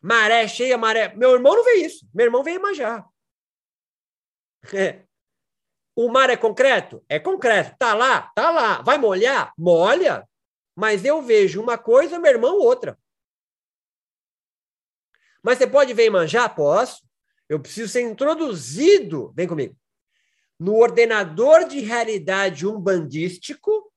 [0.00, 1.14] maré cheia, maré.
[1.14, 2.08] Meu irmão não vê isso.
[2.14, 3.06] Meu irmão vem manjar.
[4.72, 5.02] É.
[5.96, 7.04] O mar é concreto?
[7.08, 7.76] É concreto.
[7.76, 8.30] Tá lá?
[8.34, 8.80] Tá lá.
[8.80, 9.52] Vai molhar?
[9.58, 10.26] Molha.
[10.74, 12.96] Mas eu vejo uma coisa, meu irmão outra.
[15.42, 16.54] Mas você pode ver manjar?
[16.54, 17.02] Posso.
[17.50, 19.76] Eu preciso ser introduzido, vem comigo,
[20.60, 23.90] no ordenador de realidade umbandístico,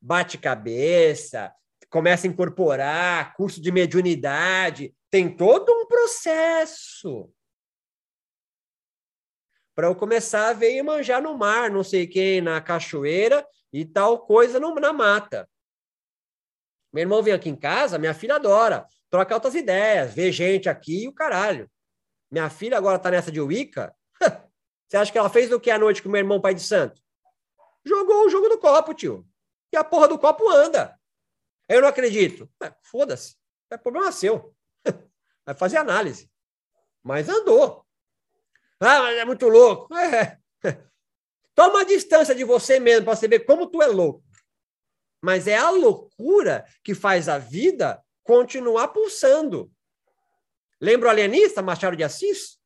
[0.00, 1.54] bate cabeça,
[1.90, 7.30] começa a incorporar curso de mediunidade, tem todo um processo
[9.74, 13.84] para eu começar a ver e manjar no mar, não sei quem, na cachoeira e
[13.84, 15.48] tal coisa no, na mata.
[16.92, 21.04] Meu irmão vem aqui em casa, minha filha adora, troca altas ideias, vê gente aqui
[21.04, 21.70] e o caralho.
[22.30, 23.94] Minha filha agora tá nessa de Wicca.
[24.94, 27.02] Você acha que ela fez o que à noite com meu irmão pai de santo?
[27.84, 29.26] Jogou o jogo do copo, tio.
[29.72, 30.96] E a porra do copo anda.
[31.68, 32.48] Eu não acredito.
[32.80, 33.34] Foda-se.
[33.68, 34.54] É problema seu.
[35.44, 36.30] Vai fazer análise.
[37.02, 37.84] Mas andou.
[38.78, 39.92] Ah, mas é muito louco.
[39.96, 40.38] É.
[41.56, 44.22] Toma a distância de você mesmo para você ver como tu é louco.
[45.20, 49.72] Mas é a loucura que faz a vida continuar pulsando.
[50.80, 52.62] Lembra o alienista, Machado de Assis?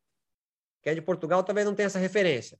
[0.82, 2.58] Que é de Portugal, talvez não tenha essa referência.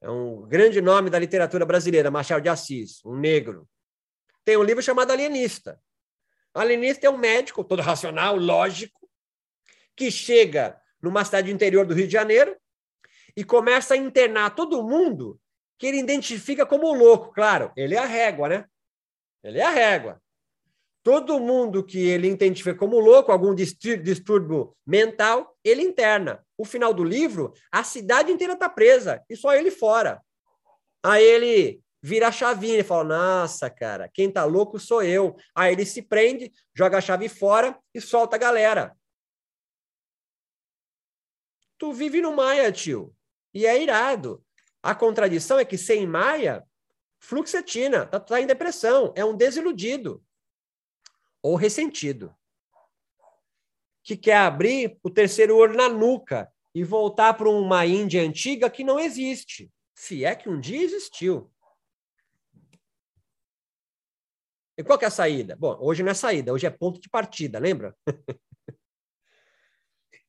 [0.00, 3.68] É um grande nome da literatura brasileira, Machado de Assis, um negro.
[4.44, 5.80] Tem um livro chamado Alienista.
[6.54, 9.08] O alienista é um médico, todo racional, lógico,
[9.94, 12.56] que chega numa cidade interior do Rio de Janeiro
[13.36, 15.38] e começa a internar todo mundo
[15.78, 17.32] que ele identifica como louco.
[17.32, 18.64] Claro, ele é a régua, né?
[19.44, 20.22] Ele é a régua.
[21.06, 26.44] Todo mundo que ele identifica como louco, algum distúrbio mental, ele interna.
[26.58, 30.20] O final do livro, a cidade inteira está presa e só ele fora.
[31.04, 35.36] Aí ele vira a chavinha e fala: Nossa, cara, quem tá louco sou eu.
[35.54, 38.92] Aí ele se prende, joga a chave fora e solta a galera.
[41.78, 43.14] Tu vive no Maia, tio.
[43.54, 44.42] E é irado.
[44.82, 46.64] A contradição é que sem Maia,
[47.20, 50.20] fluxetina, tá, tá em depressão, é um desiludido
[51.46, 52.34] ou ressentido.
[54.02, 58.82] Que quer abrir o terceiro olho na nuca e voltar para uma Índia antiga que
[58.82, 61.50] não existe, se é que um dia existiu.
[64.76, 65.56] E qual é a saída?
[65.56, 67.96] Bom, hoje não é saída, hoje é ponto de partida, lembra?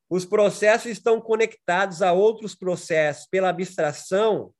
[0.09, 4.53] Os processos estão conectados a outros processos pela abstração.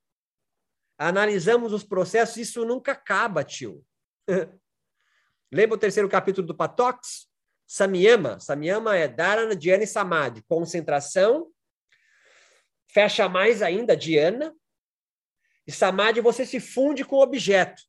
[0.97, 3.86] Analisamos os processos, isso nunca acaba, tio.
[5.52, 7.28] Lembra o terceiro capítulo do Patox?
[7.66, 8.39] Samyama.
[8.39, 10.41] Samyama é Dharana, Dhyana e Samadhi.
[10.43, 11.52] Concentração.
[12.88, 14.56] Fecha mais ainda Dhyana.
[15.66, 17.84] E Samadhi você se funde com o objeto.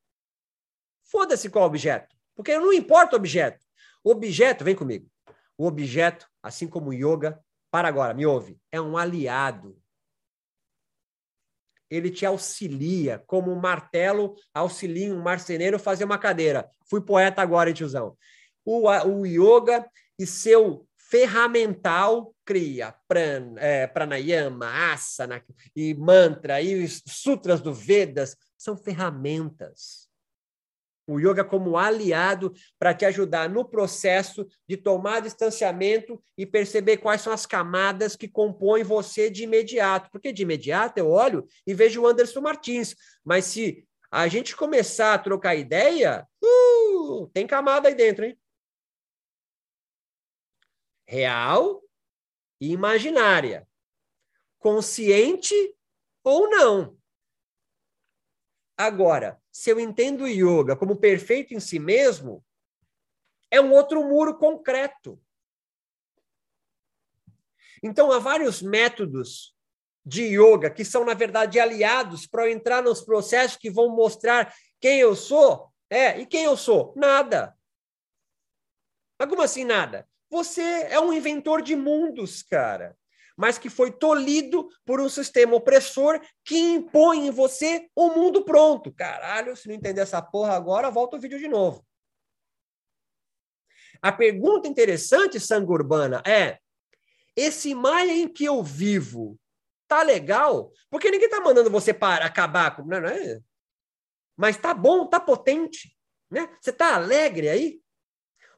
[1.05, 2.17] Foda-se qual objeto.
[2.35, 3.65] Porque não importa o objeto.
[4.05, 5.11] O objeto, vem comigo.
[5.57, 8.61] O objeto, assim como o yoga, para agora, me ouve.
[8.71, 9.81] É um aliado.
[11.91, 16.69] Ele te auxilia, como um martelo auxilia um marceneiro fazer uma cadeira.
[16.89, 18.17] Fui poeta agora, tiozão.
[18.65, 25.43] O, o yoga e seu ferramental cria pran, é, pranayama, asana
[25.75, 30.08] e mantra e os sutras do Vedas são ferramentas.
[31.09, 37.23] O yoga como aliado para te ajudar no processo de tomar distanciamento e perceber quais
[37.23, 40.11] são as camadas que compõem você de imediato.
[40.11, 42.95] Porque de imediato eu olho e vejo o Anderson Martins.
[43.25, 48.39] Mas se a gente começar a trocar ideia, uh, tem camada aí dentro, hein?
[51.07, 51.83] Real
[52.61, 53.67] e imaginária.
[54.59, 55.55] Consciente
[56.23, 56.99] ou não.
[58.77, 62.45] Agora, se eu entendo o yoga como perfeito em si mesmo,
[63.51, 65.21] é um outro muro concreto.
[67.83, 69.57] Então, há vários métodos
[70.07, 75.01] de yoga que são, na verdade, aliados para entrar nos processos que vão mostrar quem
[75.01, 75.73] eu sou.
[75.91, 76.95] É, e quem eu sou?
[76.95, 77.53] Nada.
[79.19, 80.09] Mas como assim nada?
[80.31, 82.97] Você é um inventor de mundos, cara
[83.39, 88.45] mas que foi tolhido por um sistema opressor que impõe em você o um mundo
[88.45, 88.93] pronto.
[88.93, 91.87] Caralho, se não entender essa porra agora, volta o vídeo de novo.
[94.03, 96.59] A pergunta interessante, Sanga Urbana, é:
[97.37, 99.39] esse Maia em que eu vivo
[99.87, 100.73] tá legal?
[100.91, 102.85] Porque ninguém tá mandando você para acabar com.
[102.85, 103.39] Não é?
[104.37, 105.97] Mas tá bom, tá potente.
[106.29, 106.49] Né?
[106.61, 107.81] Você tá alegre aí?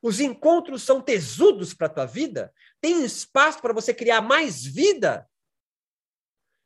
[0.02, 2.50] Os encontros são tesudos para tua vida?
[2.80, 5.28] Tem espaço para você criar mais vida?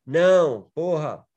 [0.05, 1.27] Não, porra.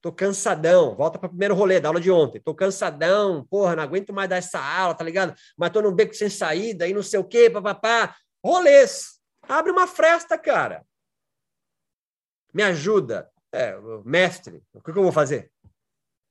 [0.00, 0.94] Tô cansadão.
[0.94, 2.40] Volta para o primeiro rolê da aula de ontem.
[2.40, 5.34] Tô cansadão, porra, não aguento mais dar essa aula, tá ligado?
[5.56, 8.16] Mas tô num beco sem saída e não sei o quê, papapá.
[8.44, 9.20] Rolês.
[9.42, 10.86] Abre uma fresta, cara.
[12.52, 13.30] Me ajuda.
[13.52, 15.50] É, mestre, o que, eu vou fazer?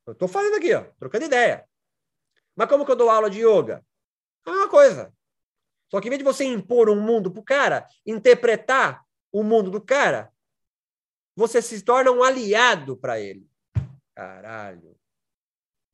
[0.07, 1.67] Eu tô fazendo aqui, ó, trocando ideia.
[2.55, 3.85] Mas como que eu dou aula de yoga?
[4.45, 5.13] É a mesma coisa.
[5.89, 9.81] Só que em vez de você impor um mundo pro cara, interpretar o mundo do
[9.81, 10.31] cara,
[11.35, 13.49] você se torna um aliado para ele.
[14.13, 14.97] Caralho.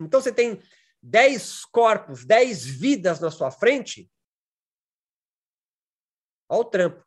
[0.01, 0.61] Então você tem
[1.01, 4.11] dez corpos, dez vidas na sua frente.
[6.49, 7.05] Olha o trampo.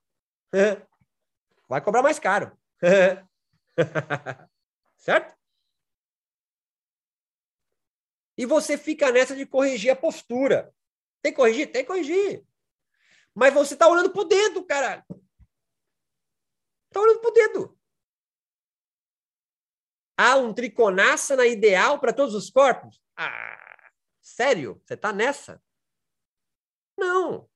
[1.68, 2.56] Vai cobrar mais caro.
[4.96, 5.36] certo?
[8.36, 10.72] E você fica nessa de corrigir a postura.
[11.20, 11.72] Tem que corrigir?
[11.72, 12.46] Tem que corrigir.
[13.34, 15.04] Mas você está olhando pro dedo, caralho.
[16.88, 17.78] Está olhando pro dedo.
[20.16, 23.00] Há um triconásana ideal para todos os corpos?
[23.16, 24.82] Ah, sério?
[24.84, 25.62] Você está nessa?
[26.96, 27.48] Não.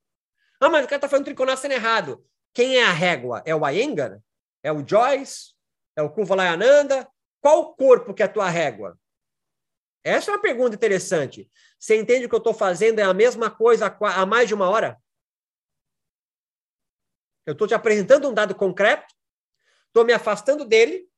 [0.61, 2.25] Ah, mas o cara está falando triconásana errado.
[2.55, 3.43] Quem é a régua?
[3.45, 4.21] É o Iyengar?
[4.63, 5.55] É o Joyce?
[5.97, 7.11] É o Kuvalayananda?
[7.41, 8.97] Qual corpo que é a tua régua?
[10.05, 11.51] Essa é uma pergunta interessante.
[11.79, 14.69] Você entende o que eu estou fazendo é a mesma coisa há mais de uma
[14.69, 14.97] hora?
[17.45, 19.15] Eu estou te apresentando um dado concreto,
[19.87, 21.09] estou me afastando dele,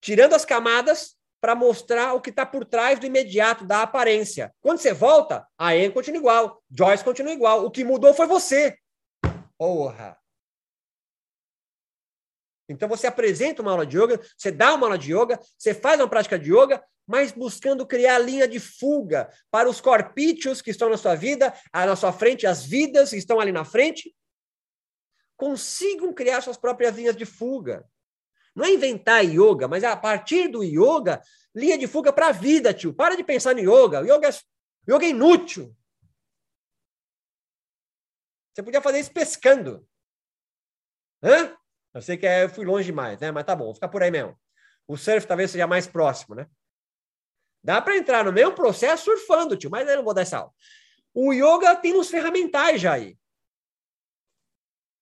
[0.00, 4.54] tirando as camadas para mostrar o que está por trás do imediato, da aparência.
[4.60, 7.64] Quando você volta, a Anne continua igual, Joyce continua igual.
[7.64, 8.76] O que mudou foi você.
[9.58, 10.18] Porra!
[12.68, 16.00] Então você apresenta uma aula de yoga, você dá uma aula de yoga, você faz
[16.00, 20.90] uma prática de yoga, mas buscando criar linha de fuga para os corpítios que estão
[20.90, 24.12] na sua vida, na sua frente, as vidas que estão ali na frente,
[25.36, 27.88] consigam criar suas próprias linhas de fuga.
[28.54, 31.22] Não é inventar yoga, mas é a partir do yoga,
[31.54, 32.94] linha de fuga para a vida, tio.
[32.94, 34.00] Para de pensar no yoga.
[34.00, 34.32] Yoga é,
[34.90, 35.76] yoga é inútil.
[38.52, 39.86] Você podia fazer isso pescando.
[41.22, 41.54] Hã?
[41.92, 43.30] Eu sei que é, eu fui longe demais, né?
[43.30, 44.38] Mas tá bom, fica por aí mesmo.
[44.88, 46.46] O surf talvez seja mais próximo, né?
[47.62, 50.52] Dá para entrar no mesmo processo surfando, tio, mas eu não vou dar essa aula.
[51.12, 53.18] O yoga tem uns ferramentais já aí.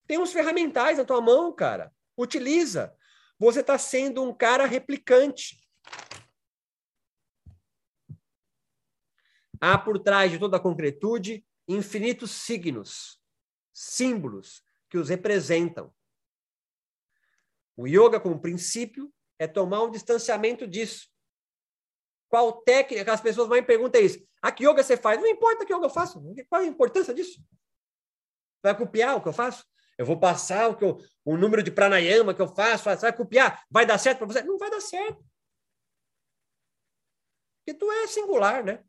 [0.07, 1.93] Tem uns ferramentais na tua mão, cara.
[2.17, 2.97] Utiliza.
[3.39, 5.61] Você está sendo um cara replicante.
[9.61, 13.19] Há por trás de toda a concretude infinitos signos,
[13.73, 15.93] símbolos que os representam.
[17.77, 21.09] O yoga, como princípio, é tomar um distanciamento disso.
[22.29, 23.13] Qual técnica?
[23.13, 24.25] As pessoas mais perguntam isso.
[24.43, 25.19] A que yoga você faz?
[25.21, 26.23] Não importa que yoga eu faço.
[26.49, 27.43] Qual a importância disso?
[28.63, 29.65] Vai copiar o que eu faço?
[29.99, 33.13] Eu vou passar o, que eu, o número de pranayama que eu faço, você vai
[33.13, 34.43] copiar, vai dar certo para você?
[34.43, 35.25] Não vai dar certo.
[37.59, 38.85] Porque tu é singular, né?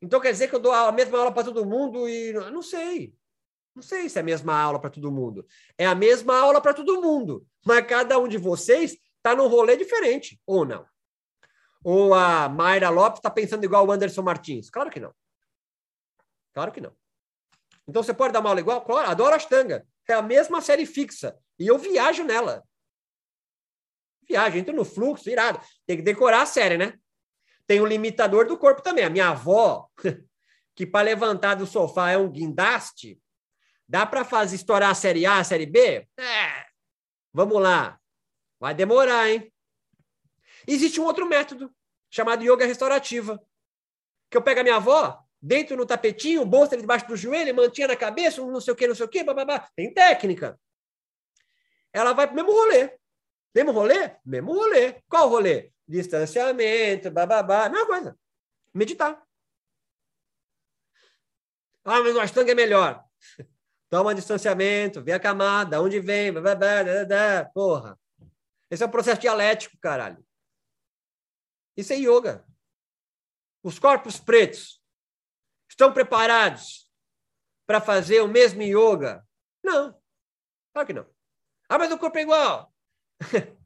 [0.00, 3.14] Então quer dizer que eu dou a mesma aula para todo mundo e não sei.
[3.74, 5.46] Não sei se é a mesma aula para todo mundo.
[5.76, 9.76] É a mesma aula para todo mundo, mas cada um de vocês está num rolê
[9.76, 10.86] diferente, ou não?
[11.82, 14.70] Ou a Mayra Lopes está pensando igual o Anderson Martins?
[14.70, 15.12] Claro que não.
[16.52, 16.94] Claro que não.
[17.88, 18.82] Então você pode dar uma aula igual?
[18.82, 19.86] Claro, adoro Ashtanga.
[20.08, 21.36] É a mesma série fixa.
[21.58, 22.62] E eu viajo nela.
[24.28, 25.60] Viajo, entro no fluxo, irado.
[25.86, 26.98] Tem que decorar a série, né?
[27.66, 29.04] Tem o limitador do corpo também.
[29.04, 29.88] A minha avó,
[30.74, 33.20] que para levantar do sofá é um guindaste,
[33.88, 36.08] dá para fazer estourar a série A, a série B?
[36.18, 36.66] É.
[37.32, 37.98] Vamos lá.
[38.58, 39.52] Vai demorar, hein?
[40.66, 41.74] Existe um outro método
[42.10, 43.40] chamado yoga restaurativa.
[44.30, 47.96] Que eu pego a minha avó, deito no tapetinho, bolsa debaixo do joelho, mantinha na
[47.96, 49.68] cabeça, não sei o que, não sei o que, bababá.
[49.76, 50.58] Tem técnica.
[51.92, 52.98] Ela vai pro mesmo rolê.
[53.54, 54.16] Mesmo rolê?
[54.24, 55.02] Mesmo rolê.
[55.06, 55.70] Qual rolê?
[55.86, 58.18] Distanciamento, bababá, mesma coisa.
[58.72, 59.22] Meditar.
[61.84, 63.04] Ah, mas o Ashtanga é melhor.
[63.90, 67.98] Toma distanciamento, vê a camada, onde vem, bababá, porra.
[68.70, 70.24] Esse é um processo dialético, caralho.
[71.76, 72.46] Isso é yoga.
[73.62, 74.82] Os corpos pretos
[75.74, 76.88] estão preparados
[77.66, 79.26] para fazer o mesmo yoga?
[79.62, 79.94] Não.
[80.72, 81.06] Claro que não.
[81.68, 82.72] Ah, mas o corpo é igual.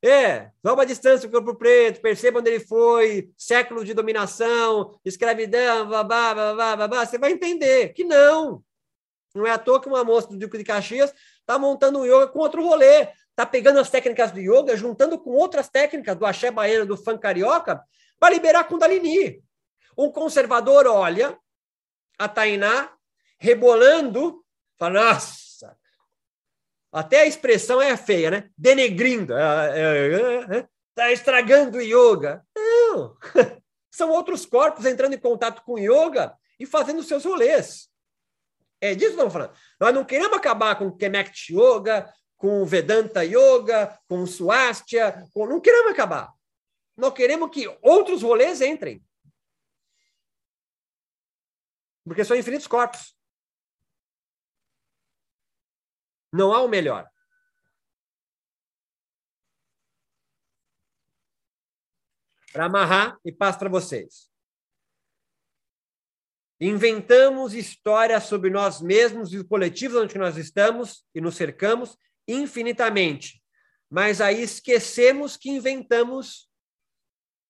[0.00, 6.32] É, toma distância do corpo preto, perceba onde ele foi, séculos de dominação, escravidão, babá,
[6.32, 8.62] babá, babá, você vai entender que não.
[9.34, 12.28] Não é à toa que uma moça do Duque de Caxias está montando um yoga
[12.28, 16.52] com outro rolê, está pegando as técnicas do yoga, juntando com outras técnicas do axé
[16.52, 17.82] baiano, do funk carioca,
[18.20, 19.42] para liberar Kundalini.
[19.96, 21.36] Um conservador olha
[22.18, 22.92] a Tainá
[23.38, 24.44] rebolando,
[24.76, 25.76] fala, nossa,
[26.92, 28.50] até a expressão é feia, né?
[28.56, 29.34] Denegrindo.
[29.34, 32.44] Está é, é, é, estragando o yoga.
[32.56, 33.16] Não!
[33.90, 37.88] São outros corpos entrando em contato com o yoga e fazendo seus rolês.
[38.80, 39.52] É disso que estamos falando.
[39.80, 45.24] Nós não queremos acabar com o Kemet Yoga, com o Vedanta Yoga, com o Swastia,
[45.34, 45.46] com...
[45.46, 46.32] não queremos acabar.
[46.96, 49.02] Nós queremos que outros rolês entrem.
[52.08, 53.14] Porque são infinitos corpos.
[56.32, 57.08] Não há o melhor.
[62.52, 64.30] Para amarrar e passo para vocês.
[66.60, 71.96] Inventamos histórias sobre nós mesmos e os coletivos onde nós estamos e nos cercamos
[72.26, 73.40] infinitamente.
[73.88, 76.50] Mas aí esquecemos que inventamos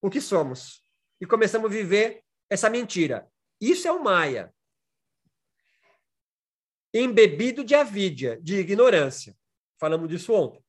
[0.03, 0.85] o que somos
[1.21, 3.29] e começamos a viver essa mentira.
[3.61, 4.53] Isso é o Maia
[6.93, 9.37] embebido de avídia, de ignorância.
[9.79, 10.63] Falamos disso ontem.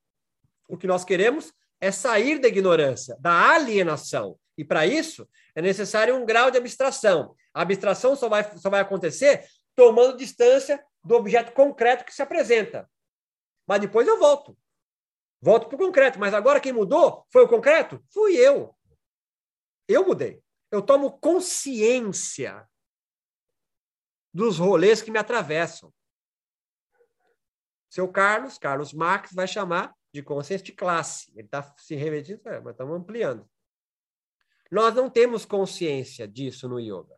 [0.68, 4.38] O que nós queremos é sair da ignorância, da alienação.
[4.58, 7.36] E para isso é necessário um grau de abstração.
[7.54, 12.90] A abstração só vai, só vai acontecer tomando distância do objeto concreto que se apresenta.
[13.66, 14.58] Mas depois eu volto.
[15.42, 16.20] Volto para o concreto.
[16.20, 18.04] Mas agora quem mudou foi o concreto?
[18.12, 18.76] Fui eu.
[19.88, 20.44] Eu mudei.
[20.70, 22.69] Eu tomo consciência
[24.34, 25.94] dos rolês que me atravessam.
[27.90, 31.32] Seu Carlos, Carlos Marx, vai chamar de consciência de classe.
[31.36, 33.50] Ele está se remetindo, é, mas estamos ampliando.
[34.72, 37.18] Nós não temos consciência disso no yoga.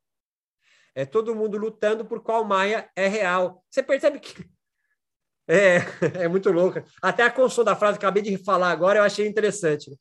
[0.96, 3.64] É todo mundo lutando por qual Maia é real.
[3.70, 4.34] Você percebe que.
[5.48, 6.86] É, é muito louca.
[7.02, 9.92] Até a construção da frase que acabei de falar agora eu achei interessante.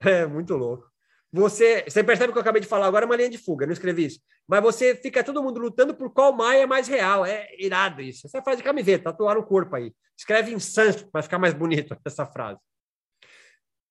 [0.00, 0.87] É muito louco.
[1.30, 3.72] Você, você percebe que eu acabei de falar agora é uma linha de fuga, não
[3.72, 4.20] escrevi isso.
[4.46, 7.24] Mas você fica todo mundo lutando por qual Maia é mais real.
[7.26, 8.26] É irado isso.
[8.26, 9.92] Essa frase de camiseta, tatuar no corpo aí.
[10.16, 12.58] Escreve em sânscrito para ficar mais bonito essa frase.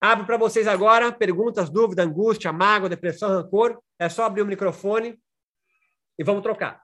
[0.01, 3.79] Abro para vocês agora perguntas, dúvida, angústia, mágoa, depressão, rancor.
[3.99, 5.19] É só abrir o microfone
[6.17, 6.83] e vamos trocar.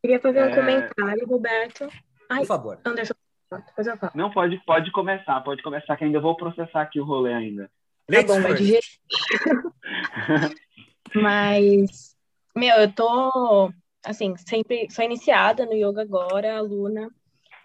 [0.00, 0.54] Queria fazer um é...
[0.54, 1.88] comentário, Roberto.
[2.28, 2.80] Ai, Por favor.
[2.84, 3.14] Anderson,
[3.50, 4.12] depois eu falo.
[4.14, 7.70] Não, pode, pode começar, pode começar, que ainda vou processar aqui o rolê ainda.
[8.10, 8.78] Tá bom, mas de
[11.14, 12.16] Mas,
[12.54, 13.72] meu, eu tô,
[14.04, 17.10] assim, sempre sou iniciada no yoga agora, aluna,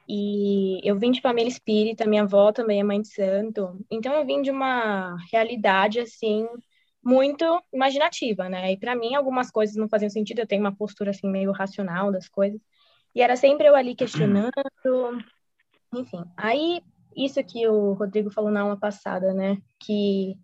[0.08, 4.26] e eu vim de família espírita, minha avó também é mãe de santo, então eu
[4.26, 6.48] vim de uma realidade, assim,
[7.04, 8.72] muito imaginativa, né?
[8.72, 12.12] E para mim algumas coisas não faziam sentido, eu tenho uma postura, assim, meio racional
[12.12, 12.60] das coisas,
[13.14, 14.52] e era sempre eu ali questionando,
[15.94, 16.82] enfim, aí
[17.16, 19.58] isso que o Rodrigo falou na aula passada, né?
[19.80, 20.38] Que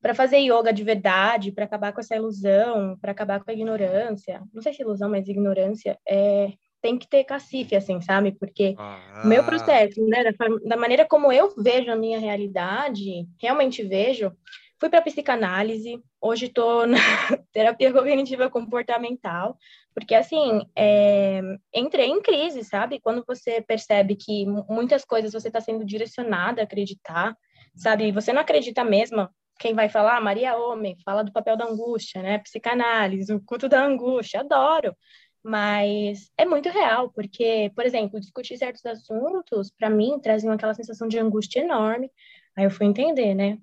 [0.00, 4.40] para fazer yoga de verdade, para acabar com essa ilusão, para acabar com a ignorância,
[4.52, 8.32] não sei se ilusão, mas ignorância, é, tem que ter cacife, assim, sabe?
[8.32, 9.22] Porque ah.
[9.24, 10.32] o meu processo, né, da,
[10.64, 14.32] da, maneira como eu vejo a minha realidade, realmente vejo,
[14.78, 16.98] fui para psicanálise, hoje estou na
[17.52, 19.56] terapia cognitiva comportamental,
[19.94, 21.40] porque, assim, é,
[21.74, 23.00] entrei em crise, sabe?
[23.00, 27.36] Quando você percebe que muitas coisas você está sendo direcionada a acreditar,
[27.74, 28.12] sabe?
[28.12, 32.38] Você não acredita mesmo quem vai falar, Maria Homem, fala do papel da angústia, né?
[32.38, 34.96] Psicanálise, o culto da angústia, adoro.
[35.42, 41.08] Mas é muito real, porque, por exemplo, discutir certos assuntos, para mim, traziam aquela sensação
[41.08, 42.10] de angústia enorme.
[42.56, 43.58] Aí eu fui entender, né?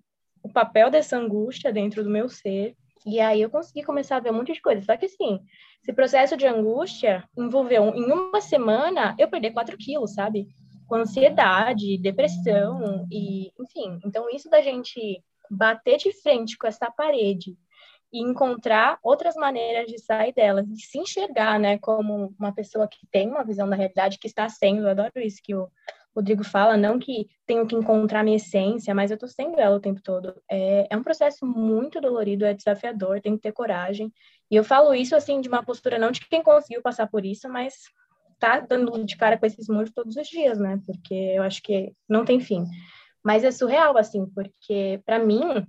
[0.46, 2.76] O papel dessa angústia dentro do meu ser.
[3.04, 4.80] E aí eu consegui começar a ver um monte de coisa.
[4.84, 5.40] Só que, assim,
[5.82, 10.48] esse processo de angústia envolveu, em uma semana, eu perder 4 quilos, sabe?
[10.88, 14.00] Com ansiedade, depressão, e, enfim.
[14.06, 15.20] Então, isso da gente
[15.50, 17.58] bater de frente com essa parede
[18.14, 23.08] e encontrar outras maneiras de sair delas e se enxergar, né, como uma pessoa que
[23.12, 25.68] tem uma visão da realidade que está sendo, eu adoro isso que o
[26.16, 29.82] Rodrigo fala, não que tenho que encontrar minha essência, mas eu estou sendo ela o
[29.82, 30.34] tempo todo.
[30.50, 34.14] É, é um processo muito dolorido, é desafiador, tem que ter coragem.
[34.50, 37.50] E eu falo isso, assim, de uma postura não de quem conseguiu passar por isso,
[37.50, 37.74] mas
[38.40, 40.82] tá dando de cara com esses muros todos os dias, né?
[40.86, 42.66] Porque eu acho que não tem fim.
[43.24, 45.66] Mas é surreal, assim, porque para mim,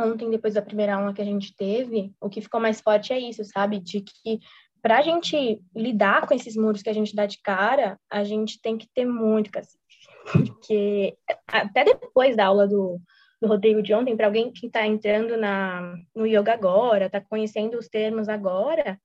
[0.00, 3.18] ontem, depois da primeira aula que a gente teve, o que ficou mais forte é
[3.18, 3.78] isso, sabe?
[3.78, 4.40] De que
[4.86, 8.62] para a gente lidar com esses muros que a gente dá de cara, a gente
[8.62, 9.82] tem que ter muito cacete.
[10.30, 11.18] Porque
[11.48, 13.00] até depois da aula do,
[13.42, 17.76] do Rodrigo de ontem, para alguém que está entrando na, no yoga agora, está conhecendo
[17.76, 18.96] os termos agora,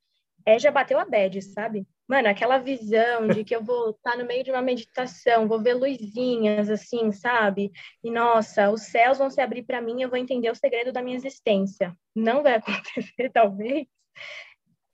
[0.45, 1.83] é, já bateu a bad, sabe?
[2.07, 5.73] Mano, aquela visão de que eu vou estar no meio de uma meditação, vou ver
[5.73, 7.71] luzinhas, assim, sabe?
[8.03, 11.01] E, nossa, os céus vão se abrir para mim, eu vou entender o segredo da
[11.01, 11.91] minha existência.
[12.15, 13.87] Não vai acontecer, talvez.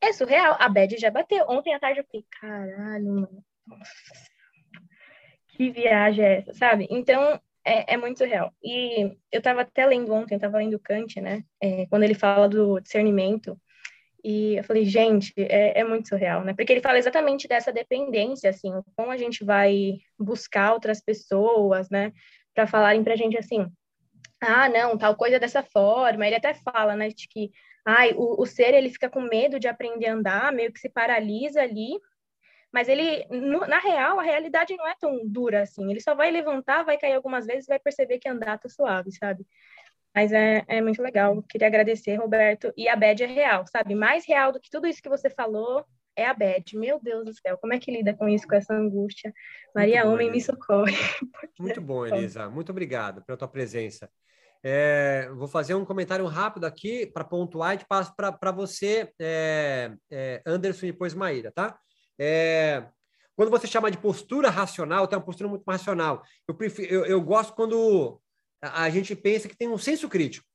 [0.01, 0.55] É surreal.
[0.59, 1.45] A Bad já bateu.
[1.49, 3.43] Ontem à tarde eu fiquei, caralho, mano.
[5.49, 6.87] Que viagem é essa, sabe?
[6.89, 8.53] Então, é, é, muito surreal.
[8.63, 11.43] E eu estava até lendo ontem, eu estava lendo Kant, né?
[11.61, 13.59] É, quando ele fala do discernimento,
[14.23, 16.53] e eu falei, gente, é, é, muito surreal, né?
[16.53, 22.11] Porque ele fala exatamente dessa dependência, assim, como a gente vai buscar outras pessoas, né?
[22.53, 23.65] Para falarem para a gente assim,
[24.41, 26.25] ah, não, tal coisa dessa forma.
[26.25, 27.51] Ele até fala, né, de que,
[27.85, 30.89] ai, o, o ser ele fica com medo de aprender a andar, meio que se
[30.89, 31.99] paralisa ali.
[32.71, 35.89] Mas ele, no, na real, a realidade não é tão dura assim.
[35.89, 39.45] Ele só vai levantar, vai cair algumas vezes, vai perceber que andar tá suave, sabe?
[40.13, 41.41] Mas é, é muito legal.
[41.43, 42.73] Queria agradecer, Roberto.
[42.75, 43.95] E a Bad é real, sabe?
[43.95, 45.85] Mais real do que tudo isso que você falou
[46.17, 46.75] é a Bad.
[46.75, 49.31] Meu Deus do céu, como é que lida com isso, com essa angústia?
[49.73, 50.97] Maria bom, Homem, me socorre.
[51.59, 52.49] Muito bom, Elisa.
[52.49, 54.09] Muito obrigado pela tua presença.
[54.63, 60.41] É, vou fazer um comentário rápido aqui para pontuar e passo para você, é, é,
[60.45, 61.77] Anderson e depois Maíra, tá?
[62.19, 62.83] É,
[63.35, 66.23] quando você chama de postura racional, tem uma postura muito racional.
[66.47, 68.19] Eu, prefiro, eu, eu gosto quando
[68.59, 70.47] a gente pensa que tem um senso crítico.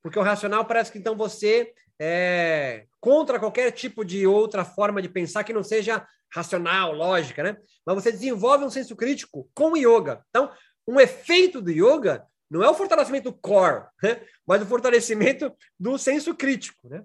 [0.00, 5.08] Porque o racional parece que então você é contra qualquer tipo de outra forma de
[5.08, 7.56] pensar que não seja racional, lógica, né?
[7.84, 10.24] Mas você desenvolve um senso crítico com o yoga.
[10.28, 10.52] Então,
[10.86, 14.20] um efeito do yoga não é o fortalecimento core, né?
[14.46, 17.04] mas o fortalecimento do senso crítico, né?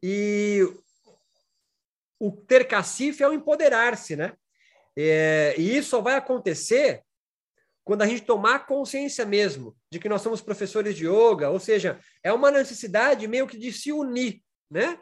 [0.00, 0.60] E
[2.20, 4.34] o ter cacife é o empoderar-se, né?
[4.96, 7.02] É, e isso só vai acontecer
[7.82, 11.98] quando a gente tomar consciência mesmo de que nós somos professores de yoga, ou seja,
[12.22, 14.98] é uma necessidade meio que de se unir, né?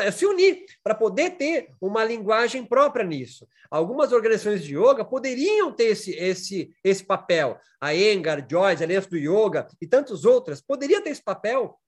[0.00, 3.46] É se unir para poder ter uma linguagem própria nisso.
[3.70, 7.58] Algumas organizações de yoga poderiam ter esse, esse, esse papel.
[7.80, 11.78] A Engar, Joyce, Aliança do Yoga e tantas outras poderiam ter esse papel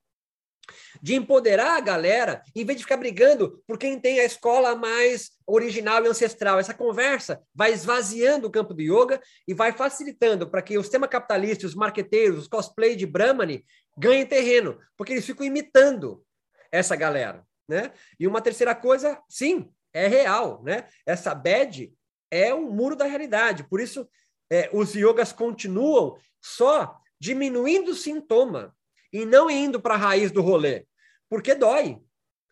[1.00, 5.30] de empoderar a galera, em vez de ficar brigando por quem tem a escola mais
[5.46, 6.58] original e ancestral.
[6.58, 11.06] Essa conversa vai esvaziando o campo do yoga e vai facilitando para que o sistema
[11.06, 13.64] capitalista, os marqueteiros, os cosplay de Brahmani
[13.96, 16.22] ganhem terreno, porque eles ficam imitando
[16.70, 17.92] essa galera, né?
[18.18, 20.88] E uma terceira coisa, sim, é real, né?
[21.04, 21.92] Essa bad
[22.30, 23.64] é um muro da realidade.
[23.64, 24.08] Por isso,
[24.50, 28.76] é, os yogas continuam só diminuindo o sintoma
[29.12, 30.86] e não indo para a raiz do rolê,
[31.28, 32.00] porque dói.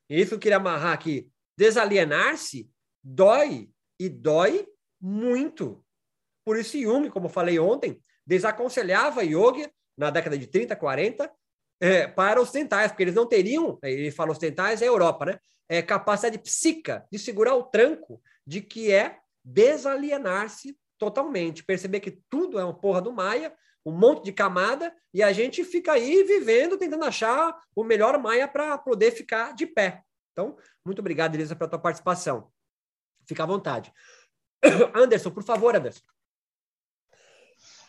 [0.08, 1.28] Isso eu queria amarrar aqui.
[1.56, 2.68] Desalienar-se
[3.02, 4.66] dói e dói
[5.00, 5.84] muito.
[6.44, 11.30] Por isso, Yumi, como falei ontem, desaconselhava yoga na década de 30, 40
[11.84, 15.26] é, para os tentais, porque eles não teriam, ele fala os tentais é a Europa,
[15.26, 15.38] né?
[15.68, 22.58] É capacidade psíquica de segurar o tranco de que é desalienar-se totalmente, perceber que tudo
[22.58, 23.54] é uma porra do Maia,
[23.84, 28.48] um monte de camada, e a gente fica aí vivendo, tentando achar o melhor Maia
[28.48, 30.02] para poder ficar de pé.
[30.32, 30.56] Então,
[30.86, 32.50] muito obrigado, Elisa, pela tua participação.
[33.28, 33.92] Fica à vontade.
[34.94, 36.02] Anderson, por favor, Anderson.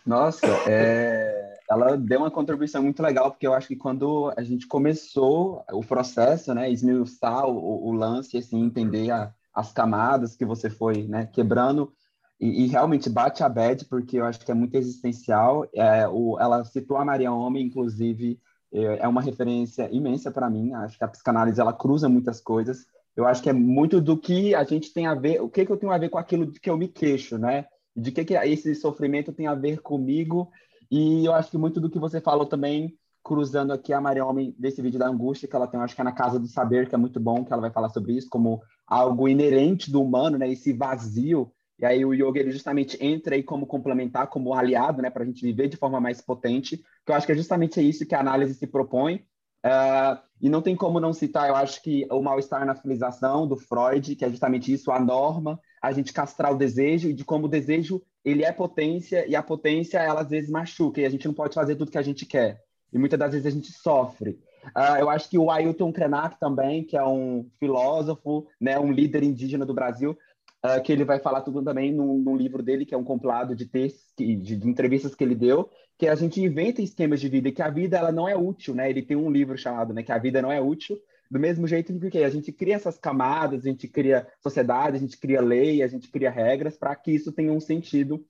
[0.06, 1.45] Nossa, é...
[1.70, 5.82] ela deu uma contribuição muito legal, porque eu acho que quando a gente começou o
[5.82, 11.26] processo, né, esmiuçar o, o lance, assim, entender a, as camadas que você foi né,
[11.26, 11.92] quebrando,
[12.40, 15.66] e, e, realmente bate a bad, porque eu acho que é muito existencial.
[15.74, 18.40] É, o, ela citou a Maria Homem, inclusive,
[18.74, 20.74] é, é uma referência imensa para mim.
[20.74, 22.86] Acho que a psicanálise ela cruza muitas coisas.
[23.16, 25.72] Eu acho que é muito do que a gente tem a ver, o que, que
[25.72, 27.66] eu tenho a ver com aquilo de que eu me queixo, né?
[27.96, 30.52] De que, que esse sofrimento tem a ver comigo.
[30.90, 34.56] E eu acho que muito do que você falou também, cruzando aqui a Maria Homem
[34.58, 36.96] desse vídeo da angústia, que ela tem, acho que é na Casa do Saber, que
[36.96, 40.50] é muito bom, que ela vai falar sobre isso, como algo inerente do humano, né?
[40.50, 41.52] Esse vazio.
[41.80, 45.10] E aí o yoga ele justamente entra aí como complementar, como aliado, né?
[45.10, 46.78] Para a gente viver de forma mais potente.
[47.06, 49.26] Que eu acho que é justamente isso que a análise se propõe.
[49.66, 53.58] Uh, e não tem como não citar, eu acho que o mal-estar na civilização do
[53.58, 57.46] Freud, que é justamente isso, a norma, a gente castrar o desejo e de como
[57.46, 61.26] o desejo ele é potência e a potência ela às vezes machuca e a gente
[61.26, 62.62] não pode fazer tudo que a gente quer
[62.94, 64.40] e muitas das vezes a gente sofre.
[64.76, 69.24] Uh, eu acho que o Ailton Krenak também, que é um filósofo, né, um líder
[69.24, 70.18] indígena do Brasil,
[70.66, 73.66] uh, que ele vai falar tudo também num, livro dele, que é um compilado de
[73.66, 77.52] textos, de, de, entrevistas que ele deu, que a gente inventa esquemas de vida, e
[77.52, 78.90] que a vida ela não é útil, né?
[78.90, 80.98] Ele tem um livro chamado, né, que a vida não é útil,
[81.30, 85.18] do mesmo jeito que a gente cria essas camadas, a gente cria sociedade, a gente
[85.18, 88.24] cria lei, a gente cria regras para que isso tenha um sentido.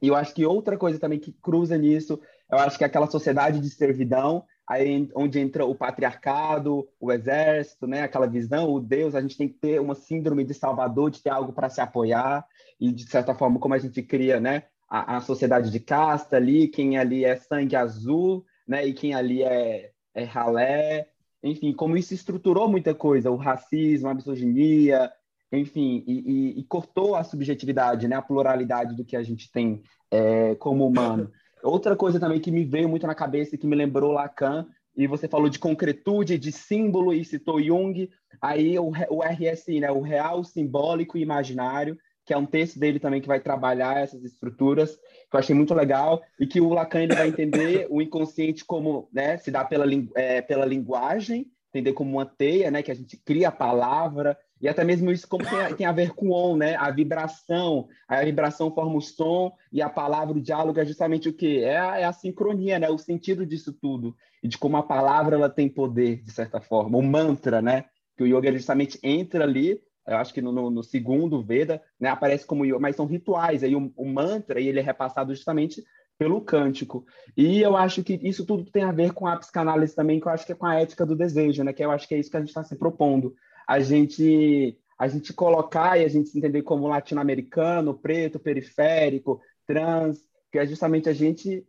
[0.00, 3.06] E eu acho que outra coisa também que cruza nisso, eu acho que é aquela
[3.06, 9.14] sociedade de servidão, aí onde entra o patriarcado, o exército, né, aquela visão, o Deus,
[9.14, 12.46] a gente tem que ter uma síndrome de salvador, de ter algo para se apoiar,
[12.78, 16.68] e de certa forma como a gente cria, né, a, a, sociedade de casta ali,
[16.68, 21.08] quem ali é sangue azul, né, e quem ali é, é ralé,
[21.42, 25.10] enfim, como isso estruturou muita coisa, o racismo, a misoginia,
[25.50, 29.80] enfim, e, e, e cortou a subjetividade, né, a pluralidade do que a gente tem
[30.10, 31.30] é, como humano.
[31.62, 35.06] Outra coisa também que me veio muito na cabeça e que me lembrou Lacan, e
[35.06, 38.10] você falou de concretude, de símbolo, e citou Jung,
[38.42, 41.96] aí o, o RSI, né, o real, simbólico e imaginário,
[42.26, 45.72] que é um texto dele também que vai trabalhar essas estruturas, que eu achei muito
[45.72, 49.86] legal, e que o Lacan ele vai entender o inconsciente como, né, se dá pela,
[50.14, 54.68] é, pela linguagem, entender como uma teia, né, que a gente cria a palavra, e
[54.68, 58.70] até mesmo isso como tem, tem a ver com on, né, a vibração, a vibração
[58.70, 61.62] forma o som, e a palavra, o diálogo é justamente o quê?
[61.64, 65.36] É a, é a sincronia, né, o sentido disso tudo, e de como a palavra
[65.36, 67.84] ela tem poder, de certa forma, o mantra, né,
[68.16, 72.08] que o yoga justamente entra ali eu acho que no, no, no segundo Veda, né,
[72.08, 75.84] aparece como yoga, mas são rituais, aí o, o mantra, e ele é repassado justamente
[76.18, 77.06] pelo cântico.
[77.36, 80.32] E eu acho que isso tudo tem a ver com a psicanálise também, que eu
[80.32, 82.30] acho que é com a ética do desejo, né, que eu acho que é isso
[82.30, 83.34] que a gente está se propondo.
[83.68, 90.18] A gente a gente colocar e a gente se entender como latino-americano, preto, periférico, trans,
[90.50, 91.64] que é justamente a gente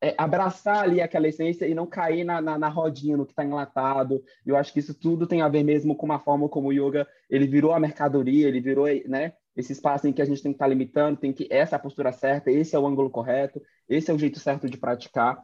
[0.00, 3.44] é, abraçar ali aquela essência e não cair na, na, na rodinha, no que está
[3.44, 4.20] enlatado.
[4.44, 7.06] Eu acho que isso tudo tem a ver mesmo com uma forma como o yoga
[7.30, 10.56] ele virou a mercadoria, ele virou né, esse espaço em que a gente tem que
[10.56, 13.62] estar tá limitando, tem que essa é a postura certa, esse é o ângulo correto,
[13.88, 15.40] esse é o jeito certo de praticar.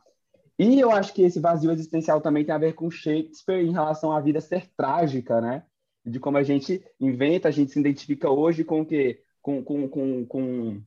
[0.59, 4.11] E eu acho que esse vazio existencial também tem a ver com Shakespeare em relação
[4.11, 5.63] à vida ser trágica, né?
[6.09, 9.21] De como a gente inventa, a gente se identifica hoje com o quê?
[9.41, 10.83] Com, com, com, com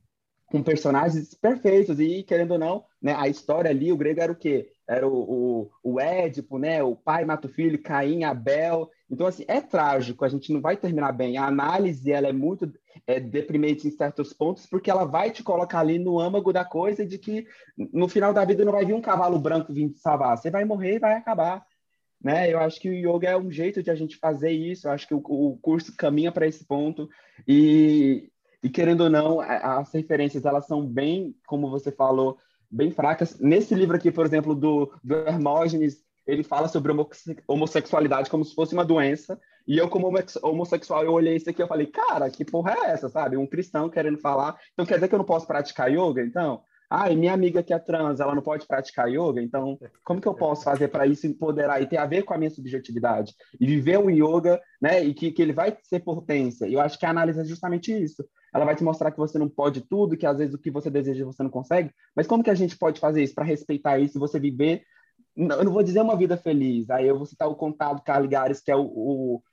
[0.51, 4.35] com personagens perfeitos e querendo ou não, né, a história ali, o grego era o
[4.35, 4.69] quê?
[4.87, 8.89] Era o, o, o Édipo, né, o pai mata o filho, Caim, Abel.
[9.09, 11.37] Então assim, é trágico, a gente não vai terminar bem.
[11.37, 12.69] A análise ela é muito
[13.07, 17.05] é, deprimente em certos pontos porque ela vai te colocar ali no âmago da coisa
[17.05, 17.47] de que
[17.77, 20.65] no final da vida não vai vir um cavalo branco vir te salvar, você vai
[20.65, 21.65] morrer e vai acabar.
[22.23, 22.53] Né?
[22.53, 24.87] Eu acho que o yoga é um jeito de a gente fazer isso.
[24.87, 27.09] Eu acho que o, o curso caminha para esse ponto
[27.47, 28.31] e
[28.63, 32.37] e querendo ou não, as referências elas são bem, como você falou,
[32.69, 33.39] bem fracas.
[33.39, 36.93] Nesse livro aqui, por exemplo, do, do Hermógenes, ele fala sobre
[37.47, 39.39] homossexualidade como se fosse uma doença.
[39.67, 40.11] E eu, como
[40.43, 43.35] homossexual, eu olhei isso aqui e falei, cara, que porra é essa, sabe?
[43.35, 44.55] Um cristão querendo falar.
[44.73, 46.21] Então quer dizer que eu não posso praticar yoga?
[46.21, 46.61] Então,
[46.93, 50.27] ah, e minha amiga que é trans, ela não pode praticar yoga, então como que
[50.27, 53.33] eu posso fazer para isso empoderar e ter a ver com a minha subjetividade?
[53.59, 56.67] E viver o yoga, né, e que, que ele vai ser potência.
[56.67, 59.39] E eu acho que a análise é justamente isso ela vai te mostrar que você
[59.39, 61.91] não pode tudo, que às vezes o que você deseja você não consegue.
[62.15, 64.83] Mas como que a gente pode fazer isso para respeitar isso e você viver?
[65.35, 66.89] Eu não vou dizer uma vida feliz.
[66.89, 69.43] Aí eu vou citar o Contado Caligares, que é o, o,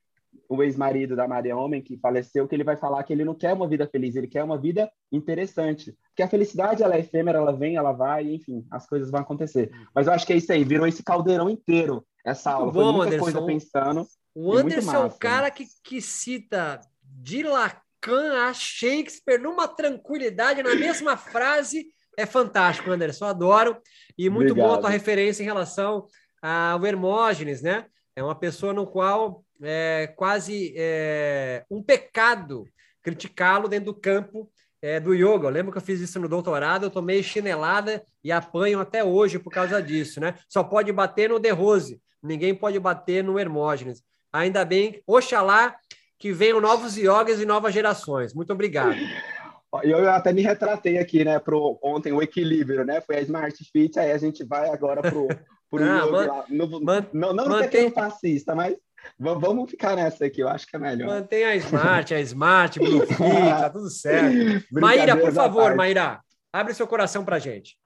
[0.48, 3.52] o ex-marido da Maria Homem, que faleceu, que ele vai falar que ele não quer
[3.52, 5.94] uma vida feliz, ele quer uma vida interessante.
[6.08, 9.70] Porque a felicidade, ela é efêmera, ela vem, ela vai, enfim, as coisas vão acontecer.
[9.94, 12.72] Mas eu acho que é isso aí, virou esse caldeirão inteiro, essa aula.
[12.72, 14.06] Bom, Foi muita Anderson, coisa pensando.
[14.34, 20.74] O Anderson é o cara que, que cita de Lacan a Shakespeare numa tranquilidade, na
[20.74, 21.88] mesma frase.
[22.16, 23.76] É fantástico, Anderson, adoro.
[24.16, 24.66] E muito Obrigado.
[24.66, 26.06] boa a tua referência em relação
[26.40, 27.86] ao Hermógenes, né?
[28.16, 32.66] É uma pessoa no qual é quase é, um pecado
[33.02, 35.46] criticá-lo dentro do campo é, do yoga.
[35.46, 39.38] Eu lembro que eu fiz isso no doutorado, eu tomei chinelada e apanho até hoje
[39.38, 40.34] por causa disso, né?
[40.48, 44.02] Só pode bater no De Rose, ninguém pode bater no Hermógenes.
[44.32, 45.74] Ainda bem, oxalá
[46.18, 48.34] que venham novos yogas e novas gerações.
[48.34, 48.96] Muito obrigado.
[49.82, 53.02] Eu até me retratei aqui, né, pro ontem o equilíbrio, né?
[53.02, 55.28] Foi a Smart Fit, aí a gente vai agora pro,
[55.70, 56.44] pro ah, yoga man, lá.
[56.48, 57.90] No, man, não não mantém...
[57.90, 58.74] fascista, mas
[59.18, 61.06] Vamos ficar nessa aqui, eu acho que é melhor.
[61.06, 64.64] Mantém a Smart, a Smart, Blue Fit, tá tudo certo.
[64.72, 66.20] Maíra, por favor, Maíra,
[66.52, 67.76] abre seu coração pra gente.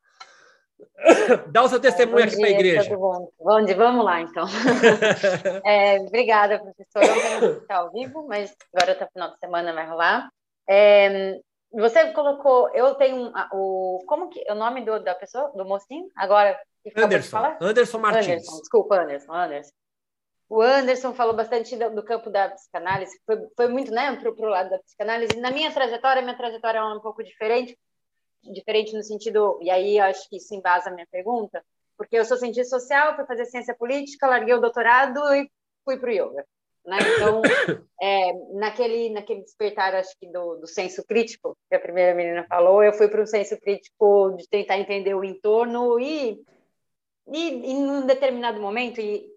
[1.52, 2.96] Dá o seu testemunho aqui para a igreja.
[2.96, 4.46] Bom dia, vamos lá, então.
[5.66, 7.02] é, obrigada, professor.
[7.40, 10.28] Não está ao vivo, mas agora até o final de semana vai rolar.
[10.68, 11.38] É,
[11.72, 16.06] você colocou, eu tenho o como que é o nome do, da pessoa, do mocinho?
[16.16, 16.58] Agora
[16.96, 17.56] Anderson.
[17.60, 18.28] Anderson Martins.
[18.28, 19.72] Anderson, desculpa, Anderson, Anderson.
[20.48, 24.50] O Anderson falou bastante do, do campo da psicanálise, foi, foi muito né, para o
[24.50, 25.40] lado da psicanálise.
[25.40, 27.78] Na minha trajetória, minha trajetória é um pouco diferente,
[28.42, 31.64] diferente no sentido, e aí acho que isso embasa a minha pergunta,
[31.96, 35.50] porque eu sou cientista social, fui fazer ciência política, larguei o doutorado e
[35.84, 36.44] fui para o yoga.
[36.84, 36.98] Né?
[37.14, 37.42] Então,
[38.02, 42.82] é, naquele, naquele despertar, acho que do, do senso crítico, que a primeira menina falou,
[42.82, 46.42] eu fui para um senso crítico de tentar entender o entorno e,
[47.28, 49.31] e, em um determinado momento, e,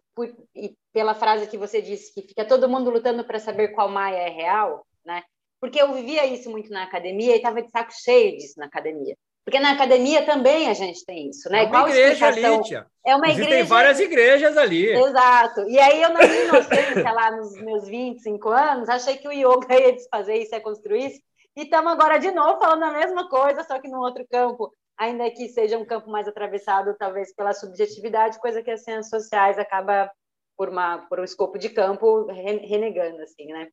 [0.56, 4.18] e pela frase que você disse, que fica todo mundo lutando para saber qual Maia
[4.18, 5.24] é real, né?
[5.60, 9.16] Porque eu vivia isso muito na academia e estava de saco cheio disso na academia.
[9.44, 11.66] Porque na academia também a gente tem isso, né?
[11.66, 12.88] É uma igreja ali, tia.
[13.06, 13.50] É uma igreja.
[13.50, 14.92] Tem várias igrejas ali.
[14.92, 15.70] Exato.
[15.70, 19.80] E aí eu, na minha inocência, lá nos meus 25 anos, achei que o yoga
[19.80, 21.22] ia desfazer isso, ia construir isso.
[21.56, 25.30] E estamos agora de novo falando a mesma coisa, só que num outro campo, ainda
[25.32, 30.12] que seja um campo mais atravessado, talvez pela subjetividade, coisa que as ciências sociais acaba
[30.58, 33.70] por, uma, por um escopo de campo renegando, assim, né?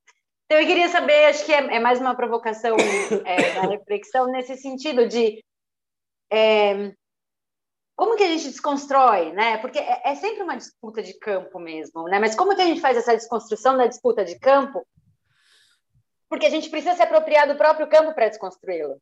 [0.46, 2.76] Então, eu queria saber, acho que é, é mais uma provocação
[3.24, 5.42] é, da reflexão nesse sentido de
[6.30, 6.92] é,
[7.94, 9.58] como que a gente desconstrói, né?
[9.58, 12.18] Porque é, é, sempre uma disputa de campo mesmo, né?
[12.18, 14.86] Mas como que a gente faz essa desconstrução da disputa de campo?
[16.28, 19.00] Porque a gente precisa se apropriar do próprio campo para desconstruí-lo,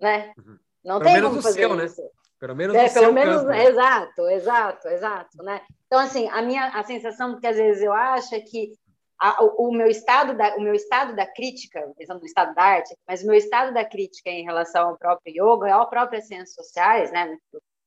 [0.00, 0.32] né?
[0.36, 0.58] Uhum.
[0.88, 1.84] Não Pelo tem como fazer seu, né?
[1.84, 2.00] isso.
[2.00, 2.08] Né?
[2.40, 3.64] Pelo menos é, pelo menos, campo, né?
[3.66, 5.60] exato, exato, exato, né?
[5.86, 8.72] Então assim, a minha a sensação que às vezes eu acho é que
[9.20, 12.62] a, o, o, meu estado da o meu estado da crítica, pensando no estado da
[12.62, 16.54] arte, mas o meu estado da crítica em relação ao próprio yoga, ao próprias ciências
[16.54, 17.36] sociais, né,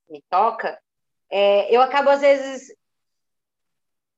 [0.09, 0.77] me toca,
[1.29, 2.67] é, eu acabo às vezes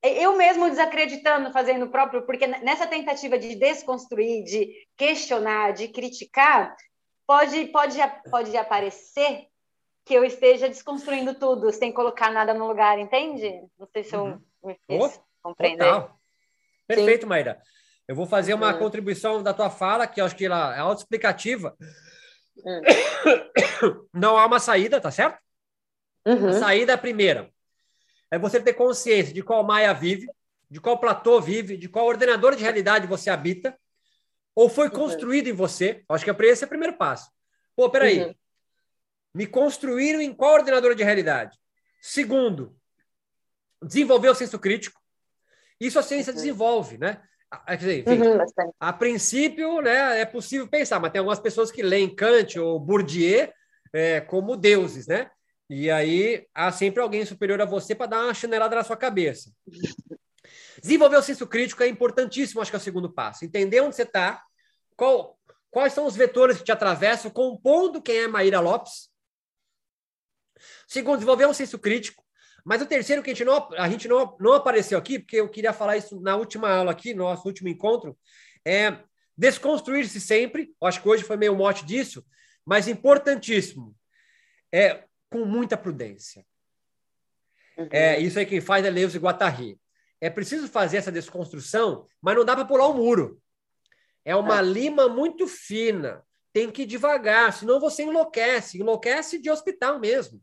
[0.02, 6.76] eu mesmo desacreditando, fazendo o próprio, porque nessa tentativa de desconstruir, de questionar, de criticar,
[7.26, 7.98] pode pode
[8.30, 9.48] pode aparecer
[10.06, 13.62] que eu esteja desconstruindo tudo, sem colocar nada no lugar, entende?
[13.80, 14.42] Não sei se eu uhum.
[14.64, 15.86] me fiz oh, compreender.
[15.86, 16.20] Total.
[16.86, 17.28] Perfeito, Sim.
[17.28, 17.62] Maíra.
[18.08, 18.80] Eu vou fazer uma uhum.
[18.80, 21.76] contribuição da tua fala, que eu acho que ela é autoexplicativa.
[22.58, 24.08] Uhum.
[24.14, 25.40] Não há uma saída, tá certo?
[26.26, 26.50] Uhum.
[26.50, 27.50] A saída é a primeira.
[28.30, 30.28] É você ter consciência de qual Maia vive,
[30.70, 33.78] de qual platô vive, de qual ordenador de realidade você habita,
[34.56, 34.94] ou foi uhum.
[34.94, 36.04] construído em você.
[36.08, 37.32] Acho que esse é o primeiro passo.
[37.76, 38.24] Pô, peraí.
[38.24, 38.36] Uhum.
[39.34, 41.58] Me construíram em qual ordenador de realidade?
[42.02, 42.76] Segundo,
[43.82, 45.02] desenvolver o senso crítico.
[45.80, 46.36] Isso a ciência uhum.
[46.36, 47.22] desenvolve, né?
[47.68, 48.38] Quer dizer, enfim, uhum,
[48.80, 53.48] a princípio, né, é possível pensar, mas tem algumas pessoas que leem Kant ou Bourdieu
[53.94, 55.30] é, como deuses, né?
[55.70, 59.52] E aí há sempre alguém superior a você para dar uma chinelada na sua cabeça.
[60.82, 63.46] Desenvolver o senso crítico é importantíssimo, acho que é o segundo passo.
[63.46, 64.44] Entender onde você está,
[65.72, 69.14] quais são os vetores que te atravessam, compondo quem é Maíra Lopes,
[70.88, 72.24] Segundo, desenvolver um senso crítico.
[72.66, 75.50] Mas o terceiro que a gente, não, a gente não, não apareceu aqui, porque eu
[75.50, 78.18] queria falar isso na última aula aqui, no nosso último encontro,
[78.66, 79.00] é
[79.38, 80.74] desconstruir-se sempre.
[80.82, 82.26] Eu acho que hoje foi meio mote disso,
[82.66, 83.96] mas importantíssimo.
[84.72, 86.46] É com muita prudência.
[87.78, 87.90] Uhum.
[87.92, 89.80] É, isso aí quem faz é Lewis e Guattari.
[90.24, 93.42] É preciso fazer essa desconstrução, mas não dá para pular o um muro.
[94.24, 94.62] É uma é.
[94.62, 96.24] lima muito fina.
[96.54, 98.80] Tem que ir devagar, senão você enlouquece.
[98.80, 100.42] Enlouquece de hospital mesmo.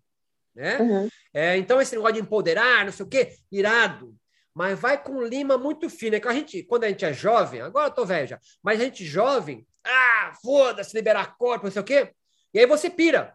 [0.55, 0.77] Né?
[0.77, 1.09] Uhum.
[1.32, 4.15] É, então, esse negócio de empoderar, não sei o quê, irado.
[4.55, 6.16] Mas vai com lima muito fina.
[6.16, 8.78] É que a gente, quando a gente é jovem, agora eu tô velho já, mas
[8.78, 12.12] a gente jovem, ah, foda-se, liberar corpo, não sei o quê.
[12.52, 13.35] E aí você pira.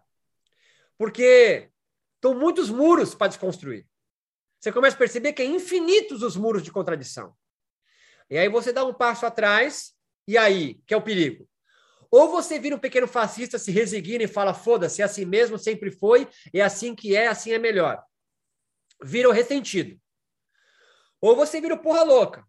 [0.96, 1.72] Porque
[2.18, 3.88] estão muitos muros para desconstruir.
[4.66, 7.36] Você começa a perceber que é infinitos os muros de contradição.
[8.28, 9.94] E aí você dá um passo atrás,
[10.28, 11.48] e aí, que é o perigo?
[12.10, 15.92] Ou você vira um pequeno fascista, se resigna e fala: foda-se, é assim mesmo, sempre
[15.92, 18.04] foi, é assim que é, assim é melhor.
[19.04, 20.02] Vira o ressentido.
[21.22, 22.44] Ou você vira o porra louca,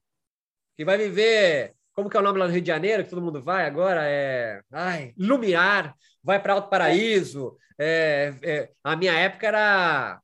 [0.74, 3.20] que vai viver como que é o nome lá no Rio de Janeiro, que todo
[3.20, 4.08] mundo vai agora?
[4.08, 4.62] É.
[4.72, 5.94] Ai, Lumiar,
[6.24, 7.58] vai para Alto Paraíso.
[7.78, 10.22] É, é, a minha época era.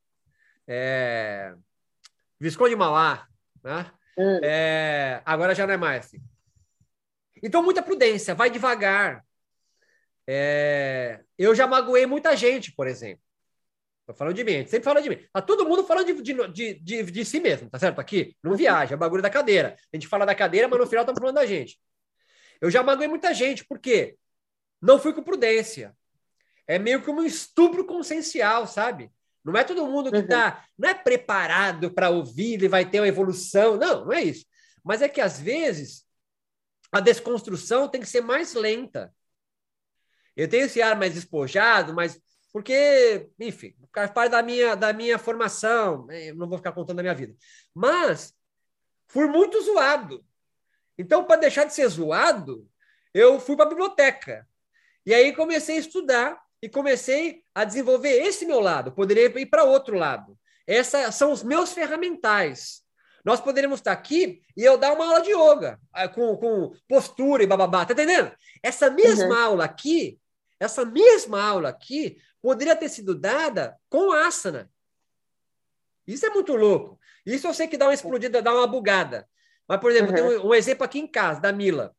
[0.67, 1.55] É,
[2.43, 3.25] Visconde Mauá,
[3.63, 3.89] né?
[4.19, 4.41] Hum.
[4.43, 6.21] É, agora já não é mais assim.
[7.41, 9.25] Então, muita prudência, vai devagar.
[10.27, 13.23] É, eu já magoei muita gente, por exemplo.
[14.05, 15.25] Tô falando de mim, a gente sempre fala de mim.
[15.33, 18.01] Tá todo mundo falando de, de, de, de, si mesmo, tá certo?
[18.01, 19.77] Aqui, não viaja, é bagulho da cadeira.
[19.93, 21.79] A gente fala da cadeira, mas no final estamos falando da gente.
[22.61, 24.17] Eu já magoei muita gente, por quê?
[24.81, 25.97] Não fui com prudência.
[26.67, 29.13] É meio que um estupro consciencial, sabe?
[29.45, 30.75] Não é todo mundo que está, uhum.
[30.79, 33.77] não é preparado para ouvir e vai ter uma evolução.
[33.77, 34.47] Não, não é isso.
[34.85, 36.05] Mas é que às vezes
[36.93, 39.13] a desconstrução tem que ser mais lenta.
[40.37, 42.21] Eu tenho esse ar mais despojado, mas
[42.53, 46.31] porque, enfim, faz parte da minha, da minha formação, né?
[46.31, 47.35] eu não vou ficar contando a minha vida.
[47.75, 48.35] Mas
[49.09, 50.25] fui muito zoado.
[50.99, 52.69] Então, para deixar de ser zoado,
[53.15, 54.47] eu fui para a biblioteca.
[55.05, 58.93] E aí comecei a estudar e comecei a desenvolver esse meu lado.
[58.93, 60.39] Poderia ir para outro lado.
[60.67, 62.83] Esses são os meus ferramentais.
[63.25, 67.43] Nós poderíamos estar aqui e eu dar uma aula de yoga, ah, com, com postura
[67.43, 68.33] e bababá, tá entendendo?
[68.63, 69.45] Essa mesma uhum.
[69.45, 70.19] aula aqui,
[70.59, 74.71] essa mesma aula aqui, poderia ter sido dada com asana.
[76.07, 76.99] Isso é muito louco.
[77.25, 79.29] Isso eu sei que dá uma explodida, dá uma bugada.
[79.69, 80.15] Mas, por exemplo, uhum.
[80.15, 81.95] tem um, um exemplo aqui em casa, da Mila.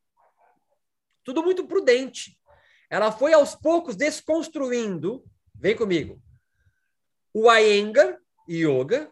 [1.24, 2.38] Tudo muito prudente.
[2.94, 5.26] Ela foi aos poucos desconstruindo,
[5.56, 6.22] vem comigo,
[7.34, 9.12] o Iyengar Yoga,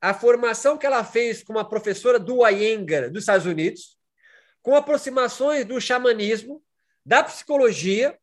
[0.00, 3.96] a formação que ela fez com uma professora do Iyengar dos Estados Unidos,
[4.60, 6.60] com aproximações do xamanismo,
[7.06, 8.18] da psicologia,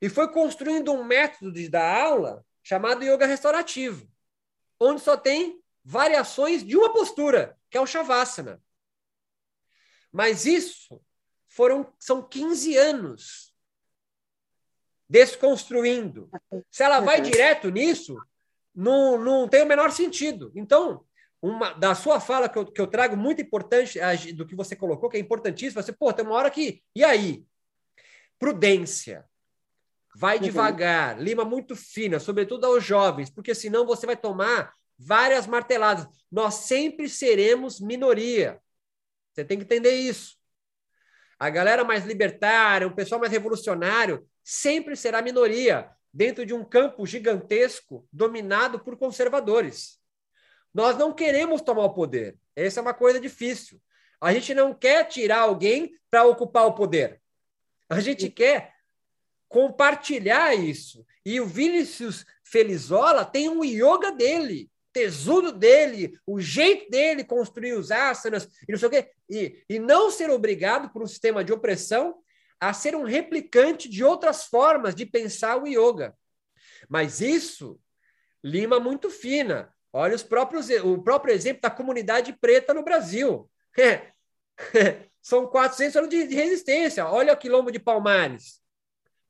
[0.00, 4.08] e foi construindo um método de dar aula chamado yoga restaurativo,
[4.78, 8.62] onde só tem variações de uma postura, que é o shavasana.
[10.12, 11.02] Mas isso
[11.54, 13.54] foram são 15 anos
[15.08, 16.28] desconstruindo.
[16.70, 18.16] Se ela vai direto nisso,
[18.74, 20.50] não, não tem o menor sentido.
[20.56, 21.04] Então,
[21.40, 24.00] uma da sua fala que eu, que eu trago muito importante
[24.32, 26.82] do que você colocou, que é importantíssimo, você, pô, tem uma hora que.
[26.94, 27.44] E aí?
[28.38, 29.24] Prudência.
[30.16, 30.42] Vai uhum.
[30.42, 36.06] devagar, lima muito fina, sobretudo aos jovens, porque senão você vai tomar várias marteladas.
[36.30, 38.60] Nós sempre seremos minoria.
[39.32, 40.36] Você tem que entender isso.
[41.38, 47.04] A galera mais libertária, o pessoal mais revolucionário, sempre será minoria dentro de um campo
[47.06, 49.98] gigantesco dominado por conservadores.
[50.72, 52.38] Nós não queremos tomar o poder.
[52.54, 53.80] Essa é uma coisa difícil.
[54.20, 57.20] A gente não quer tirar alguém para ocupar o poder.
[57.88, 58.72] A gente quer
[59.48, 61.04] compartilhar isso.
[61.24, 67.90] E o Vinícius Felizola tem um yoga dele, tesudo dele, o jeito dele construir os
[67.90, 69.10] asanas e não sei o quê.
[69.28, 72.22] E, e não ser obrigado por um sistema de opressão
[72.58, 76.16] a ser um replicante de outras formas de pensar o yoga.
[76.88, 77.78] Mas isso
[78.42, 79.74] lima muito fina.
[79.92, 83.50] Olha os próprios, o próprio exemplo da comunidade preta no Brasil.
[85.20, 87.06] São 400 anos de resistência.
[87.06, 88.64] Olha o quilombo de Palmares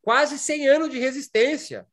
[0.04, 1.86] quase 100 anos de resistência.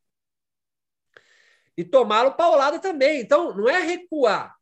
[1.78, 3.22] E tomaram paulada também.
[3.22, 4.56] Então, não é recuar,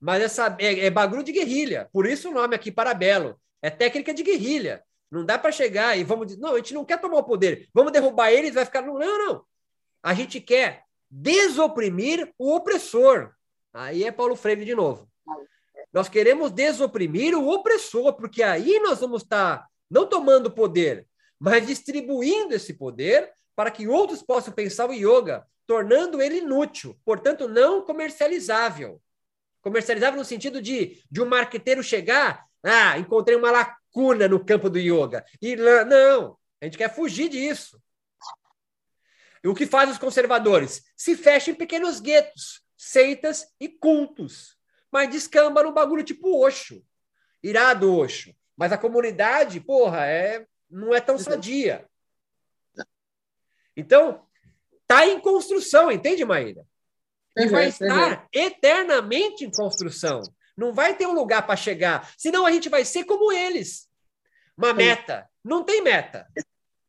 [0.00, 1.88] mas essa, é, é bagulho de guerrilha.
[1.92, 3.40] Por isso o nome aqui, Parabelo.
[3.62, 4.84] É técnica de guerrilha.
[5.10, 7.68] Não dá para chegar e vamos dizer, não, a gente não quer tomar o poder,
[7.72, 8.82] vamos derrubar eles, vai ficar.
[8.82, 9.44] Não, não, não.
[10.02, 13.32] A gente quer desoprimir o opressor.
[13.72, 15.08] Aí é Paulo Freire de novo.
[15.92, 21.06] Nós queremos desoprimir o opressor, porque aí nós vamos estar não tomando poder,
[21.38, 27.48] mas distribuindo esse poder para que outros possam pensar o yoga, tornando ele inútil, portanto,
[27.48, 29.00] não comercializável.
[29.60, 34.78] Comercializável no sentido de, de um marqueteiro chegar, ah, encontrei uma lacuna no campo do
[34.78, 35.24] yoga.
[35.40, 37.80] E não, a gente quer fugir disso.
[39.42, 40.82] E o que faz os conservadores?
[40.96, 44.56] Se fecham em pequenos guetos, seitas e cultos.
[44.90, 46.82] Mas descamba no bagulho tipo Oxo.
[47.42, 48.34] Irado Oxo.
[48.56, 51.86] Mas a comunidade, porra, é não é tão sadia.
[53.76, 54.26] Então,
[54.84, 56.64] está em construção, entende, Maíra?
[57.36, 60.22] E vai estar eternamente em construção.
[60.56, 62.12] Não vai ter um lugar para chegar.
[62.16, 63.88] Senão a gente vai ser como eles.
[64.56, 65.28] Uma meta.
[65.42, 66.28] Não tem meta.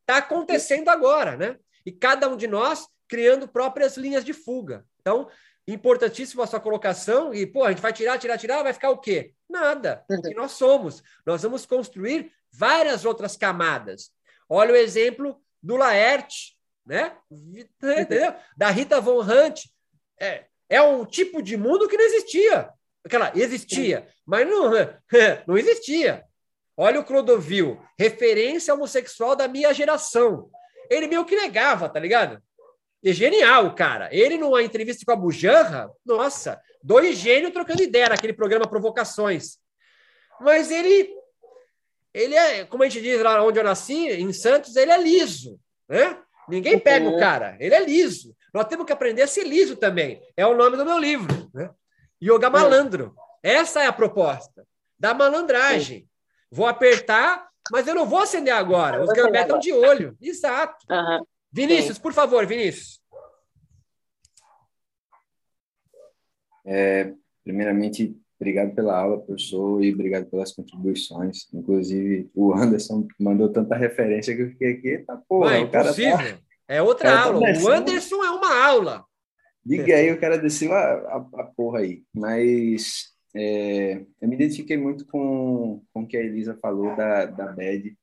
[0.02, 1.58] Está acontecendo agora, né?
[1.84, 4.86] E cada um de nós criando próprias linhas de fuga.
[5.02, 5.28] Então,
[5.68, 7.34] importantíssima a sua colocação.
[7.34, 9.34] E, pô, a gente vai tirar, tirar, tirar, vai ficar o quê?
[9.50, 10.06] Nada.
[10.10, 11.04] O que nós somos.
[11.26, 14.12] Nós vamos construir várias outras camadas.
[14.48, 16.55] Olha o exemplo do Laerte,
[16.86, 17.16] né?
[17.32, 18.34] Entendeu?
[18.56, 19.66] Da Rita Von Hunt.
[20.20, 22.70] É, é um tipo de mundo que não existia.
[23.04, 24.72] Aquela existia, mas não,
[25.46, 26.24] não existia.
[26.78, 30.50] Olha o Clodovil, referência homossexual da minha geração.
[30.90, 32.42] Ele meio que negava, tá ligado?
[33.02, 34.10] E genial, cara.
[34.12, 39.58] Ele, numa entrevista com a Bujanra, nossa, dois gênios trocando ideia naquele programa Provocações.
[40.42, 41.10] Mas ele,
[42.14, 45.60] ele é, como a gente diz lá onde eu nasci, em Santos, ele é liso,
[45.88, 46.20] né?
[46.48, 48.36] Ninguém pega o cara, ele é liso.
[48.54, 50.22] Nós temos que aprender a ser liso também.
[50.38, 51.70] É o nome do meu livro, né?
[52.22, 53.16] Yoga Malandro.
[53.44, 54.66] Essa é a proposta
[54.98, 56.08] da malandragem.
[56.50, 59.04] Vou apertar, mas eu não vou acender agora.
[59.04, 60.18] Os gambés estão de olho.
[60.22, 60.86] Exato.
[60.90, 61.26] Uhum.
[61.52, 63.00] Vinícius, por favor, Vinícius.
[66.66, 67.14] É,
[67.44, 71.48] primeiramente, obrigado pela aula, professor, e obrigado pelas contribuições.
[71.54, 76.18] Inclusive, o Anderson mandou tanta referência que eu fiquei aqui, tá porra, Não, é impossível.
[76.18, 76.40] Tá...
[76.68, 77.54] É outra tá aula.
[77.54, 79.06] Tá o Anderson é uma aula.
[79.64, 82.04] Diga aí, o cara desceu a, a, a porra aí.
[82.14, 87.48] Mas é, eu me identifiquei muito com, com o que a Elisa falou da, da
[87.48, 87.98] BED.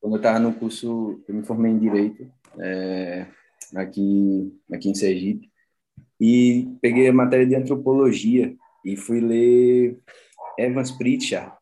[0.00, 3.26] Quando eu estava no curso, eu me formei em Direito, é,
[3.74, 5.50] aqui, aqui em Sergipe,
[6.20, 8.54] e peguei a matéria de Antropologia
[8.84, 9.98] e fui ler
[10.58, 11.52] Evans Pritchard.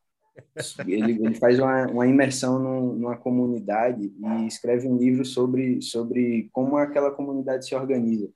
[0.86, 6.49] Ele, ele faz uma, uma imersão num, numa comunidade e escreve um livro sobre, sobre
[6.53, 8.28] como aquela comunidade se organiza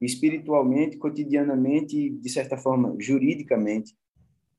[0.00, 3.94] espiritualmente, cotidianamente, de certa forma, juridicamente,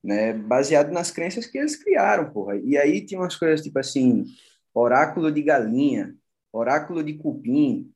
[0.03, 2.57] né, baseado nas crenças que eles criaram, porra.
[2.57, 4.25] E aí tinha umas coisas tipo assim,
[4.73, 6.15] oráculo de galinha,
[6.51, 7.91] oráculo de cupim,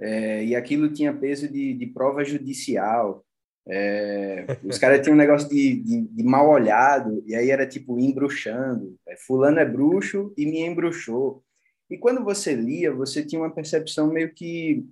[0.00, 3.24] é, e aquilo tinha peso de, de prova judicial.
[3.72, 8.00] É, os caras tinham um negócio de, de, de, mal olhado, e aí era tipo
[8.00, 8.96] embruxando.
[9.06, 11.44] É, fulano é bruxo e me embruxou.
[11.88, 14.84] E quando você lia, você tinha uma percepção meio que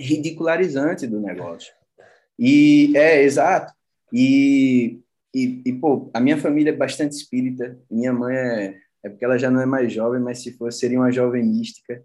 [0.00, 1.72] ridicularizante do negócio.
[2.38, 3.74] E é exato.
[4.12, 5.00] E,
[5.34, 7.78] e, e, pô, a minha família é bastante espírita.
[7.90, 10.98] Minha mãe é, é porque ela já não é mais jovem, mas se fosse seria
[10.98, 12.02] uma jovem mística.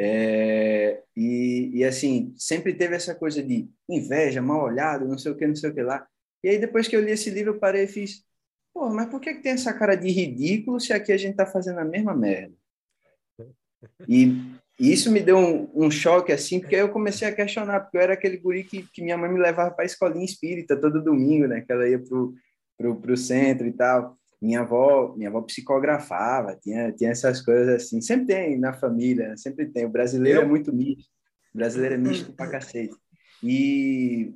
[0.00, 5.36] É, e, e assim, sempre teve essa coisa de inveja, mal olhado, não sei o
[5.36, 6.06] que, não sei o que lá.
[6.44, 8.24] E aí depois que eu li esse livro, eu parei e fiz,
[8.72, 11.44] pô, mas por que, que tem essa cara de ridículo se aqui a gente tá
[11.44, 12.54] fazendo a mesma merda?
[14.08, 14.32] E
[14.78, 17.96] e isso me deu um, um, choque, assim, porque aí eu comecei a questionar, porque
[17.96, 21.02] eu era aquele guri que, que minha mãe me levava para a escolinha espírita todo
[21.02, 21.62] domingo, né?
[21.62, 22.32] Que ela ia pro,
[22.76, 24.16] pro, pro centro e tal.
[24.40, 28.00] Minha avó, minha avó psicografava, tinha, tinha essas coisas assim.
[28.00, 29.84] Sempre tem na família, sempre tem.
[29.84, 31.10] O brasileiro é muito misto.
[31.54, 32.94] O brasileiro é misto pra cacete.
[33.42, 34.34] E,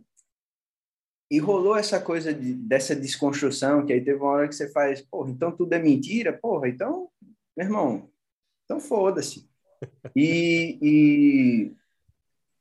[1.31, 5.01] e rolou essa coisa de, dessa desconstrução, que aí teve uma hora que você faz,
[5.03, 6.33] porra, então tudo é mentira?
[6.33, 7.09] Porra, então,
[7.57, 8.11] meu irmão,
[8.65, 9.51] então foda-se
[10.15, 11.73] e, e,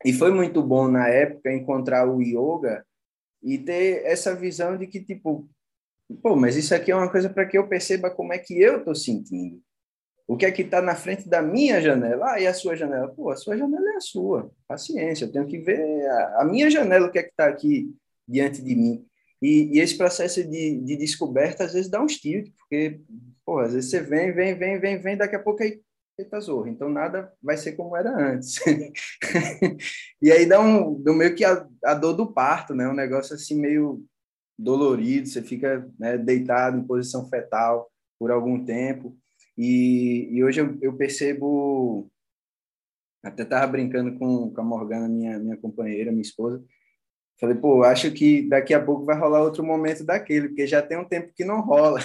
[0.05, 2.85] e foi muito bom na época encontrar o yoga
[3.41, 5.49] e ter essa visão de que, tipo,
[6.21, 8.79] pô, mas isso aqui é uma coisa para que eu perceba como é que eu
[8.79, 9.61] estou sentindo.
[10.27, 12.33] O que é que está na frente da minha janela?
[12.33, 13.09] Ah, e a sua janela?
[13.09, 14.51] Pô, a sua janela é a sua.
[14.67, 17.93] Paciência, eu tenho que ver a, a minha janela, o que é que está aqui
[18.27, 19.05] diante de mim.
[19.41, 23.01] E, e, esse processo de, de descoberta, às vezes, dá um tilt, porque,
[23.45, 25.81] pô, às vezes você vem, vem, vem, vem, vem, daqui a pouco aí
[26.21, 28.59] Eita zorra, então nada vai ser como era antes.
[30.21, 32.87] e aí dá um, meio que a, a, dor do parto, né?
[32.87, 34.05] Um negócio assim meio
[34.61, 39.17] dolorido, você fica né, deitado em posição fetal por algum tempo.
[39.57, 42.09] E, e hoje eu, eu percebo,
[43.23, 46.63] até estava brincando com, com a Morgana, minha, minha companheira, minha esposa,
[47.41, 50.99] Falei, pô, acho que daqui a pouco vai rolar outro momento daquele, porque já tem
[50.99, 51.99] um tempo que não rola.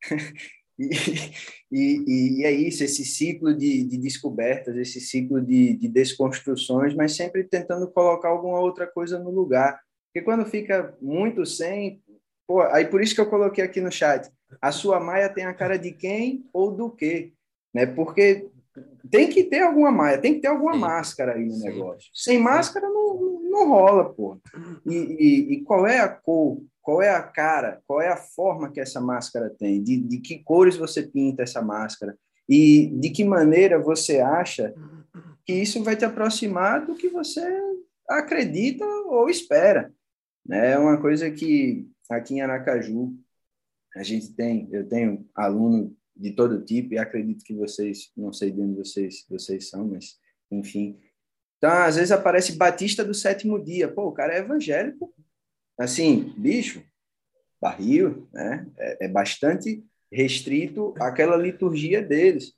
[0.82, 6.94] E, e, e, é isso, esse ciclo de, de descobertas, esse ciclo de, de, desconstruções,
[6.94, 9.78] mas sempre tentando colocar alguma outra coisa no lugar.
[10.12, 12.02] Porque quando fica muito sem.
[12.46, 14.30] Pô, aí por isso que eu coloquei aqui no chat:
[14.60, 17.32] a sua maia tem a cara de quem ou do quê?
[17.72, 17.86] Né?
[17.86, 18.48] Porque
[19.10, 21.64] tem que ter alguma maia, tem que ter alguma máscara aí no Sim.
[21.64, 22.10] negócio.
[22.14, 24.38] Sem máscara não, não rola, pô.
[24.86, 26.60] E, e, e qual é a cor?
[26.82, 30.38] qual é a cara, qual é a forma que essa máscara tem, de, de que
[30.38, 32.16] cores você pinta essa máscara
[32.48, 34.74] e de que maneira você acha
[35.44, 37.40] que isso vai te aproximar do que você
[38.08, 39.92] acredita ou espera.
[40.50, 43.16] É uma coisa que aqui em Aracaju
[43.94, 48.50] a gente tem, eu tenho aluno de todo tipo e acredito que vocês, não sei
[48.50, 50.18] de onde vocês, vocês são, mas
[50.50, 50.98] enfim.
[51.58, 53.88] Então, às vezes aparece Batista do sétimo dia.
[53.88, 55.12] Pô, o cara é evangélico,
[55.78, 56.82] assim, bicho,
[57.60, 58.66] barril, né?
[58.76, 62.54] É, é bastante restrito àquela liturgia deles.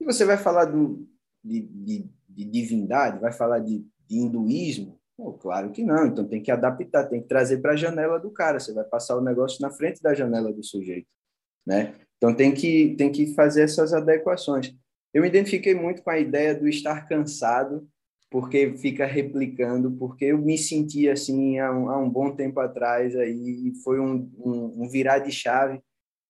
[0.00, 1.08] E você vai falar do,
[1.42, 5.00] de, de, de divindade, vai falar de, de hinduísmo?
[5.22, 6.06] Pô, claro que não.
[6.06, 8.58] Então tem que adaptar, tem que trazer para a janela do cara.
[8.58, 11.06] Você vai passar o negócio na frente da janela do sujeito,
[11.64, 11.94] né?
[12.16, 14.74] Então tem que tem que fazer essas adequações.
[15.14, 17.88] Eu me identifiquei muito com a ideia do estar cansado,
[18.30, 23.14] porque fica replicando, porque eu me senti assim há um, há um bom tempo atrás
[23.14, 25.80] aí foi um, um, um virar de chave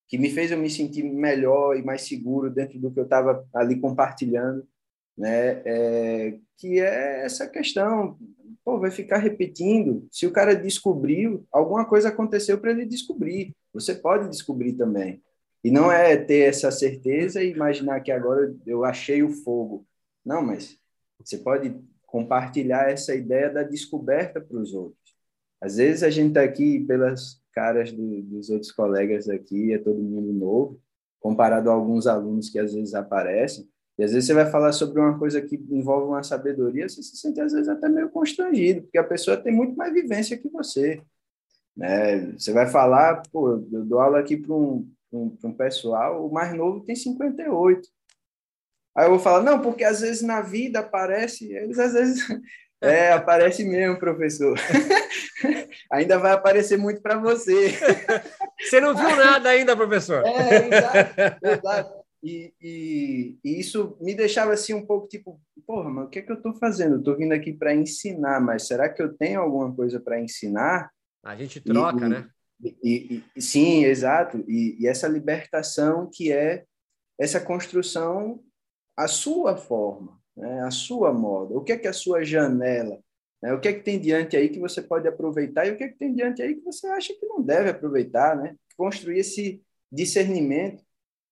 [0.07, 3.43] que me fez eu me sentir melhor e mais seguro dentro do que eu estava
[3.55, 4.67] ali compartilhando,
[5.17, 5.61] né?
[5.65, 8.17] É, que é essa questão,
[8.63, 10.07] pô, vai ficar repetindo.
[10.11, 13.55] Se o cara descobriu, alguma coisa aconteceu para ele descobrir.
[13.73, 15.21] Você pode descobrir também.
[15.63, 19.85] E não é ter essa certeza e imaginar que agora eu achei o fogo.
[20.25, 20.77] Não, mas
[21.19, 21.75] você pode
[22.05, 25.15] compartilhar essa ideia da descoberta para os outros.
[25.61, 30.01] Às vezes a gente está aqui pelas caras do, dos outros colegas aqui, é todo
[30.01, 30.81] mundo novo,
[31.19, 33.67] comparado a alguns alunos que às vezes aparecem.
[33.97, 37.15] E às vezes você vai falar sobre uma coisa que envolve uma sabedoria, você se
[37.15, 41.01] sente às vezes até meio constrangido, porque a pessoa tem muito mais vivência que você.
[41.77, 42.31] Né?
[42.31, 46.55] Você vai falar, pô, eu dou aula aqui para um, um, um pessoal, o mais
[46.55, 47.87] novo tem 58.
[48.95, 52.25] Aí eu vou falar, não, porque às vezes na vida aparece, eles às vezes
[52.81, 54.57] é, aparece mesmo, professor.
[55.91, 57.73] ainda vai aparecer muito para você.
[58.59, 60.23] Você não viu nada ainda, professor.
[60.25, 62.02] É, exato, exato.
[62.23, 66.21] E, e, e, isso me deixava assim um pouco tipo, porra, mas o que é
[66.21, 66.97] que eu estou fazendo?
[66.97, 70.89] Estou vindo aqui para ensinar, mas será que eu tenho alguma coisa para ensinar?
[71.21, 72.29] A gente troca, e, né?
[72.81, 74.43] E, sim, exato.
[74.47, 76.63] E, e essa libertação que é
[77.19, 78.41] essa construção
[78.95, 80.61] a sua forma, né?
[80.61, 81.55] a sua moda.
[81.55, 82.99] O que é que é a sua janela?
[83.41, 83.53] Né?
[83.53, 85.89] O que é que tem diante aí que você pode aproveitar e o que é
[85.89, 88.55] que tem diante aí que você acha que não deve aproveitar, né?
[88.77, 90.83] Construir esse discernimento,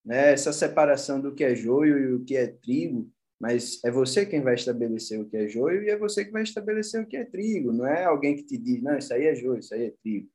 [0.05, 0.33] né?
[0.33, 3.09] Essa separação do que é joio e o que é trigo,
[3.39, 6.43] mas é você quem vai estabelecer o que é joio e é você que vai
[6.43, 9.35] estabelecer o que é trigo, não é alguém que te diz, não, isso aí é
[9.35, 10.27] joio, isso aí é trigo.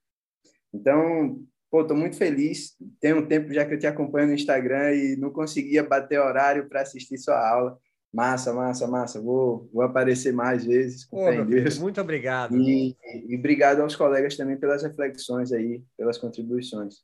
[0.72, 1.40] Então,
[1.70, 2.76] pô, tô muito feliz.
[3.01, 6.68] Tem um tempo já que eu te acompanho no Instagram e não conseguia bater horário
[6.68, 7.78] para assistir sua aula.
[8.12, 9.20] Massa, massa, massa.
[9.20, 11.78] Vou, vou aparecer mais vezes, com Pô, Deus.
[11.78, 12.56] Muito obrigado.
[12.56, 12.97] E,
[13.28, 16.97] e, obrigado aos colegas também pelas reflexões aí, pelas contribuições.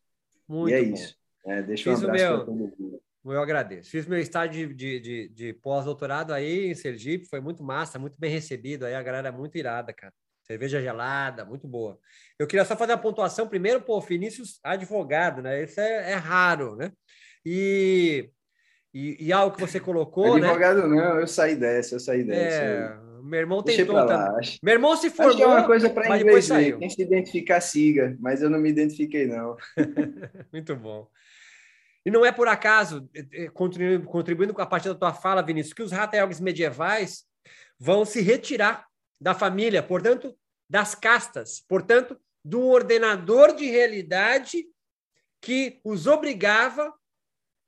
[0.49, 0.95] Muito e é bom.
[0.95, 1.22] isso.
[1.45, 3.01] É, deixa um abraço para todo mundo.
[3.25, 3.91] Eu agradeço.
[3.91, 8.31] Fiz meu estágio de, de, de pós-doutorado aí em Sergipe, foi muito massa, muito bem
[8.31, 10.13] recebido aí, a galera é muito irada, cara.
[10.43, 11.99] Cerveja gelada, muito boa.
[12.37, 15.63] Eu queria só fazer a pontuação primeiro, pô, Vinícius advogado, né?
[15.63, 16.91] Isso é, é raro, né?
[17.47, 18.29] E,
[18.93, 20.49] e, e, algo que você colocou, né?
[20.49, 20.97] advogado né?
[20.97, 22.65] não, eu saí dessa, eu saí dessa.
[22.65, 24.39] É, meu irmão tentou também.
[24.39, 26.79] Acho, meu irmão se formou, acho é uma coisa para inglês ver.
[26.79, 28.17] Quem se identificar, siga.
[28.21, 29.57] Mas eu não me identifiquei, não.
[30.53, 31.09] muito bom.
[32.05, 35.75] E não é por acaso, eh, eh, contribuindo, com a parte da tua fala, Vinícius,
[35.75, 37.25] que os rataiogues medievais
[37.79, 38.87] vão se retirar
[39.21, 40.37] da família, portanto,
[40.69, 44.67] das castas, portanto, do ordenador de realidade
[45.41, 46.93] que os obrigava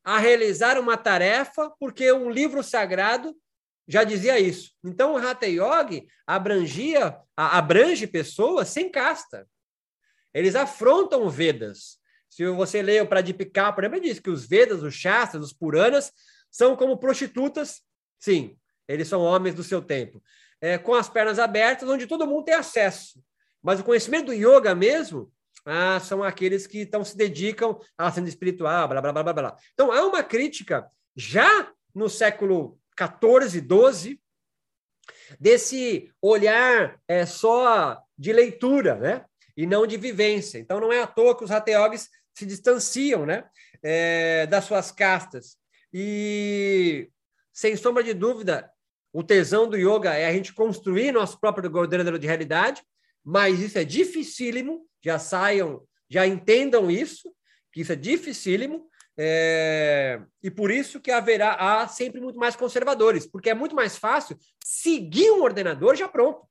[0.04, 3.36] a realizar uma tarefa, porque um livro sagrado
[3.86, 4.72] já dizia isso.
[4.82, 9.46] Então, o Hatha Yoga abrangia, abrange pessoas sem casta.
[10.32, 11.98] Eles afrontam Vedas.
[12.34, 16.12] Se você lê o Pradipika, por exemplo, diz que os Vedas, os Shastras, os Puranas
[16.50, 17.82] são como prostitutas.
[18.18, 18.56] Sim,
[18.88, 20.22] eles são homens do seu tempo
[20.64, 23.22] é, com as pernas abertas, onde todo mundo tem acesso.
[23.62, 25.30] Mas o conhecimento do yoga mesmo
[25.62, 29.56] ah, são aqueles que então se dedicam à sendo espiritual, blá, blá, blá, blá, blá.
[29.74, 34.20] Então, há uma crítica já no século XIV, XII,
[35.38, 39.24] desse olhar é, só de leitura, né?
[39.54, 40.58] E não de vivência.
[40.58, 43.44] Então, não é à toa que os rateogues se distanciam, né?
[43.82, 45.56] É, das suas castas.
[45.92, 47.08] E,
[47.52, 48.70] sem sombra de dúvida,
[49.12, 52.82] o tesão do yoga é a gente construir nosso próprio ordenador de realidade,
[53.24, 57.32] mas isso é dificílimo, já saiam, já entendam isso,
[57.72, 60.20] que isso é dificílimo, é...
[60.42, 64.36] e por isso que haverá há sempre muito mais conservadores, porque é muito mais fácil
[64.64, 66.44] seguir um ordenador já pronto,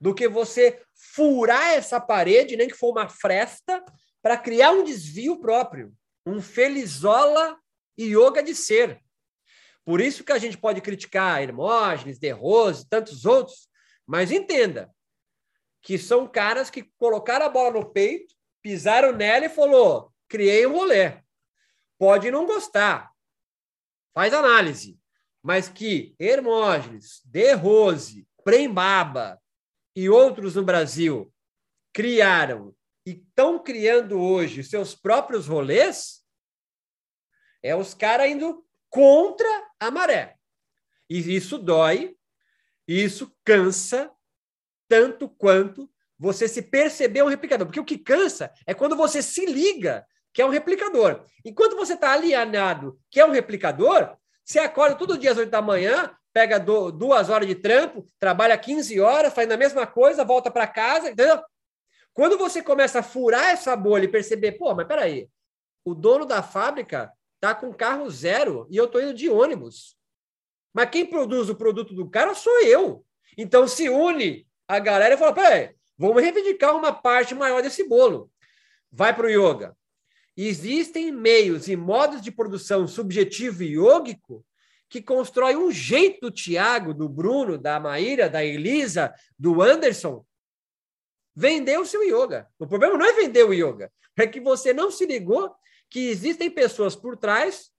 [0.00, 3.84] do que você furar essa parede, nem que for uma fresta,
[4.22, 5.92] para criar um desvio próprio,
[6.24, 7.58] um felizola
[7.98, 9.02] yoga de ser.
[9.84, 13.68] Por isso que a gente pode criticar Hermógenes, De Rose, tantos outros,
[14.06, 14.94] mas entenda
[15.82, 20.72] que são caras que colocaram a bola no peito, pisaram nela e falou: criei um
[20.72, 21.20] rolê.
[21.98, 23.12] Pode não gostar,
[24.14, 24.98] faz análise,
[25.42, 29.40] mas que Hermógenes, De Rose, Prembaba
[29.94, 31.32] e outros no Brasil
[31.92, 32.74] criaram
[33.06, 36.22] e estão criando hoje seus próprios rolês,
[37.62, 39.48] é os caras indo contra
[39.78, 40.36] a maré.
[41.08, 42.16] E isso dói,
[42.86, 44.10] isso cansa
[44.88, 47.66] tanto quanto você se perceber um replicador.
[47.66, 51.24] Porque o que cansa é quando você se liga que é um replicador.
[51.44, 55.60] Enquanto você está alienado, que é um replicador, você acorda todo dia às 8 da
[55.60, 60.50] manhã, pega do, duas horas de trampo, trabalha 15 horas, faz a mesma coisa, volta
[60.50, 61.42] para casa, entendeu?
[62.14, 65.28] Quando você começa a furar essa bolha e perceber, pô, mas peraí,
[65.84, 69.96] o dono da fábrica tá com carro zero e eu tô indo de ônibus.
[70.72, 73.04] Mas quem produz o produto do cara sou eu.
[73.36, 78.30] Então se une a galera e fala, peraí, vamos reivindicar uma parte maior desse bolo.
[78.90, 79.76] Vai para o yoga.
[80.36, 84.44] Existem meios e modos de produção subjetivo e yógico
[84.88, 90.24] que constrói um jeito do Tiago, do Bruno, da Maíra, da Elisa, do Anderson,
[91.34, 92.46] vender o seu yoga.
[92.58, 95.54] O problema não é vender o yoga, é que você não se ligou
[95.88, 97.70] que existem pessoas por trás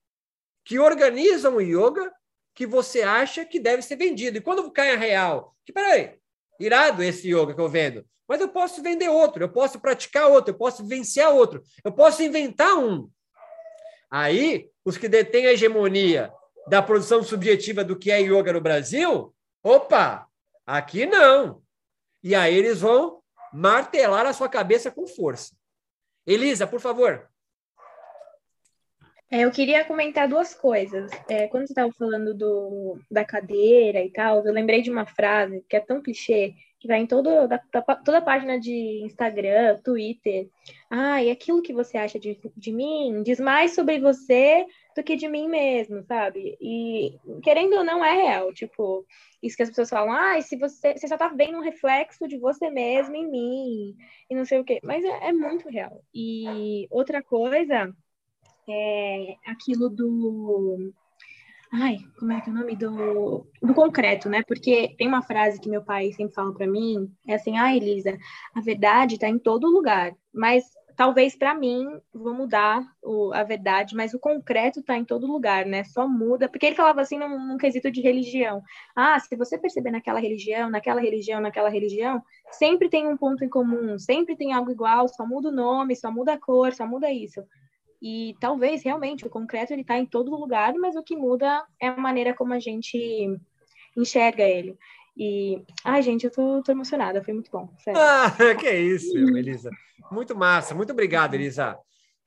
[0.66, 2.12] que organizam o yoga
[2.56, 4.38] que você acha que deve ser vendido.
[4.38, 6.16] E quando cai a real, que peraí,
[6.60, 10.54] irado esse yoga que eu vendo, mas eu posso vender outro, eu posso praticar outro,
[10.54, 13.10] eu posso vivenciar outro, eu posso inventar um.
[14.10, 16.32] Aí, os que detêm a hegemonia
[16.68, 20.28] da produção subjetiva do que é yoga no Brasil, opa,
[20.66, 21.64] aqui não.
[22.24, 23.23] E aí eles vão
[23.54, 25.56] martelar a sua cabeça com força.
[26.26, 27.30] Elisa, por favor.
[29.30, 31.12] É, eu queria comentar duas coisas.
[31.28, 35.66] É, quando você estava falando do, da cadeira e tal, eu lembrei de uma frase
[35.68, 37.58] que é tão clichê, que vai em todo, da,
[38.04, 40.50] toda a página de Instagram, Twitter.
[40.88, 45.16] Ah, e aquilo que você acha de, de mim diz mais sobre você do que
[45.16, 46.58] de mim mesmo, sabe?
[46.62, 49.06] E querendo ou não é real, tipo,
[49.42, 52.38] isso que as pessoas falam, ah, se você, você só tá vendo um reflexo de
[52.38, 53.96] você mesmo em mim,
[54.30, 56.04] e não sei o quê, mas é, é muito real.
[56.14, 57.94] E outra coisa
[58.68, 60.94] é aquilo do
[61.76, 64.44] Ai, como é que é o nome do, do concreto, né?
[64.48, 68.16] Porque tem uma frase que meu pai sempre fala para mim, é assim, ah, Elisa,
[68.54, 70.64] a verdade está em todo lugar, mas
[70.96, 75.66] talvez para mim vou mudar o, a verdade, mas o concreto está em todo lugar,
[75.66, 75.84] né?
[75.84, 78.62] Só muda, porque ele falava assim num, num quesito de religião.
[78.96, 82.22] Ah, se você perceber naquela religião, naquela religião, naquela religião,
[82.52, 86.12] sempre tem um ponto em comum, sempre tem algo igual, só muda o nome, só
[86.12, 87.44] muda a cor, só muda isso.
[88.02, 91.88] E talvez realmente o concreto ele está em todo lugar, mas o que muda é
[91.88, 93.40] a maneira como a gente
[93.96, 94.78] enxerga ele.
[95.16, 97.70] E, ai, gente, eu tô, tô emocionada, foi muito bom.
[97.80, 98.00] Sério.
[98.02, 99.70] Ah, que isso, Elisa.
[100.12, 101.78] Muito massa, muito obrigado, Elisa.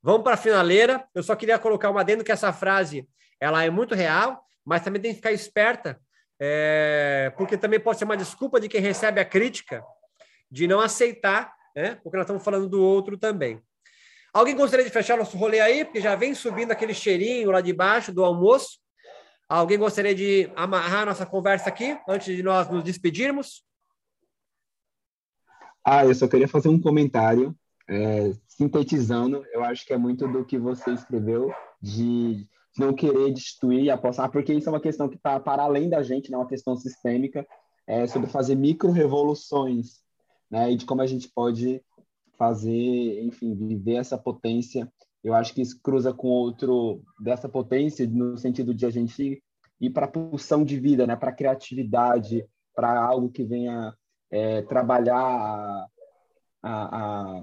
[0.03, 1.05] Vamos para a finaleira.
[1.15, 3.09] Eu só queria colocar uma dentro que essa frase
[3.41, 6.01] ela é muito real, mas também tem que ficar esperta,
[6.41, 9.83] é, porque também pode ser uma desculpa de quem recebe a crítica
[10.51, 11.99] de não aceitar, né?
[12.03, 13.61] Porque nós estamos falando do outro também.
[14.33, 15.85] Alguém gostaria de fechar nosso rolê aí?
[15.85, 18.79] Porque já vem subindo aquele cheirinho lá de baixo do almoço.
[19.49, 23.63] Alguém gostaria de amarrar nossa conversa aqui, antes de nós nos despedirmos?
[25.85, 27.57] Ah, eu só queria fazer um comentário,
[27.89, 32.45] é, sintetizando, eu acho que é muito do que você escreveu, de
[32.77, 36.03] não querer destruir e apostar, porque isso é uma questão que está para além da
[36.03, 37.47] gente, né, uma questão sistêmica,
[37.87, 40.01] é, sobre fazer micro-revoluções,
[40.51, 41.81] né, e de como a gente pode
[42.37, 44.93] fazer, enfim, viver essa potência.
[45.27, 49.43] Eu acho que isso cruza com outro dessa potência no sentido de a gente
[49.81, 51.17] ir para a pulsão de vida, né?
[51.17, 52.47] Para criatividade,
[52.77, 53.93] para algo que venha
[54.31, 55.89] é, trabalhar
[56.63, 56.69] a,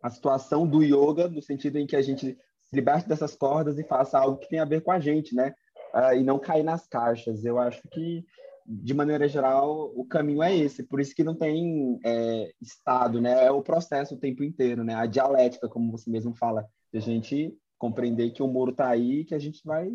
[0.00, 3.82] a, situação do yoga no sentido em que a gente se liberte dessas cordas e
[3.82, 5.52] faça algo que tenha a ver com a gente, né?
[5.92, 7.44] Uh, e não cair nas caixas.
[7.44, 8.24] Eu acho que
[8.66, 10.82] de maneira geral, o caminho é esse.
[10.82, 13.44] Por isso que não tem é, estado, né?
[13.44, 14.94] É o processo o tempo inteiro, né?
[14.94, 19.24] A dialética, como você mesmo fala, de a gente compreender que o muro está aí,
[19.24, 19.90] que a gente vai,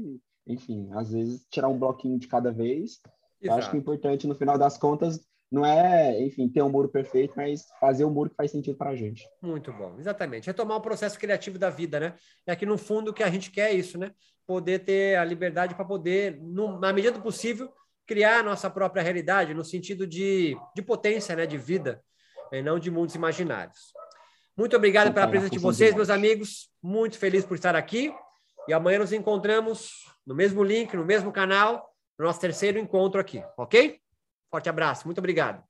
[0.46, 3.00] enfim, às vezes tirar um bloquinho de cada vez.
[3.42, 5.20] Eu acho que o importante, no final das contas,
[5.52, 8.92] não é, enfim, ter um muro perfeito, mas fazer um muro que faz sentido para
[8.92, 9.28] a gente.
[9.42, 10.46] Muito bom, exatamente.
[10.46, 12.16] Retomar o processo criativo da vida, né?
[12.46, 14.12] É que, no fundo, o que a gente quer é isso, né?
[14.46, 16.40] Poder ter a liberdade para poder,
[16.80, 17.72] na medida do possível,
[18.10, 22.04] criar nossa própria realidade no sentido de, de potência, né, de vida,
[22.52, 23.94] e não de mundos imaginários.
[24.58, 26.72] Muito obrigado pela presença de vocês, meus amigos.
[26.82, 28.12] Muito feliz por estar aqui.
[28.68, 29.92] E amanhã nos encontramos
[30.26, 31.88] no mesmo link, no mesmo canal,
[32.18, 34.02] no nosso terceiro encontro aqui, ok?
[34.50, 35.64] Forte abraço, muito obrigado.